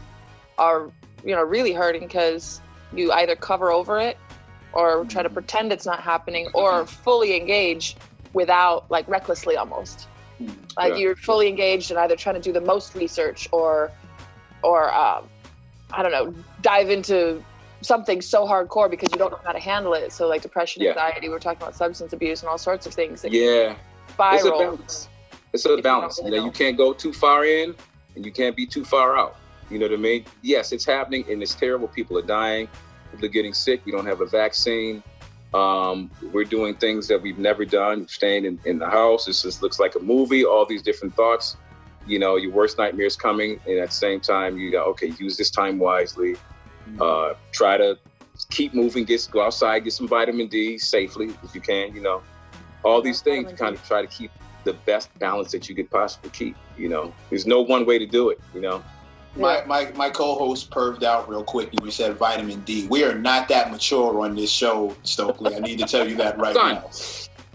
are, 0.59 0.91
you 1.25 1.35
know, 1.35 1.43
really 1.43 1.73
hurting 1.73 2.03
because 2.03 2.61
you 2.95 3.11
either 3.13 3.35
cover 3.35 3.73
over 3.73 3.99
it 3.99 4.17
or 4.73 5.05
try 5.07 5.23
to 5.23 5.29
mm-hmm. 5.29 5.35
pretend 5.35 5.73
it's 5.73 5.87
not 5.87 6.01
happening 6.01 6.47
mm-hmm. 6.47 6.59
or 6.59 6.87
fully 6.87 7.37
engage 7.37 7.97
without 8.35 8.89
like 8.91 9.07
recklessly 9.09 9.57
almost. 9.57 10.07
Like 10.77 10.93
Yeah. 10.95 10.99
you're 10.99 11.17
fully 11.17 11.49
engaged 11.49 11.91
and 11.91 11.99
either 12.01 12.17
trying 12.17 12.35
to 12.37 12.41
do 12.41 12.53
the 12.53 12.61
most 12.61 12.95
research 12.95 13.49
or, 13.53 13.91
or 14.63 14.93
um, 14.93 15.29
I 15.93 16.03
don't 16.03 16.13
know, 16.13 16.35
dive 16.63 16.91
into 16.91 17.43
something 17.83 18.21
so 18.23 18.47
hardcore 18.47 18.89
because 18.91 19.11
you 19.13 19.19
don't 19.19 19.31
know 19.33 19.41
how 19.45 19.53
to 19.53 19.59
handle 19.59 19.93
it. 19.95 20.13
So 20.13 20.29
like 20.29 20.43
depression, 20.43 20.83
Yeah. 20.83 20.91
anxiety, 20.91 21.29
we're 21.29 21.39
talking 21.41 21.61
about 21.61 21.75
substance 21.75 22.13
abuse 22.13 22.41
and 22.43 22.49
all 22.49 22.59
sorts 22.59 22.87
of 22.87 22.95
things 22.95 23.23
that 23.23 23.33
Yeah, 23.33 23.75
spiral. 24.09 24.37
it's 24.37 24.47
a 24.47 24.51
balance. 24.51 25.09
It's 25.53 25.67
a 25.67 25.69
you 25.71 25.83
balance. 25.83 26.19
really 26.19 26.31
you, 26.31 26.37
know, 26.37 26.43
know. 26.43 26.47
you 26.47 26.53
can't 26.53 26.77
go 26.77 26.93
too 26.93 27.13
far 27.13 27.45
in, 27.45 27.75
and 28.15 28.25
you 28.25 28.33
can't 28.33 28.57
be 28.57 28.67
too 28.67 28.85
far 28.85 29.19
out. 29.19 29.37
You 29.71 29.79
know 29.79 29.87
what 29.87 29.95
I 29.95 29.99
mean? 29.99 30.25
Yes, 30.43 30.73
it's 30.73 30.85
happening, 30.85 31.25
and 31.31 31.43
it's 31.43 31.55
terrible. 31.55 31.89
People 31.89 32.17
are 32.19 32.23
dying. 32.23 32.69
People 33.11 33.27
are 33.27 33.29
getting 33.31 33.53
sick. 33.53 33.83
We 33.85 33.93
don't 33.93 34.07
have 34.07 34.21
a 34.21 34.27
vaccine. 34.27 35.03
Um, 35.55 36.11
we're 36.33 36.45
doing 36.45 36.75
things 36.75 37.09
that 37.09 37.21
we've 37.21 37.39
never 37.39 37.65
done. 37.65 38.09
Staying 38.09 38.45
in, 38.45 38.59
in 38.65 38.79
the 38.79 38.89
house. 38.89 39.27
This 39.27 39.43
just 39.43 39.63
looks 39.63 39.79
like 39.79 39.95
a 39.95 40.01
movie. 40.01 40.45
All 40.45 40.65
these 40.65 40.83
different 40.83 41.15
thoughts. 41.15 41.57
You 42.07 42.19
know, 42.19 42.37
your 42.37 42.51
worst 42.51 42.79
nightmares 42.79 43.17
coming, 43.17 43.61
and 43.67 43.79
at 43.79 43.91
the 43.91 43.95
same 43.95 44.21
time, 44.21 44.59
you 44.59 44.73
got, 44.73 44.87
okay, 44.89 45.13
use 45.19 45.37
this 45.37 45.51
time 45.51 45.79
wisely. 45.79 46.37
Uh, 47.01 47.35
try 47.53 47.77
to 47.77 47.97
keep 48.51 48.75
moving. 48.75 49.05
Get 49.05 49.29
go 49.31 49.43
outside. 49.43 49.85
Get 49.85 49.93
some 49.93 50.09
vitamin 50.09 50.49
D 50.49 50.79
safely 50.79 51.31
if 51.45 51.55
you 51.55 51.61
can. 51.61 51.95
You 51.95 52.01
know, 52.01 52.23
all 52.83 53.01
these 53.03 53.21
things 53.21 53.53
kind 53.53 53.77
of 53.77 53.87
try 53.87 54.03
to 54.03 54.09
keep 54.09 54.33
the 54.65 54.73
best 54.73 55.17
balance 55.19 55.53
that 55.53 55.69
you 55.69 55.75
could 55.75 55.91
possibly 55.91 56.31
keep. 56.31 56.57
You 56.77 56.89
know, 56.89 57.15
there's 57.31 57.47
no 57.47 57.61
one 57.61 57.87
way 57.87 57.99
to 57.99 58.07
do 58.07 58.31
it. 58.31 58.41
You 58.55 58.63
know, 58.63 58.83
My, 59.37 59.65
my 59.67 59.91
my 59.97 60.11
co-host 60.11 60.71
perved 60.71 61.03
out 61.03 61.29
real 61.29 61.43
quick. 61.43 61.71
You 61.83 61.91
said 61.91 62.17
vitamin 62.17 62.61
D. 62.61 62.87
We 62.89 63.03
are 63.05 63.15
not 63.19 63.49
that 63.49 63.71
mature 63.71 64.21
on 64.21 64.35
this 64.37 64.51
show, 64.51 64.95
Stokley. 65.05 65.57
I 65.57 65.59
need 65.61 65.79
to 65.79 65.87
tell 65.87 66.07
you 66.09 66.17
that 66.17 66.39
right 66.39 66.55
Son. 66.55 66.75
now. 66.75 66.91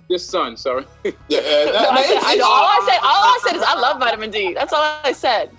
your 0.10 0.18
son, 0.20 0.58
sorry. 0.58 0.86
Yeah, 1.04 1.12
uh, 1.12 1.12
No, 1.30 1.90
I, 1.90 2.04
said, 2.04 2.20
I. 2.24 2.40
All 2.40 2.63
I 2.66 2.86
said, 2.90 3.00
all 3.04 3.24
I 3.24 3.40
said 3.46 3.56
is 3.58 3.62
I 3.62 3.80
love 3.80 4.00
vitamin 4.00 4.32
D. 4.32 4.54
That's 4.54 4.74
all 4.74 4.82
I 5.04 5.12
said. 5.12 5.52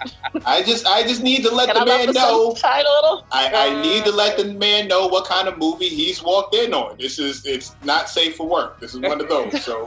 I 0.45 0.63
just 0.63 0.87
I 0.87 1.03
just 1.03 1.23
need 1.23 1.45
to 1.45 1.55
let 1.55 1.67
Can 1.69 1.77
the 1.77 1.83
I 1.83 1.97
man 1.97 2.07
the 2.09 2.13
know. 2.15 2.55
sunshine 2.55 2.85
a 2.85 2.89
little? 2.89 3.27
I, 3.31 3.53
I 3.55 3.83
need 3.83 4.05
to 4.05 4.11
let 4.11 4.37
the 4.37 4.53
man 4.55 4.89
know 4.89 5.07
what 5.07 5.25
kind 5.27 5.47
of 5.47 5.57
movie 5.59 5.89
he's 5.89 6.23
walked 6.23 6.55
in 6.55 6.75
on. 6.75 6.97
This 6.99 7.19
is 7.21 7.45
it's 7.47 7.77
not 7.85 8.09
safe 8.09 8.37
for 8.37 8.49
work. 8.49 8.81
This 8.81 8.95
is 8.95 9.01
one 9.01 9.21
of 9.21 9.29
those. 9.29 9.63
So 9.63 9.87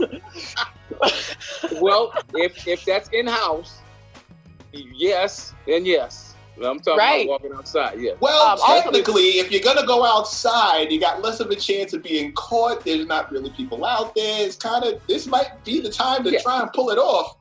well, 1.81 2.13
if 2.35 2.67
if 2.67 2.85
that's 2.85 3.09
in 3.09 3.27
house, 3.27 3.80
yes, 4.73 5.53
and 5.67 5.85
yes. 5.85 6.27
I'm 6.63 6.79
talking 6.79 6.97
Right. 6.99 7.25
about 7.25 7.41
walking 7.41 7.53
outside. 7.57 7.99
Yeah. 7.99 8.11
well, 8.19 8.39
Um, 8.45 8.59
also- 8.61 8.81
technically, 8.81 9.39
if 9.39 9.51
you're 9.51 9.61
gonna 9.61 9.85
go 9.85 10.05
outside, 10.05 10.91
you 10.91 10.99
got 10.99 11.21
less 11.21 11.39
of 11.39 11.49
a 11.49 11.55
chance 11.55 11.93
of 11.93 12.03
being 12.03 12.33
caught. 12.33 12.83
There's 12.85 13.07
not 13.07 13.31
really 13.31 13.49
people 13.51 13.83
out 13.83 14.13
there. 14.13 14.45
It's 14.45 14.57
kind 14.57 14.83
of 14.83 15.01
this 15.07 15.25
might 15.25 15.63
be 15.63 15.79
the 15.79 15.89
time 15.89 16.23
to 16.25 16.31
Yeah. 16.31 16.41
try 16.41 16.59
and 16.59 16.71
pull 16.71 16.91
it 16.91 16.99
off 16.99 17.35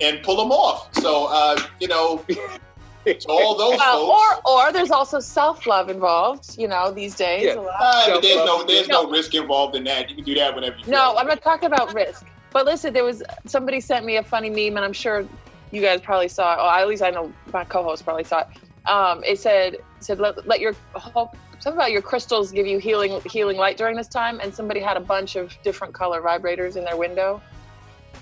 and 0.00 0.22
pull 0.22 0.36
them 0.36 0.52
off. 0.52 0.88
So 1.02 1.26
uh, 1.26 1.60
you 1.80 1.88
know, 1.88 2.22
all 3.28 3.56
those 3.56 3.76
Well, 3.78 4.06
folks. 4.06 4.40
or 4.46 4.52
or 4.66 4.72
there's 4.72 4.90
also 4.90 5.20
self 5.20 5.66
love 5.66 5.90
involved. 5.90 6.56
You 6.56 6.68
know, 6.68 6.90
these 6.90 7.14
days. 7.14 7.44
Yeah. 7.44 7.54
A 7.54 7.60
lot. 7.60 7.74
Uh, 7.78 8.10
but 8.14 8.22
there's 8.22 8.44
no 8.46 8.62
there's 8.62 8.88
no 8.88 9.06
risk 9.10 9.34
involved 9.34 9.76
in 9.76 9.84
that. 9.84 10.08
You 10.08 10.16
can 10.16 10.24
do 10.24 10.34
that 10.36 10.54
whenever 10.54 10.76
you 10.78 10.84
feel 10.84 10.92
No, 10.94 11.12
like 11.12 11.18
I'm 11.22 11.26
not 11.28 11.42
talking 11.42 11.66
about 11.66 11.92
risk. 11.92 12.24
But 12.52 12.64
listen, 12.64 12.94
there 12.94 13.04
was 13.04 13.22
somebody 13.44 13.80
sent 13.80 14.06
me 14.06 14.16
a 14.16 14.22
funny 14.22 14.48
meme, 14.48 14.76
and 14.76 14.84
I'm 14.84 14.94
sure 14.94 15.26
you 15.70 15.82
guys 15.82 16.00
probably 16.00 16.28
saw 16.28 16.54
it. 16.54 16.58
Or 16.58 16.78
at 16.80 16.88
least 16.88 17.02
I 17.02 17.10
know 17.10 17.32
my 17.52 17.64
co-host 17.64 18.04
probably 18.04 18.24
saw 18.24 18.40
it. 18.40 18.46
Um, 18.88 19.22
it 19.24 19.38
said 19.38 19.76
said 20.00 20.18
let, 20.20 20.46
let 20.46 20.60
your 20.60 20.74
hope 20.94 21.36
something 21.58 21.78
about 21.78 21.90
your 21.90 22.02
crystals 22.02 22.52
give 22.52 22.66
you 22.66 22.78
healing 22.78 23.20
healing 23.30 23.56
light 23.56 23.76
during 23.76 23.96
this 23.96 24.08
time, 24.08 24.38
and 24.40 24.54
somebody 24.54 24.80
had 24.80 24.96
a 24.96 25.00
bunch 25.00 25.36
of 25.36 25.56
different 25.62 25.92
color 25.94 26.20
vibrators 26.22 26.76
in 26.76 26.84
their 26.84 26.96
window. 26.96 27.42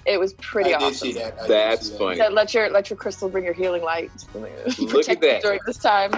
It 0.06 0.18
was 0.20 0.34
pretty 0.34 0.74
I 0.74 0.78
awesome. 0.78 0.88
did 0.90 0.96
see 0.98 1.12
that. 1.14 1.34
I 1.38 1.40
did 1.42 1.50
That's 1.50 1.86
see 1.86 1.92
that. 1.92 1.98
funny. 1.98 2.16
Said, 2.16 2.32
let 2.32 2.54
your 2.54 2.70
let 2.70 2.90
your 2.90 2.96
crystal 2.96 3.28
bring 3.28 3.44
your 3.44 3.54
healing 3.54 3.82
light. 3.82 4.10
Look 4.34 5.08
at 5.08 5.20
that. 5.20 5.42
during 5.42 5.60
this 5.66 5.78
time. 5.78 6.12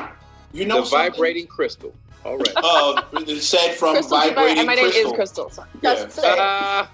You 0.53 0.65
know 0.67 0.81
the 0.81 0.87
something? 0.87 1.13
vibrating 1.13 1.47
crystal. 1.47 1.93
All 2.25 2.37
right. 2.39 2.53
Uh, 2.57 3.03
it 3.13 3.41
said 3.43 3.75
from 3.77 3.95
Crystal, 3.95 4.17
and 4.19 4.35
vibrating 4.35 4.67
my 4.67 4.75
name 4.75 4.91
crystal. 4.91 5.11
is 5.13 5.17
Crystal. 5.17 5.51
So 5.51 5.65
Yeah. 5.83 5.95
Just 5.95 6.13
saying. 6.13 6.37
Ah. 6.41 6.91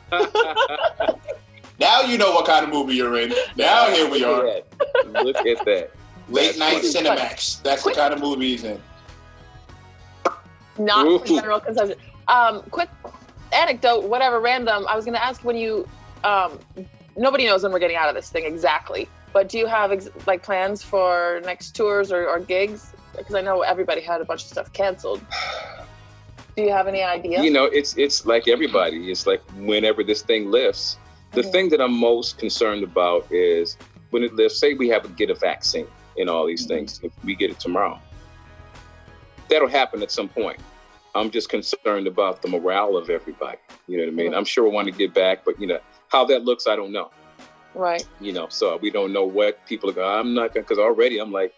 Now 1.78 2.02
you 2.02 2.18
know 2.18 2.32
what 2.32 2.46
kind 2.46 2.64
of 2.64 2.70
movie 2.70 2.94
you're 2.94 3.16
in. 3.18 3.32
Now 3.56 3.90
here 3.90 4.08
we 4.10 4.24
are. 4.24 4.44
Look 4.44 4.56
at 4.56 5.12
that. 5.12 5.24
Look 5.24 5.36
at 5.46 5.64
that. 5.64 5.90
Late 6.28 6.56
That's 6.56 6.58
night 6.58 6.82
funny. 6.82 7.16
Cinemax. 7.18 7.62
That's 7.62 7.82
the 7.82 7.92
kind 7.92 8.14
of 8.14 8.20
movie 8.20 8.50
he's 8.50 8.64
in. 8.64 8.80
not 10.78 11.06
Ooh. 11.06 11.18
for 11.18 11.26
general 11.26 11.60
consumption. 11.60 11.98
Um, 12.28 12.62
quick 12.70 12.88
anecdote, 13.52 14.04
whatever, 14.04 14.40
random. 14.40 14.86
I 14.88 14.96
was 14.96 15.04
going 15.04 15.14
to 15.14 15.24
ask 15.24 15.44
when 15.44 15.56
you, 15.56 15.88
um, 16.24 16.58
nobody 17.16 17.44
knows 17.46 17.62
when 17.62 17.72
we're 17.72 17.78
getting 17.80 17.96
out 17.96 18.08
of 18.08 18.14
this 18.14 18.30
thing 18.30 18.44
exactly, 18.46 19.08
but 19.32 19.48
do 19.48 19.58
you 19.58 19.66
have 19.66 19.92
ex- 19.92 20.08
like 20.26 20.42
plans 20.42 20.82
for 20.82 21.40
next 21.44 21.74
tours 21.74 22.12
or, 22.12 22.26
or 22.28 22.38
gigs? 22.38 22.92
Because 23.16 23.34
I 23.34 23.42
know 23.42 23.60
everybody 23.62 24.00
had 24.00 24.20
a 24.20 24.24
bunch 24.24 24.42
of 24.42 24.48
stuff 24.48 24.72
canceled. 24.72 25.20
Do 26.56 26.62
you 26.62 26.70
have 26.70 26.86
any 26.86 27.02
idea? 27.02 27.42
You 27.42 27.50
know, 27.50 27.64
it's 27.64 27.96
it's 27.96 28.24
like 28.24 28.46
everybody. 28.46 29.10
It's 29.10 29.26
like 29.26 29.42
whenever 29.56 30.04
this 30.04 30.22
thing 30.22 30.50
lifts. 30.50 30.96
The 31.32 31.42
Mhm. 31.42 31.52
thing 31.52 31.68
that 31.70 31.80
I'm 31.80 31.92
most 31.94 32.38
concerned 32.38 32.82
about 32.84 33.26
is 33.30 33.76
when 34.10 34.22
it 34.22 34.34
lifts. 34.34 34.58
Say 34.58 34.74
we 34.74 34.88
have 34.88 35.02
to 35.02 35.08
get 35.08 35.30
a 35.30 35.34
vaccine 35.34 35.86
and 36.18 36.28
all 36.28 36.46
these 36.46 36.66
things. 36.66 37.00
If 37.02 37.12
we 37.24 37.34
get 37.34 37.50
it 37.50 37.58
tomorrow, 37.58 37.98
that'll 39.48 39.68
happen 39.68 40.02
at 40.02 40.10
some 40.10 40.28
point. 40.28 40.58
I'm 41.14 41.30
just 41.30 41.48
concerned 41.48 42.06
about 42.06 42.42
the 42.42 42.48
morale 42.48 42.96
of 42.96 43.10
everybody. 43.10 43.58
You 43.86 43.98
know 43.98 44.04
what 44.04 44.12
I 44.12 44.14
mean? 44.14 44.32
Mhm. 44.32 44.36
I'm 44.36 44.44
sure 44.44 44.64
we 44.64 44.70
want 44.70 44.86
to 44.88 44.92
get 44.92 45.12
back, 45.14 45.44
but 45.44 45.60
you 45.60 45.66
know 45.66 45.78
how 46.08 46.24
that 46.26 46.44
looks, 46.44 46.66
I 46.66 46.76
don't 46.76 46.92
know. 46.92 47.10
right. 47.74 48.06
You 48.20 48.34
know, 48.34 48.48
so 48.50 48.76
we 48.76 48.90
don't 48.90 49.14
know 49.14 49.24
what 49.24 49.64
people 49.66 49.88
are 49.88 49.94
going. 49.94 50.06
I'm 50.06 50.34
not 50.34 50.52
going 50.52 50.62
because 50.64 50.78
already 50.78 51.18
I'm 51.18 51.32
like, 51.32 51.54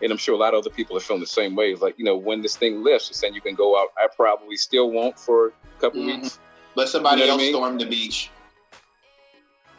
and 0.00 0.10
I'm 0.10 0.16
sure 0.16 0.34
a 0.34 0.38
lot 0.38 0.54
of 0.54 0.60
other 0.60 0.70
people 0.70 0.96
are 0.96 1.00
feeling 1.00 1.20
the 1.20 1.26
same 1.26 1.54
way. 1.54 1.70
It's 1.70 1.82
like 1.82 1.98
you 1.98 2.04
know, 2.06 2.16
when 2.16 2.40
this 2.40 2.56
thing 2.56 2.82
lifts, 2.82 3.10
you're 3.10 3.14
saying 3.14 3.34
you 3.34 3.42
can 3.42 3.54
go 3.54 3.78
out. 3.78 3.88
I 3.98 4.06
probably 4.16 4.56
still 4.56 4.90
won't 4.90 5.18
for 5.18 5.48
a 5.48 5.80
couple 5.82 6.00
Mhm. 6.00 6.22
weeks. 6.22 6.38
Let 6.76 6.88
somebody 6.88 7.20
You 7.20 7.26
know 7.26 7.32
else 7.34 7.42
I 7.42 7.44
mean? 7.44 7.52
storm 7.52 7.76
the 7.76 7.84
beach. 7.84 8.30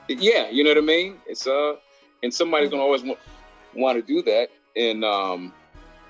Yeah, 0.08 0.50
you 0.50 0.64
know 0.64 0.70
what 0.72 0.78
I 0.78 0.82
mean. 0.82 1.18
It's 1.28 1.48
uh, 1.48 1.76
and 2.24 2.34
somebody's 2.34 2.70
gonna 2.70 2.84
always 2.84 3.04
want, 3.04 3.20
want 3.76 3.98
to 3.98 4.02
do 4.02 4.22
that, 4.24 4.50
and 4.76 5.04
um, 5.04 5.54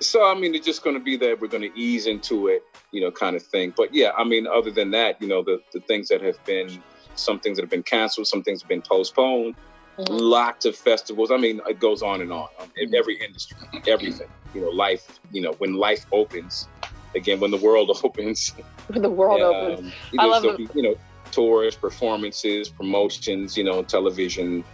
so 0.00 0.24
I 0.30 0.34
mean, 0.38 0.54
it's 0.54 0.66
just 0.66 0.82
gonna 0.84 1.00
be 1.00 1.16
that 1.16 1.40
we're 1.40 1.48
gonna 1.48 1.70
ease 1.74 2.06
into 2.06 2.48
it, 2.48 2.62
you 2.92 3.00
know, 3.00 3.10
kind 3.10 3.36
of 3.36 3.42
thing. 3.42 3.72
But 3.76 3.94
yeah, 3.94 4.10
I 4.16 4.24
mean, 4.24 4.46
other 4.46 4.70
than 4.70 4.90
that, 4.92 5.20
you 5.20 5.28
know, 5.28 5.42
the 5.42 5.60
the 5.72 5.80
things 5.80 6.08
that 6.08 6.20
have 6.20 6.42
been, 6.44 6.82
some 7.14 7.40
things 7.40 7.56
that 7.56 7.62
have 7.62 7.70
been 7.70 7.82
canceled, 7.82 8.26
some 8.26 8.42
things 8.42 8.62
have 8.62 8.68
been 8.68 8.82
postponed. 8.82 9.54
Mhm. 9.98 10.08
Lots 10.10 10.66
of 10.66 10.76
festivals. 10.76 11.30
I 11.30 11.38
mean, 11.38 11.62
it 11.66 11.80
goes 11.80 12.02
on 12.02 12.20
and 12.20 12.30
on. 12.30 12.48
Um, 12.60 12.70
in 12.76 12.94
every 12.94 13.18
industry, 13.18 13.56
everything. 13.86 14.28
You 14.54 14.60
know, 14.60 14.68
life. 14.68 15.20
You 15.32 15.40
know, 15.40 15.52
when 15.52 15.72
life 15.74 16.04
opens, 16.12 16.68
again, 17.14 17.40
when 17.40 17.50
the 17.50 17.56
world 17.56 17.90
opens, 18.04 18.52
When 18.88 19.00
the 19.00 19.08
world 19.08 19.38
yeah, 19.38 19.46
opens. 19.46 19.80
um, 19.80 19.92
you 20.12 20.20
I 20.20 20.24
love 20.26 20.42
so, 20.42 20.50
it. 20.50 20.60
you 20.74 20.82
know, 20.82 20.94
tours, 21.40 21.76
performances, 21.76 22.68
promotions, 22.70 23.56
you 23.58 23.62
know, 23.64 23.82
television, 23.82 24.64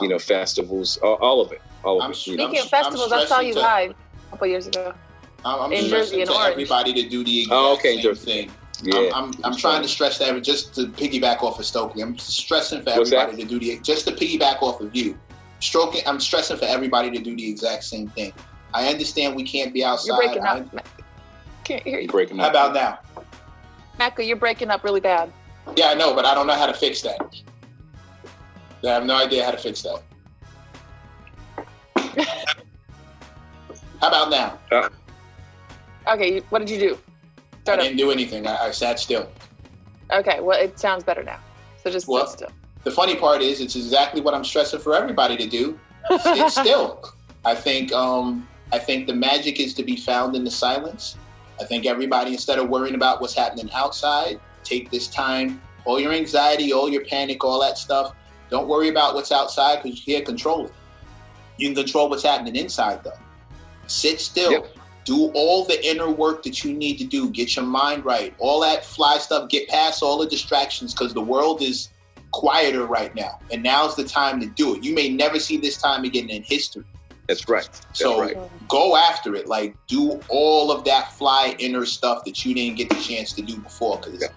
you 0.00 0.08
know, 0.08 0.14
um, 0.14 0.20
festivals, 0.20 0.96
all, 0.98 1.16
all 1.16 1.40
of 1.40 1.50
it. 1.50 1.60
All 1.84 1.98
of 1.98 2.04
I'm 2.04 2.12
it. 2.12 2.26
You 2.28 2.36
know? 2.36 2.44
Speaking 2.44 2.58
I'm- 2.58 2.64
of 2.64 2.70
festivals, 2.70 3.12
I'm 3.12 3.18
I 3.20 3.24
saw 3.24 3.40
you 3.40 3.54
to- 3.54 3.60
live 3.60 3.90
a 3.90 4.30
couple 4.30 4.46
years 4.46 4.66
ago. 4.68 4.94
I'm, 5.44 5.60
I'm 5.62 5.72
In 5.72 5.86
stressing 5.86 6.20
Jersey 6.20 6.20
and 6.20 6.30
to 6.30 6.36
Orange. 6.36 6.52
everybody 6.52 6.92
to 7.02 7.08
do 7.08 7.24
the 7.24 7.38
oh, 7.40 7.42
exact 7.42 7.52
Oh, 7.52 7.72
okay, 7.74 7.94
same 7.94 8.02
Jersey. 8.02 8.24
thing. 8.24 8.50
Yeah. 8.84 9.10
I'm, 9.14 9.24
I'm, 9.24 9.34
I'm 9.44 9.56
trying 9.56 9.82
to 9.82 9.88
stress 9.88 10.18
that 10.18 10.40
just 10.42 10.74
to 10.76 10.86
piggyback 10.86 11.42
off 11.42 11.58
of 11.58 11.64
Stokley. 11.66 12.02
I'm 12.02 12.16
stressing 12.18 12.82
for 12.82 12.96
What's 12.96 13.10
everybody 13.12 13.42
to 13.42 13.48
do 13.48 13.58
the 13.58 13.78
just 13.80 14.06
to 14.06 14.12
piggyback 14.14 14.62
off 14.62 14.80
of 14.80 14.94
you. 14.94 15.18
Stroking. 15.60 16.02
I'm 16.06 16.20
stressing 16.20 16.56
for 16.58 16.64
everybody 16.66 17.10
to 17.10 17.18
do 17.18 17.34
the 17.36 17.48
exact 17.50 17.82
same 17.84 18.08
thing. 18.08 18.32
I 18.72 18.86
understand 18.88 19.34
we 19.34 19.42
can't 19.44 19.72
be 19.74 19.84
outside. 19.84 20.06
You're 20.06 20.14
outside. 20.16 20.32
breaking 20.32 20.46
I- 20.46 20.58
up. 20.60 20.72
Mac- 20.74 21.04
Can't 21.64 21.82
hear 21.82 21.98
you. 22.00 22.08
breaking 22.08 22.38
up. 22.40 22.54
how 22.54 22.66
up. 22.66 22.70
about 22.72 23.02
now? 23.18 23.24
Macca, 24.00 24.26
you're 24.26 24.36
breaking 24.36 24.70
up 24.70 24.82
really 24.84 25.00
bad. 25.00 25.32
Yeah, 25.76 25.88
I 25.88 25.94
know, 25.94 26.14
but 26.14 26.24
I 26.24 26.34
don't 26.34 26.46
know 26.46 26.54
how 26.54 26.66
to 26.66 26.74
fix 26.74 27.00
that. 27.02 27.18
I 28.84 28.88
have 28.88 29.06
no 29.06 29.16
idea 29.16 29.44
how 29.44 29.52
to 29.52 29.56
fix 29.58 29.82
that. 29.82 30.02
how 34.00 34.08
about 34.08 34.30
now? 34.30 34.58
Okay, 36.08 36.40
what 36.50 36.58
did 36.58 36.70
you 36.70 36.78
do? 36.78 36.94
I 36.94 37.56
Start 37.62 37.78
up. 37.78 37.84
didn't 37.84 37.98
do 37.98 38.10
anything. 38.10 38.46
I, 38.46 38.66
I 38.66 38.70
sat 38.72 38.98
still. 38.98 39.30
Okay, 40.12 40.40
well, 40.40 40.60
it 40.60 40.78
sounds 40.78 41.04
better 41.04 41.22
now. 41.22 41.38
So 41.82 41.90
just 41.90 42.08
Well- 42.08 42.26
sit 42.26 42.38
still. 42.38 42.50
The 42.84 42.90
funny 42.90 43.14
part 43.14 43.42
is, 43.42 43.60
it's 43.60 43.76
exactly 43.76 44.20
what 44.20 44.34
I'm 44.34 44.44
stressing 44.44 44.80
for 44.80 44.96
everybody 44.96 45.36
to 45.36 45.46
do. 45.46 45.78
Sit 46.20 46.50
still. 46.50 47.12
I 47.44 47.54
think 47.54 47.92
um, 47.92 48.48
I 48.72 48.78
think 48.80 49.06
the 49.06 49.14
magic 49.14 49.60
is 49.60 49.72
to 49.74 49.84
be 49.84 49.94
found 49.94 50.34
in 50.34 50.42
the 50.42 50.50
silence. 50.50 51.16
I 51.60 51.64
think 51.64 51.86
everybody, 51.86 52.32
instead 52.32 52.58
of 52.58 52.68
worrying 52.68 52.96
about 52.96 53.20
what's 53.20 53.34
happening 53.34 53.70
outside, 53.72 54.40
take 54.64 54.90
this 54.90 55.08
time, 55.08 55.60
all 55.84 55.98
your 56.00 56.12
anxiety, 56.12 56.72
all 56.72 56.88
your 56.88 57.04
panic, 57.04 57.44
all 57.44 57.60
that 57.60 57.78
stuff. 57.78 58.14
Don't 58.50 58.68
worry 58.68 58.88
about 58.88 59.14
what's 59.14 59.32
outside 59.32 59.82
because 59.82 60.06
you 60.06 60.14
can't 60.14 60.26
control 60.26 60.66
it. 60.66 60.72
You 61.58 61.68
can 61.68 61.74
control 61.76 62.08
what's 62.08 62.22
happening 62.22 62.56
inside, 62.56 63.02
though. 63.04 63.12
Sit 63.86 64.20
still. 64.20 64.52
Yep. 64.52 64.76
Do 65.04 65.30
all 65.34 65.64
the 65.64 65.84
inner 65.84 66.08
work 66.10 66.42
that 66.44 66.62
you 66.62 66.72
need 66.72 66.96
to 66.98 67.04
do. 67.04 67.28
Get 67.30 67.56
your 67.56 67.64
mind 67.64 68.04
right. 68.04 68.34
All 68.38 68.60
that 68.60 68.84
fly 68.84 69.18
stuff. 69.18 69.48
Get 69.48 69.68
past 69.68 70.02
all 70.02 70.18
the 70.18 70.26
distractions 70.28 70.94
because 70.94 71.12
the 71.12 71.20
world 71.20 71.60
is 71.60 71.88
quieter 72.30 72.86
right 72.86 73.14
now. 73.14 73.38
And 73.50 73.62
now's 73.62 73.96
the 73.96 74.04
time 74.04 74.38
to 74.40 74.46
do 74.46 74.76
it. 74.76 74.84
You 74.84 74.94
may 74.94 75.08
never 75.08 75.40
see 75.40 75.56
this 75.56 75.76
time 75.76 76.04
again 76.04 76.30
in 76.30 76.42
history. 76.44 76.84
That's 77.26 77.48
right. 77.48 77.64
That's 77.72 77.98
So 77.98 78.20
right. 78.20 78.36
go 78.68 78.96
after 78.96 79.34
it. 79.34 79.48
Like 79.48 79.76
do 79.88 80.20
all 80.28 80.70
of 80.70 80.84
that 80.84 81.12
fly 81.14 81.56
inner 81.58 81.84
stuff 81.84 82.24
that 82.24 82.44
you 82.44 82.54
didn't 82.54 82.76
get 82.76 82.88
the 82.88 82.96
chance 82.96 83.32
to 83.34 83.42
do 83.42 83.56
before. 83.56 83.98
Because 83.98 84.20
Yeah. 84.22 84.28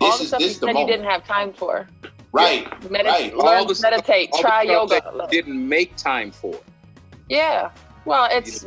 All 0.00 0.16
the 0.16 0.22
is 0.22 0.28
stuff 0.28 0.40
you 0.40 0.48
said 0.48 0.76
you 0.78 0.86
didn't 0.86 1.04
have 1.06 1.26
time 1.26 1.52
for. 1.52 1.88
right. 2.32 2.68
Medit- 2.82 3.04
Right. 3.04 3.36
Learn 3.36 3.58
All 3.58 3.66
the 3.66 3.74
stuff- 3.74 3.90
meditate. 3.92 4.30
the 4.32 4.38
Try 4.38 4.64
stuff 4.64 4.90
yoga. 4.92 5.26
Didn't 5.30 5.68
make 5.68 5.96
time 5.96 6.30
for. 6.30 6.54
Yeah. 7.28 7.70
Well, 8.04 8.28
it's 8.32 8.66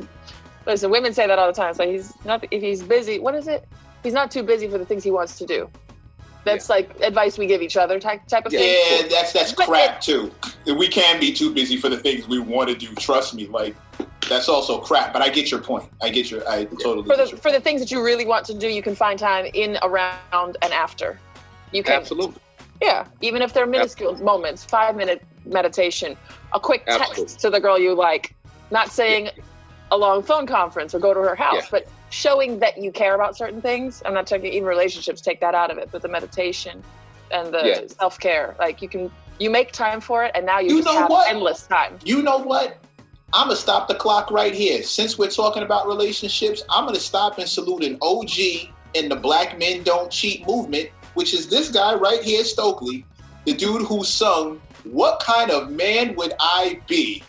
listen. 0.65 0.91
Women 0.91 1.13
say 1.13 1.27
that 1.27 1.39
all 1.39 1.47
the 1.47 1.53
time. 1.53 1.73
So 1.73 1.89
he's 1.89 2.13
not 2.25 2.43
if 2.51 2.61
he's 2.61 2.83
busy. 2.83 3.19
What 3.19 3.35
is 3.35 3.47
it? 3.47 3.67
He's 4.03 4.13
not 4.13 4.31
too 4.31 4.43
busy 4.43 4.67
for 4.67 4.77
the 4.77 4.85
things 4.85 5.03
he 5.03 5.11
wants 5.11 5.37
to 5.39 5.45
do. 5.45 5.69
That's 6.45 6.69
like 6.69 6.99
advice 6.99 7.37
we 7.37 7.47
give 7.47 7.61
each 7.61 7.77
other 7.77 7.99
type 7.99 8.27
type 8.27 8.45
of 8.45 8.51
thing. 8.51 8.77
Yeah, 9.01 9.07
that's 9.07 9.31
that's 9.31 9.53
But 9.53 9.67
crap 9.67 10.01
too. 10.01 10.29
We 10.65 10.87
can 10.89 11.19
be 11.19 11.31
too 11.33 11.53
busy 11.53 11.77
for 11.77 11.87
the 11.89 11.97
things 11.97 12.27
we 12.27 12.39
want 12.39 12.69
to 12.69 12.75
do. 12.75 12.93
Trust 12.95 13.33
me, 13.33 13.47
like 13.47 13.75
that's 14.29 14.49
also 14.49 14.79
crap. 14.79 15.13
But 15.13 15.21
I 15.21 15.29
get 15.29 15.51
your 15.51 15.59
point. 15.59 15.89
I 16.01 16.09
get 16.09 16.29
your. 16.31 16.47
I 16.49 16.65
totally 16.65 17.03
For 17.03 17.15
get 17.15 17.25
the 17.25 17.29
your 17.31 17.37
for 17.39 17.51
the 17.51 17.59
things 17.59 17.81
that 17.81 17.91
you 17.91 18.03
really 18.03 18.25
want 18.25 18.45
to 18.47 18.53
do, 18.53 18.67
you 18.67 18.81
can 18.81 18.95
find 18.95 19.17
time 19.19 19.47
in, 19.53 19.77
around, 19.83 20.57
and 20.61 20.73
after. 20.73 21.19
You 21.71 21.83
can. 21.83 21.93
Absolutely. 22.01 22.39
Yeah, 22.81 23.07
even 23.21 23.41
if 23.41 23.53
they're 23.53 23.65
minuscule 23.67 24.15
moments, 24.23 24.63
five 24.65 24.95
minute 24.95 25.23
meditation, 25.45 26.17
a 26.53 26.59
quick 26.59 26.85
text 26.85 27.01
Absolutely. 27.11 27.35
to 27.37 27.49
the 27.49 27.59
girl 27.59 27.79
you 27.79 27.93
like, 27.93 28.35
not 28.71 28.91
saying 28.91 29.29
a 29.91 29.97
long 29.97 30.21
phone 30.23 30.45
conference 30.47 30.93
or 30.93 30.99
go 30.99 31.13
to 31.13 31.19
her 31.21 31.35
house, 31.35 31.63
Yeah. 31.63 31.67
but 31.71 31.87
showing 32.09 32.59
that 32.59 32.77
you 32.77 32.91
care 32.91 33.15
about 33.15 33.37
certain 33.37 33.61
things. 33.61 34.01
I'm 34.05 34.13
not 34.13 34.27
talking 34.27 34.47
even 34.51 34.67
relationships, 34.67 35.21
take 35.21 35.39
that 35.41 35.55
out 35.55 35.71
of 35.71 35.77
it, 35.77 35.89
but 35.91 36.01
the 36.01 36.07
meditation 36.07 36.83
and 37.31 37.53
the 37.53 37.63
Yeah. 37.65 37.87
self 37.87 38.19
care, 38.19 38.55
like 38.59 38.81
you 38.81 38.89
can, 38.89 39.11
you 39.39 39.49
make 39.49 39.71
time 39.71 40.01
for 40.01 40.23
it, 40.23 40.31
and 40.35 40.45
now 40.45 40.59
you, 40.59 40.69
You 40.77 40.83
just 40.83 40.93
know 40.93 40.99
have 41.01 41.09
what? 41.09 41.29
endless 41.29 41.65
time. 41.67 41.99
You 42.03 42.21
know 42.21 42.37
what? 42.39 42.77
I'm 43.33 43.47
gonna 43.47 43.55
stop 43.55 43.87
the 43.87 43.95
clock 43.95 44.29
right 44.29 44.53
here. 44.53 44.83
Since 44.83 45.17
we're 45.17 45.29
talking 45.29 45.63
about 45.63 45.87
relationships, 45.87 46.63
I'm 46.69 46.85
gonna 46.85 46.99
stop 46.99 47.39
and 47.39 47.49
salute 47.49 47.83
an 47.83 47.97
OG 48.01 48.69
in 48.93 49.09
the 49.09 49.15
Black 49.15 49.57
Men 49.57 49.81
Don't 49.81 50.11
Cheat 50.11 50.45
movement, 50.45 50.89
which 51.15 51.33
is 51.33 51.47
this 51.47 51.69
guy 51.69 51.95
right 51.95 52.21
here, 52.21 52.43
Stokley, 52.43 53.05
the 53.45 53.53
dude 53.53 53.87
who 53.87 54.03
sung 54.03 54.61
"What 54.83 55.19
Kind 55.19 55.49
of 55.49 55.71
Man 55.71 56.15
Would 56.15 56.33
I 56.39 56.79
Be?" 56.87 57.23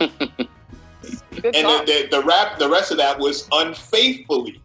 And 0.00 1.52
the, 1.66 1.82
the, 1.86 2.08
the 2.10 2.22
rap, 2.24 2.58
the 2.58 2.68
rest 2.68 2.90
of 2.90 2.96
that 2.96 3.18
was 3.18 3.46
unfaithfully. 3.52 4.60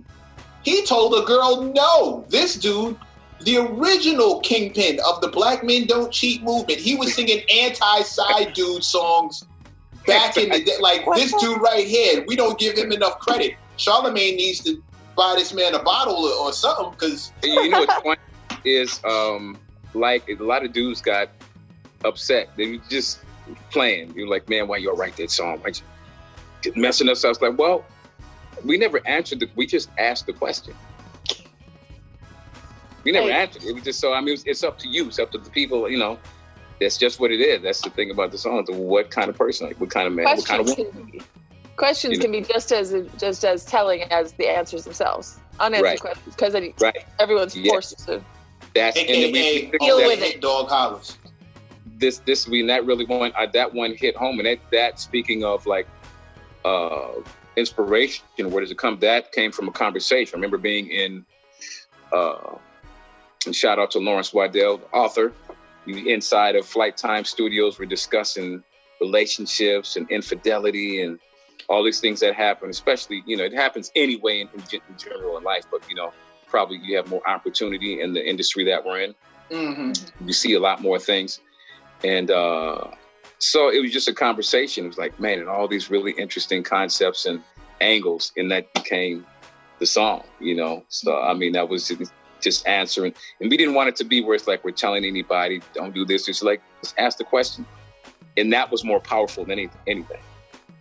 He 0.64 0.86
told 0.86 1.14
a 1.14 1.26
girl, 1.26 1.62
no, 1.62 2.26
this 2.30 2.56
dude, 2.56 2.98
the 3.42 3.58
original 3.58 4.40
kingpin 4.40 5.00
of 5.06 5.20
the 5.22 5.28
Black 5.28 5.64
Men 5.64 5.86
Don't 5.86 6.12
Cheat 6.12 6.42
movement, 6.44 6.80
he 6.80 6.96
was 6.96 7.14
singing 7.14 7.42
anti-side 7.50 8.54
dude 8.54 8.84
songs 8.84 9.46
back 10.06 10.38
in 10.38 10.50
the 10.50 10.64
day. 10.64 10.78
Like 10.80 11.06
this 11.16 11.34
dude 11.40 11.62
right 11.62 11.86
here, 11.86 12.24
we 12.28 12.36
don't 12.36 12.58
give 12.60 12.78
him 12.78 12.92
enough 12.92 13.20
credit. 13.20 13.56
Charlemagne 13.78 14.36
needs 14.36 14.60
to 14.62 14.82
buy 15.16 15.36
this 15.38 15.54
man 15.54 15.74
a 15.76 15.84
bottle 15.84 16.16
or, 16.16 16.48
or 16.48 16.54
something 16.54 16.92
because 16.92 17.32
you 17.44 17.70
know 17.70 17.80
what's 17.80 17.94
funny 18.02 18.18
is 18.64 19.02
um 19.06 19.58
like 19.94 20.28
a 20.30 20.36
lot 20.36 20.64
of 20.64 20.72
dudes 20.74 21.02
got 21.02 21.30
upset. 22.06 22.50
They 22.56 22.72
were 22.72 22.84
just 22.90 23.20
playing. 23.72 24.14
You're 24.16 24.28
like, 24.28 24.48
man, 24.50 24.68
why 24.68 24.78
you 24.78 24.90
all 24.90 24.96
write 24.98 25.18
that 25.18 25.32
song? 25.32 25.60
Why 25.60 25.72
you 26.64 26.72
messing 26.76 27.10
us? 27.10 27.26
I 27.26 27.30
was 27.30 27.42
like, 27.42 27.58
well, 27.58 27.84
we 28.64 28.78
never 28.78 29.06
answered 29.08 29.40
the. 29.40 29.50
We 29.56 29.66
just 29.66 29.90
asked 29.98 30.26
the 30.28 30.34
question. 30.34 30.74
We 33.04 33.12
never 33.12 33.28
Hey. 33.28 33.34
answered. 33.42 33.64
It 33.64 33.74
was 33.74 33.84
just 33.84 34.00
so. 34.00 34.14
I 34.14 34.22
mean, 34.22 34.34
it's, 34.36 34.44
it's 34.46 34.64
up 34.64 34.78
to 34.80 34.88
you. 34.88 35.08
It's 35.08 35.20
up 35.20 35.32
to 35.32 35.38
the 35.40 35.50
people. 35.50 35.90
You 35.90 35.98
know, 35.98 36.20
that's 36.82 36.98
just 36.98 37.20
what 37.20 37.32
it 37.32 37.40
is. 37.40 37.62
That's 37.62 37.80
the 37.82 37.92
thing 37.92 38.10
about 38.12 38.32
the 38.32 38.38
song. 38.40 38.66
What 38.68 39.12
kind 39.12 39.30
of 39.30 39.38
person? 39.38 39.68
Like, 39.68 39.80
what 39.80 39.92
kind 39.92 40.08
of 40.08 40.14
man? 40.14 40.26
What 40.26 40.44
kind 40.46 40.60
of 40.60 40.66
Questions 40.66 40.94
woman? 40.96 41.12
can 41.12 41.20
be, 41.20 41.26
questions 41.78 42.12
You 42.14 42.18
know. 42.18 42.24
can 42.24 42.32
be 42.32 42.42
just 42.42 42.72
as 42.72 42.94
just 43.18 43.46
as 43.46 43.64
telling 43.64 44.02
as 44.12 44.34
the 44.34 44.48
answers 44.50 44.84
themselves. 44.84 45.38
Unanswered 45.60 45.86
Right. 45.86 46.00
questions 46.02 46.36
because 46.36 46.54
Right. 46.82 47.06
everyone's 47.20 47.56
Yeah. 47.56 47.72
forced 47.72 48.00
to. 48.08 48.22
That's 48.74 48.98
and 48.98 49.08
then 49.08 49.16
AKA 49.16 49.32
we, 49.32 49.70
we 49.72 49.78
Deal 49.86 49.98
with 49.98 50.20
hit 50.20 50.36
it. 50.36 50.42
dog 50.42 50.70
hollers. 50.70 51.18
this 51.98 52.18
this 52.20 52.48
we 52.48 52.66
that 52.66 52.84
really 52.86 53.06
one 53.06 53.32
uh, 53.38 53.46
that 53.54 53.72
one 53.72 53.94
hit 53.94 54.16
home 54.16 54.40
and 54.40 54.48
that 54.48 54.58
that 54.72 55.00
speaking 55.00 55.44
of 55.44 55.68
like 55.68 55.88
uh 56.66 57.10
inspiration 57.58 58.24
where 58.50 58.62
does 58.62 58.72
it 58.72 58.78
come 58.78 58.98
that 59.00 59.32
came 59.34 59.52
from 59.52 59.68
a 59.68 59.72
conversation 59.72 60.34
i 60.34 60.38
remember 60.38 60.58
being 60.58 60.88
in 60.90 61.24
uh 62.12 62.56
and 63.46 63.56
shout 63.56 63.78
out 63.78 63.92
to 63.92 64.00
lawrence 64.00 64.34
waddell 64.34 64.78
the 64.78 64.86
inside 65.88 66.56
of 66.56 66.66
flight 66.66 66.98
time 66.98 67.24
studios 67.24 67.80
we're 67.80 67.86
discussing 67.86 68.64
relationships 69.00 69.96
and 69.96 70.10
infidelity 70.12 71.02
and 71.02 71.20
all 71.70 71.84
these 71.84 72.00
things 72.00 72.20
that 72.20 72.36
happen 72.36 72.70
especially 72.70 73.24
you 73.26 73.36
know 73.36 73.44
it 73.44 73.54
happens 73.54 73.92
anyway 73.96 74.42
in, 74.42 74.50
in, 74.54 74.62
gen- 74.68 74.82
in 74.90 74.98
general 74.98 75.38
in 75.38 75.44
life 75.44 75.66
but 75.72 75.82
you 75.90 75.96
know 75.96 76.12
probably 76.48 76.78
you 76.84 76.96
have 76.96 77.10
more 77.10 77.28
opportunity 77.28 78.02
in 78.02 78.14
the 78.14 78.30
industry 78.30 78.64
that 78.64 78.86
we're 78.86 79.00
in 79.02 79.16
hmm 79.52 79.92
you 80.26 80.34
see 80.34 80.54
a 80.54 80.60
lot 80.60 80.82
more 80.82 81.00
things. 81.00 81.40
And 82.04 82.32
uh, 82.32 82.88
so 83.40 83.70
it 83.70 83.82
was 83.82 83.92
just 83.92 84.08
a 84.08 84.14
conversation. 84.14 84.86
It 84.86 84.90
was 84.90 84.98
like, 84.98 85.20
man, 85.20 85.40
and 85.40 85.50
all 85.50 85.68
these 85.68 85.90
really 85.90 86.12
interesting 86.14 86.64
concepts 86.64 87.26
and 87.26 87.42
angles, 87.80 88.32
and 88.38 88.52
that 88.52 88.74
became 88.74 89.26
the 89.80 89.86
song, 89.86 90.24
you 90.40 90.56
know. 90.56 90.84
So 90.90 91.20
I 91.20 91.34
mean, 91.34 91.54
that 91.54 91.70
was 91.70 91.92
just- 92.42 92.52
just 92.52 92.68
answering, 92.68 93.14
and 93.40 93.50
we 93.50 93.56
didn't 93.58 93.74
want 93.76 93.88
it 93.90 93.96
to 93.98 94.04
be 94.04 94.22
where 94.22 94.36
it's 94.36 94.48
like 94.48 94.64
we're 94.64 94.72
telling 94.72 95.06
anybody, 95.06 95.62
don't 95.74 95.94
do 95.94 96.04
this. 96.06 96.28
It's 96.28 96.44
like 96.44 96.62
just 96.84 96.96
ask 96.98 97.18
the 97.18 97.24
question, 97.24 97.66
and 98.36 98.52
that 98.52 98.70
was 98.72 98.84
more 98.84 99.00
powerful 99.00 99.46
than 99.46 99.60
any, 99.60 99.70
anything, 99.88 100.20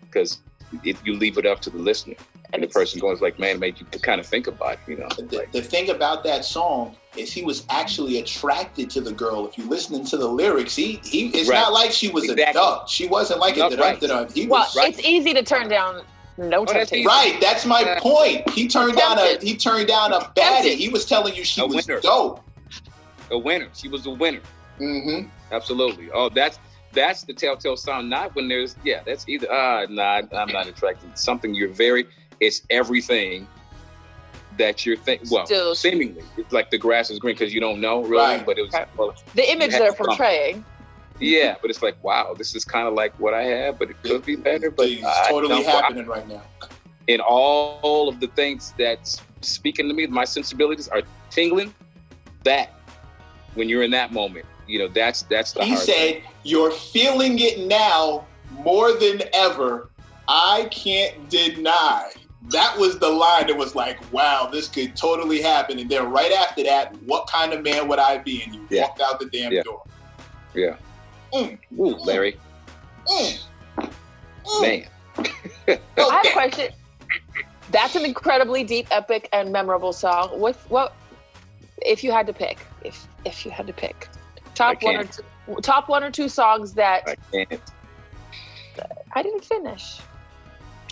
because 0.03 0.41
if 0.85 1.05
you 1.07 1.15
leave 1.15 1.39
it 1.39 1.47
up 1.47 1.61
to 1.61 1.71
the 1.71 1.79
listener, 1.79 2.15
and 2.53 2.63
the 2.63 2.67
person 2.67 2.99
goes 3.01 3.21
like, 3.21 3.39
man, 3.39 3.57
it 3.57 3.59
made 3.61 3.79
you 3.79 3.87
kind 4.01 4.21
of 4.21 4.27
think 4.27 4.49
about, 4.49 4.73
it, 4.73 4.79
you 4.89 4.97
know, 4.97 5.07
The, 5.17 5.37
like, 5.37 5.53
the 5.53 5.63
thing 5.63 5.91
about 5.91 6.25
that 6.25 6.45
song 6.45 6.97
is 7.17 7.33
he 7.33 7.43
was 7.45 7.65
actually 7.71 8.19
attracted 8.19 8.91
to 8.91 9.01
the 9.01 9.13
girl. 9.13 9.47
If 9.47 9.57
you 9.57 9.69
listening 9.69 10.05
to 10.07 10.17
the 10.17 10.27
lyrics, 10.27 10.75
he 10.75 11.01
he 11.05 11.29
it's 11.29 11.49
Right. 11.49 11.57
not 11.61 11.73
like 11.73 11.93
she 11.93 12.09
was 12.11 12.25
Exactly. 12.25 12.45
a 12.45 12.53
duck. 12.53 12.89
She 12.89 13.07
wasn't 13.07 13.39
like 13.39 13.55
a 13.57 13.61
No, 13.61 13.71
duck. 13.71 14.01
right. 14.03 14.33
He 14.33 14.47
Well, 14.49 14.63
was 14.63 14.75
Right. 14.77 14.89
it's 14.97 15.07
easy 15.07 15.33
to 15.35 15.43
turn 15.45 15.69
down 15.69 16.03
no 16.41 16.65
that's 16.65 16.91
temptation. 16.91 17.07
right. 17.07 17.39
That's 17.41 17.67
my 17.67 17.81
Yeah. 17.83 17.99
point. 18.01 18.49
He 18.51 18.67
turned 18.67 18.97
down 18.97 19.19
a 19.19 19.39
he 19.41 19.57
turned 19.57 19.89
down 19.89 20.13
a 20.13 20.21
baddie. 20.37 20.75
He 20.77 20.89
was 20.89 21.05
telling 21.05 21.35
you 21.35 21.45
she 21.45 21.61
A 21.61 21.67
was 21.67 21.87
winner. 21.87 22.01
dope. 22.01 22.41
a 23.31 23.39
winner. 23.39 23.69
She 23.75 23.89
was 23.89 24.07
a 24.07 24.11
winner. 24.11 24.41
Mm-hmm. 24.81 25.29
Absolutely. 25.53 26.09
Oh, 26.13 26.29
that's 26.31 26.59
that's 26.93 27.23
the 27.23 27.33
telltale 27.35 27.77
sign. 27.77 28.09
Not 28.09 28.35
when 28.35 28.49
there's 28.49 28.75
yeah, 28.85 29.03
that's 29.05 29.29
either 29.29 29.47
ah 29.53 29.87
nah, 29.89 30.23
I'm 30.33 30.49
not 30.53 30.67
attracted. 30.67 31.17
Something 31.19 31.55
you're 31.55 31.69
very. 31.69 32.07
It's 32.41 32.63
everything 32.71 33.47
that 34.57 34.85
you're 34.85 34.97
thinking. 34.97 35.29
Well, 35.31 35.47
Still- 35.47 35.75
seemingly, 35.75 36.23
it's 36.37 36.53
like 36.53 36.71
the 36.71 36.79
grass 36.79 37.11
is 37.11 37.19
green 37.19 37.35
because 37.37 37.53
you 37.55 37.61
don't 37.61 37.81
know 37.81 38.01
really. 38.03 38.17
Right. 38.37 38.47
But 38.47 38.59
it 38.59 38.63
was 38.63 38.75
well, 38.97 39.15
The 39.35 39.51
image 39.53 39.71
they're 39.73 39.91
to 39.91 39.97
come. 39.97 40.07
portraying. 40.07 40.65
Yeah. 41.21 41.57
But 41.61 41.71
it's 41.71 41.83
like 41.83 42.03
wow, 42.03 42.35
this 42.37 42.55
is 42.55 42.65
kind 42.65 42.89
of 42.89 42.95
like 42.95 43.19
what 43.21 43.35
I 43.35 43.43
have, 43.43 43.79
but 43.79 43.91
it 43.91 44.03
could 44.03 44.25
be 44.25 44.37
better. 44.37 44.71
But 44.71 44.89
It's 44.89 45.29
totally 45.29 45.63
happening 45.63 46.07
right 46.07 46.27
now. 46.29 46.43
And 47.09 47.21
all 47.21 48.09
of 48.09 48.21
the 48.21 48.29
things 48.29 48.73
that's 48.79 49.21
speaking 49.41 49.89
to 49.89 49.95
me, 49.95 50.07
my 50.07 50.25
sensibilities 50.25 50.89
are 50.89 51.03
tingling. 51.31 51.75
That 52.45 52.71
when 53.55 53.69
you're 53.69 53.83
in 53.83 53.91
that 53.91 54.13
moment, 54.13 54.47
you 54.67 54.79
know, 54.79 54.89
that's 54.89 55.23
that's 55.23 55.53
the 55.53 55.63
He 55.65 55.73
hard 55.75 55.85
thing. 55.85 56.15
said, 56.15 56.23
"You're 56.45 56.71
feeling 56.71 57.39
it 57.39 57.61
now 57.67 58.27
more 58.53 58.93
than 58.93 59.23
ever. 59.35 59.91
I 60.29 60.69
can't 60.71 61.29
deny." 61.29 62.13
That 62.49 62.77
was 62.79 62.99
the 62.99 63.09
line 63.09 63.49
that 63.49 63.57
was 63.57 63.75
like, 63.75 63.99
"Wow, 64.13 64.49
this 64.51 64.69
could 64.69 64.97
totally 64.97 65.43
happen." 65.43 65.79
And 65.79 65.91
then 65.91 66.11
right 66.11 66.33
after 66.33 66.63
that, 66.65 66.95
what 67.05 67.27
kind 67.27 67.53
of 67.53 67.63
man 67.63 67.87
would 67.89 67.99
I 67.99 68.19
be? 68.19 68.43
And 68.43 68.55
you 68.55 68.67
Yeah. 68.71 68.83
walked 68.83 69.01
out 69.03 69.21
the 69.21 69.27
damn 69.27 69.53
Yeah. 69.53 69.63
door. 69.63 69.83
Yeah. 70.55 70.77
Mm. 71.33 71.59
Ooh, 71.79 71.97
Larry, 71.97 72.37
Mm. 73.07 73.39
Mm. 74.45 74.63
man. 74.63 74.87
I 75.69 75.79
have 75.97 76.25
a 76.27 76.31
question. 76.33 76.73
That's 77.71 77.95
an 77.95 78.05
incredibly 78.05 78.65
deep, 78.65 78.89
epic, 78.91 79.29
and 79.33 79.53
memorable 79.53 79.93
song. 79.93 80.39
What 80.41 80.57
what 80.69 80.93
if 81.83 82.03
you 82.03 82.11
had 82.13 82.27
to 82.27 82.33
pick? 82.33 82.59
If 82.83 83.07
if 83.25 83.45
you 83.45 83.51
had 83.51 83.67
to 83.69 83.73
pick, 83.73 84.09
top 84.55 84.83
one 84.83 84.97
or 84.97 85.05
two, 85.05 85.23
top 85.63 85.89
one 85.89 86.03
or 86.03 86.11
two 86.11 86.29
songs 86.29 86.75
that 86.75 87.09
I 87.09 87.17
can't. 87.33 87.61
I 89.13 89.23
didn't 89.23 89.45
finish. 89.45 89.99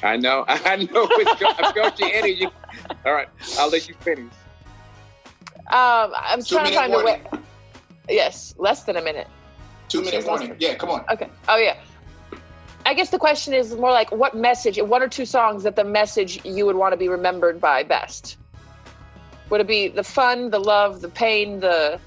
I 0.02 0.16
know. 0.16 0.44
I 0.48 0.76
know. 0.76 1.08
It's 1.10 1.40
go- 1.40 1.52
I'm 1.58 1.74
going 1.74 1.92
to 1.92 2.04
edit 2.04 2.36
you. 2.36 2.50
All 3.04 3.12
right. 3.12 3.28
I'll 3.58 3.70
let 3.70 3.88
you 3.88 3.94
finish. 4.00 4.30
Um, 5.70 6.12
I'm 6.14 6.42
Two 6.42 6.54
trying 6.56 6.72
to 6.72 6.78
minute 6.78 6.92
find 6.92 6.94
a 6.94 7.04
way. 7.04 7.22
Yes, 8.08 8.54
less 8.58 8.84
than 8.84 8.96
a 8.96 9.02
minute. 9.02 9.26
Two 9.88 10.02
minute 10.02 10.26
warning. 10.26 10.54
Yeah, 10.58 10.74
come 10.74 10.90
on. 10.90 11.04
Okay. 11.10 11.28
Oh 11.48 11.56
yeah. 11.56 11.76
I 12.86 12.94
guess 12.94 13.10
the 13.10 13.18
question 13.18 13.52
is 13.52 13.74
more 13.74 13.90
like 13.90 14.10
what 14.12 14.34
message, 14.34 14.80
one 14.80 15.02
or 15.02 15.08
two 15.08 15.26
songs 15.26 15.62
that 15.64 15.76
the 15.76 15.84
message 15.84 16.44
you 16.44 16.64
would 16.66 16.76
want 16.76 16.92
to 16.92 16.96
be 16.96 17.08
remembered 17.08 17.60
by 17.60 17.82
best. 17.82 18.38
Would 19.50 19.60
it 19.60 19.66
be 19.66 19.88
the 19.88 20.04
fun, 20.04 20.50
the 20.50 20.58
love, 20.58 21.00
the 21.00 21.08
pain, 21.08 21.60
the 21.60 22.00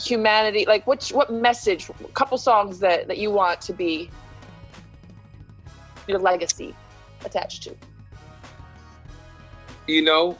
humanity? 0.00 0.64
Like 0.66 0.86
which 0.86 1.10
what 1.10 1.32
message? 1.32 1.88
A 1.88 2.08
couple 2.08 2.38
songs 2.38 2.78
that 2.80 3.08
that 3.08 3.18
you 3.18 3.30
want 3.30 3.60
to 3.62 3.72
be 3.72 4.10
your 6.06 6.18
legacy 6.18 6.74
attached 7.24 7.62
to. 7.64 7.76
You 9.86 10.02
know, 10.02 10.38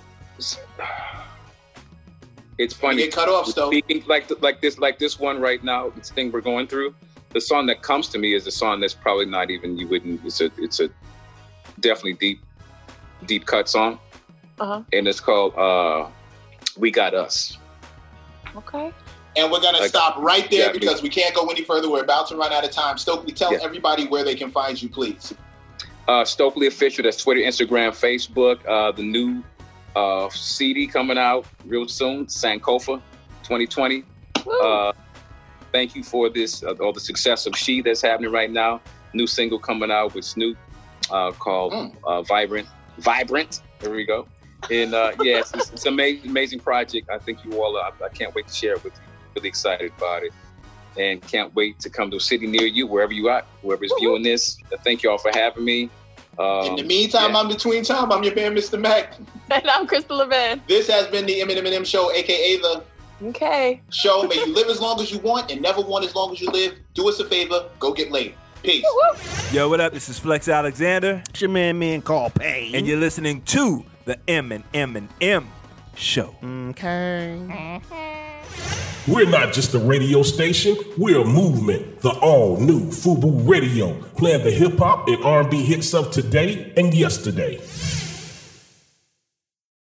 it's, 2.60 2.74
it's 2.74 2.82
You 2.82 2.88
funny. 2.88 3.02
get 3.04 3.12
cut 3.14 3.28
off, 3.28 3.54
though. 3.54 3.70
Speaking 3.70 4.02
like 4.06 4.30
like 4.40 4.60
this 4.60 4.78
like 4.78 4.98
this 4.98 5.18
one 5.18 5.40
right 5.40 5.62
now, 5.62 5.90
this 5.90 6.10
thing 6.10 6.30
we're 6.32 6.40
going 6.40 6.66
through. 6.66 6.94
The 7.32 7.40
song 7.40 7.66
that 7.66 7.82
comes 7.82 8.08
to 8.08 8.18
me 8.18 8.34
is 8.34 8.46
a 8.46 8.50
song 8.50 8.80
that's 8.80 8.94
probably 8.94 9.26
not 9.26 9.50
even 9.50 9.76
you 9.78 9.86
wouldn't. 9.88 10.20
It's 10.24 10.40
a 10.40 10.50
it's 10.58 10.80
a 10.80 10.90
definitely 11.80 12.14
deep 12.14 12.40
deep 13.26 13.46
cut 13.46 13.68
song, 13.68 13.98
uh-huh. 14.58 14.82
and 14.92 15.06
it's 15.08 15.20
called 15.20 15.54
uh, 15.56 16.08
"We 16.76 16.90
Got 16.90 17.14
Us." 17.14 17.56
Okay. 18.56 18.92
And 19.36 19.50
we're 19.52 19.60
gonna 19.60 19.78
Like- 19.78 19.90
stop 19.90 20.16
right 20.18 20.50
there 20.50 20.66
Yeah, 20.66 20.72
because 20.72 21.02
we 21.02 21.08
can't 21.08 21.32
go 21.34 21.46
any 21.46 21.62
further. 21.62 21.88
We're 21.88 22.02
about 22.02 22.26
to 22.30 22.36
run 22.36 22.52
out 22.52 22.64
of 22.64 22.72
time. 22.72 22.96
Stokley, 22.98 23.32
tell 23.32 23.52
Yeah. 23.52 23.60
everybody 23.62 24.08
where 24.08 24.24
they 24.24 24.34
can 24.34 24.50
find 24.50 24.80
you, 24.82 24.88
please. 24.88 25.32
Uh, 26.08 26.24
Stokley 26.24 26.66
official. 26.66 27.04
That's 27.04 27.22
Twitter, 27.22 27.40
Instagram, 27.40 27.90
Facebook. 27.92 28.58
Uh, 28.66 28.90
the 28.90 29.04
new 29.04 29.44
uh, 29.96 30.28
CD 30.30 30.86
coming 30.86 31.18
out 31.18 31.46
real 31.66 31.88
soon. 31.88 32.26
Sankofa, 32.26 33.00
2020. 33.42 34.04
Uh, 34.62 34.92
thank 35.72 35.94
you 35.94 36.02
for 36.02 36.28
this, 36.28 36.62
uh, 36.62 36.72
all 36.80 36.92
the 36.92 37.00
success 37.00 37.46
of 37.46 37.56
She 37.56 37.80
that's 37.82 38.02
happening 38.02 38.30
right 38.32 38.50
now. 38.50 38.80
New 39.12 39.26
single 39.26 39.58
coming 39.58 39.90
out 39.90 40.14
with 40.14 40.24
Snoop 40.24 40.56
uh, 41.10 41.32
called 41.32 41.72
Mm. 41.72 41.94
uh, 42.04 42.22
Vibrant. 42.22 42.68
Vibrant. 42.98 43.62
There 43.80 43.90
we 43.92 44.04
go. 44.04 44.26
And 44.70 44.94
uh, 44.94 45.12
yes, 45.22 45.52
it's, 45.54 45.70
it's 45.72 45.86
an 45.86 45.94
amazing, 45.94 46.30
amazing 46.30 46.60
project. 46.60 47.08
I 47.10 47.18
think 47.18 47.44
you 47.44 47.60
all, 47.62 47.76
uh, 47.76 47.90
I 48.04 48.08
can't 48.10 48.34
wait 48.34 48.46
to 48.48 48.54
share 48.54 48.74
it 48.74 48.84
with 48.84 48.94
you. 48.94 49.00
Really 49.36 49.48
excited 49.48 49.92
about 49.96 50.22
it. 50.22 50.32
And 50.98 51.22
can't 51.22 51.54
wait 51.54 51.78
to 51.80 51.90
come 51.90 52.10
to 52.10 52.16
a 52.16 52.20
city 52.20 52.46
near 52.46 52.66
you, 52.66 52.86
wherever 52.86 53.12
you 53.12 53.28
are, 53.28 53.44
whoever's 53.62 53.92
viewing 53.98 54.22
this. 54.22 54.58
Thank 54.82 55.02
you 55.02 55.10
all 55.10 55.18
for 55.18 55.30
having 55.32 55.64
me. 55.64 55.88
Um, 56.40 56.66
In 56.68 56.76
the 56.76 56.82
meantime, 56.84 57.32
yeah. 57.32 57.38
I'm 57.38 57.48
between 57.48 57.84
time. 57.84 58.10
I'm 58.10 58.22
your 58.22 58.34
man, 58.34 58.54
Mr. 58.54 58.80
Mecc. 58.80 59.08
And 59.50 59.68
I'm 59.68 59.86
Crystal 59.86 60.16
Lavenne. 60.16 60.62
This 60.68 60.88
has 60.88 61.06
been 61.08 61.26
the 61.26 61.40
M+M+M 61.42 61.84
Show, 61.84 62.10
aka 62.12 62.56
the 62.56 62.82
Okay. 63.22 63.82
show. 63.90 64.22
May 64.22 64.36
you 64.36 64.54
live 64.54 64.68
as 64.68 64.80
long 64.80 64.98
as 65.00 65.12
you 65.12 65.18
want 65.18 65.50
and 65.50 65.60
never 65.60 65.82
want 65.82 66.04
as 66.06 66.14
long 66.14 66.32
as 66.32 66.40
you 66.40 66.48
live. 66.50 66.74
Do 66.94 67.08
us 67.08 67.20
a 67.20 67.24
favor, 67.26 67.68
go 67.78 67.92
get 67.92 68.10
laid. 68.10 68.34
Peace. 68.62 68.84
Yo, 69.52 69.68
what 69.68 69.80
up? 69.80 69.92
This 69.92 70.08
is 70.08 70.18
Flex 70.18 70.48
Alexander, 70.48 71.22
It's 71.30 71.40
your 71.40 71.50
man, 71.50 71.78
man 71.78 72.00
called 72.02 72.34
Pain. 72.34 72.74
and 72.74 72.86
you're 72.86 72.98
listening 72.98 73.42
to 73.42 73.84
the 74.06 74.18
M 74.28 74.52
and 74.52 74.64
M 74.72 74.96
and 74.96 75.08
M 75.20 75.48
show. 75.96 76.34
okay. 76.70 77.80
We're 79.08 79.28
not 79.28 79.54
just 79.54 79.72
a 79.74 79.78
radio 79.78 80.22
station, 80.22 80.76
we're 80.98 81.22
a 81.22 81.24
movement. 81.24 82.00
The 82.00 82.10
all 82.10 82.58
new 82.58 82.90
FUBU 82.90 83.48
Radio, 83.48 83.94
playing 84.16 84.44
the 84.44 84.50
hip 84.50 84.78
hop 84.78 85.08
and 85.08 85.24
R&B 85.24 85.64
hits 85.64 85.94
of 85.94 86.10
today 86.10 86.70
and 86.76 86.92
yesterday. 86.92 87.60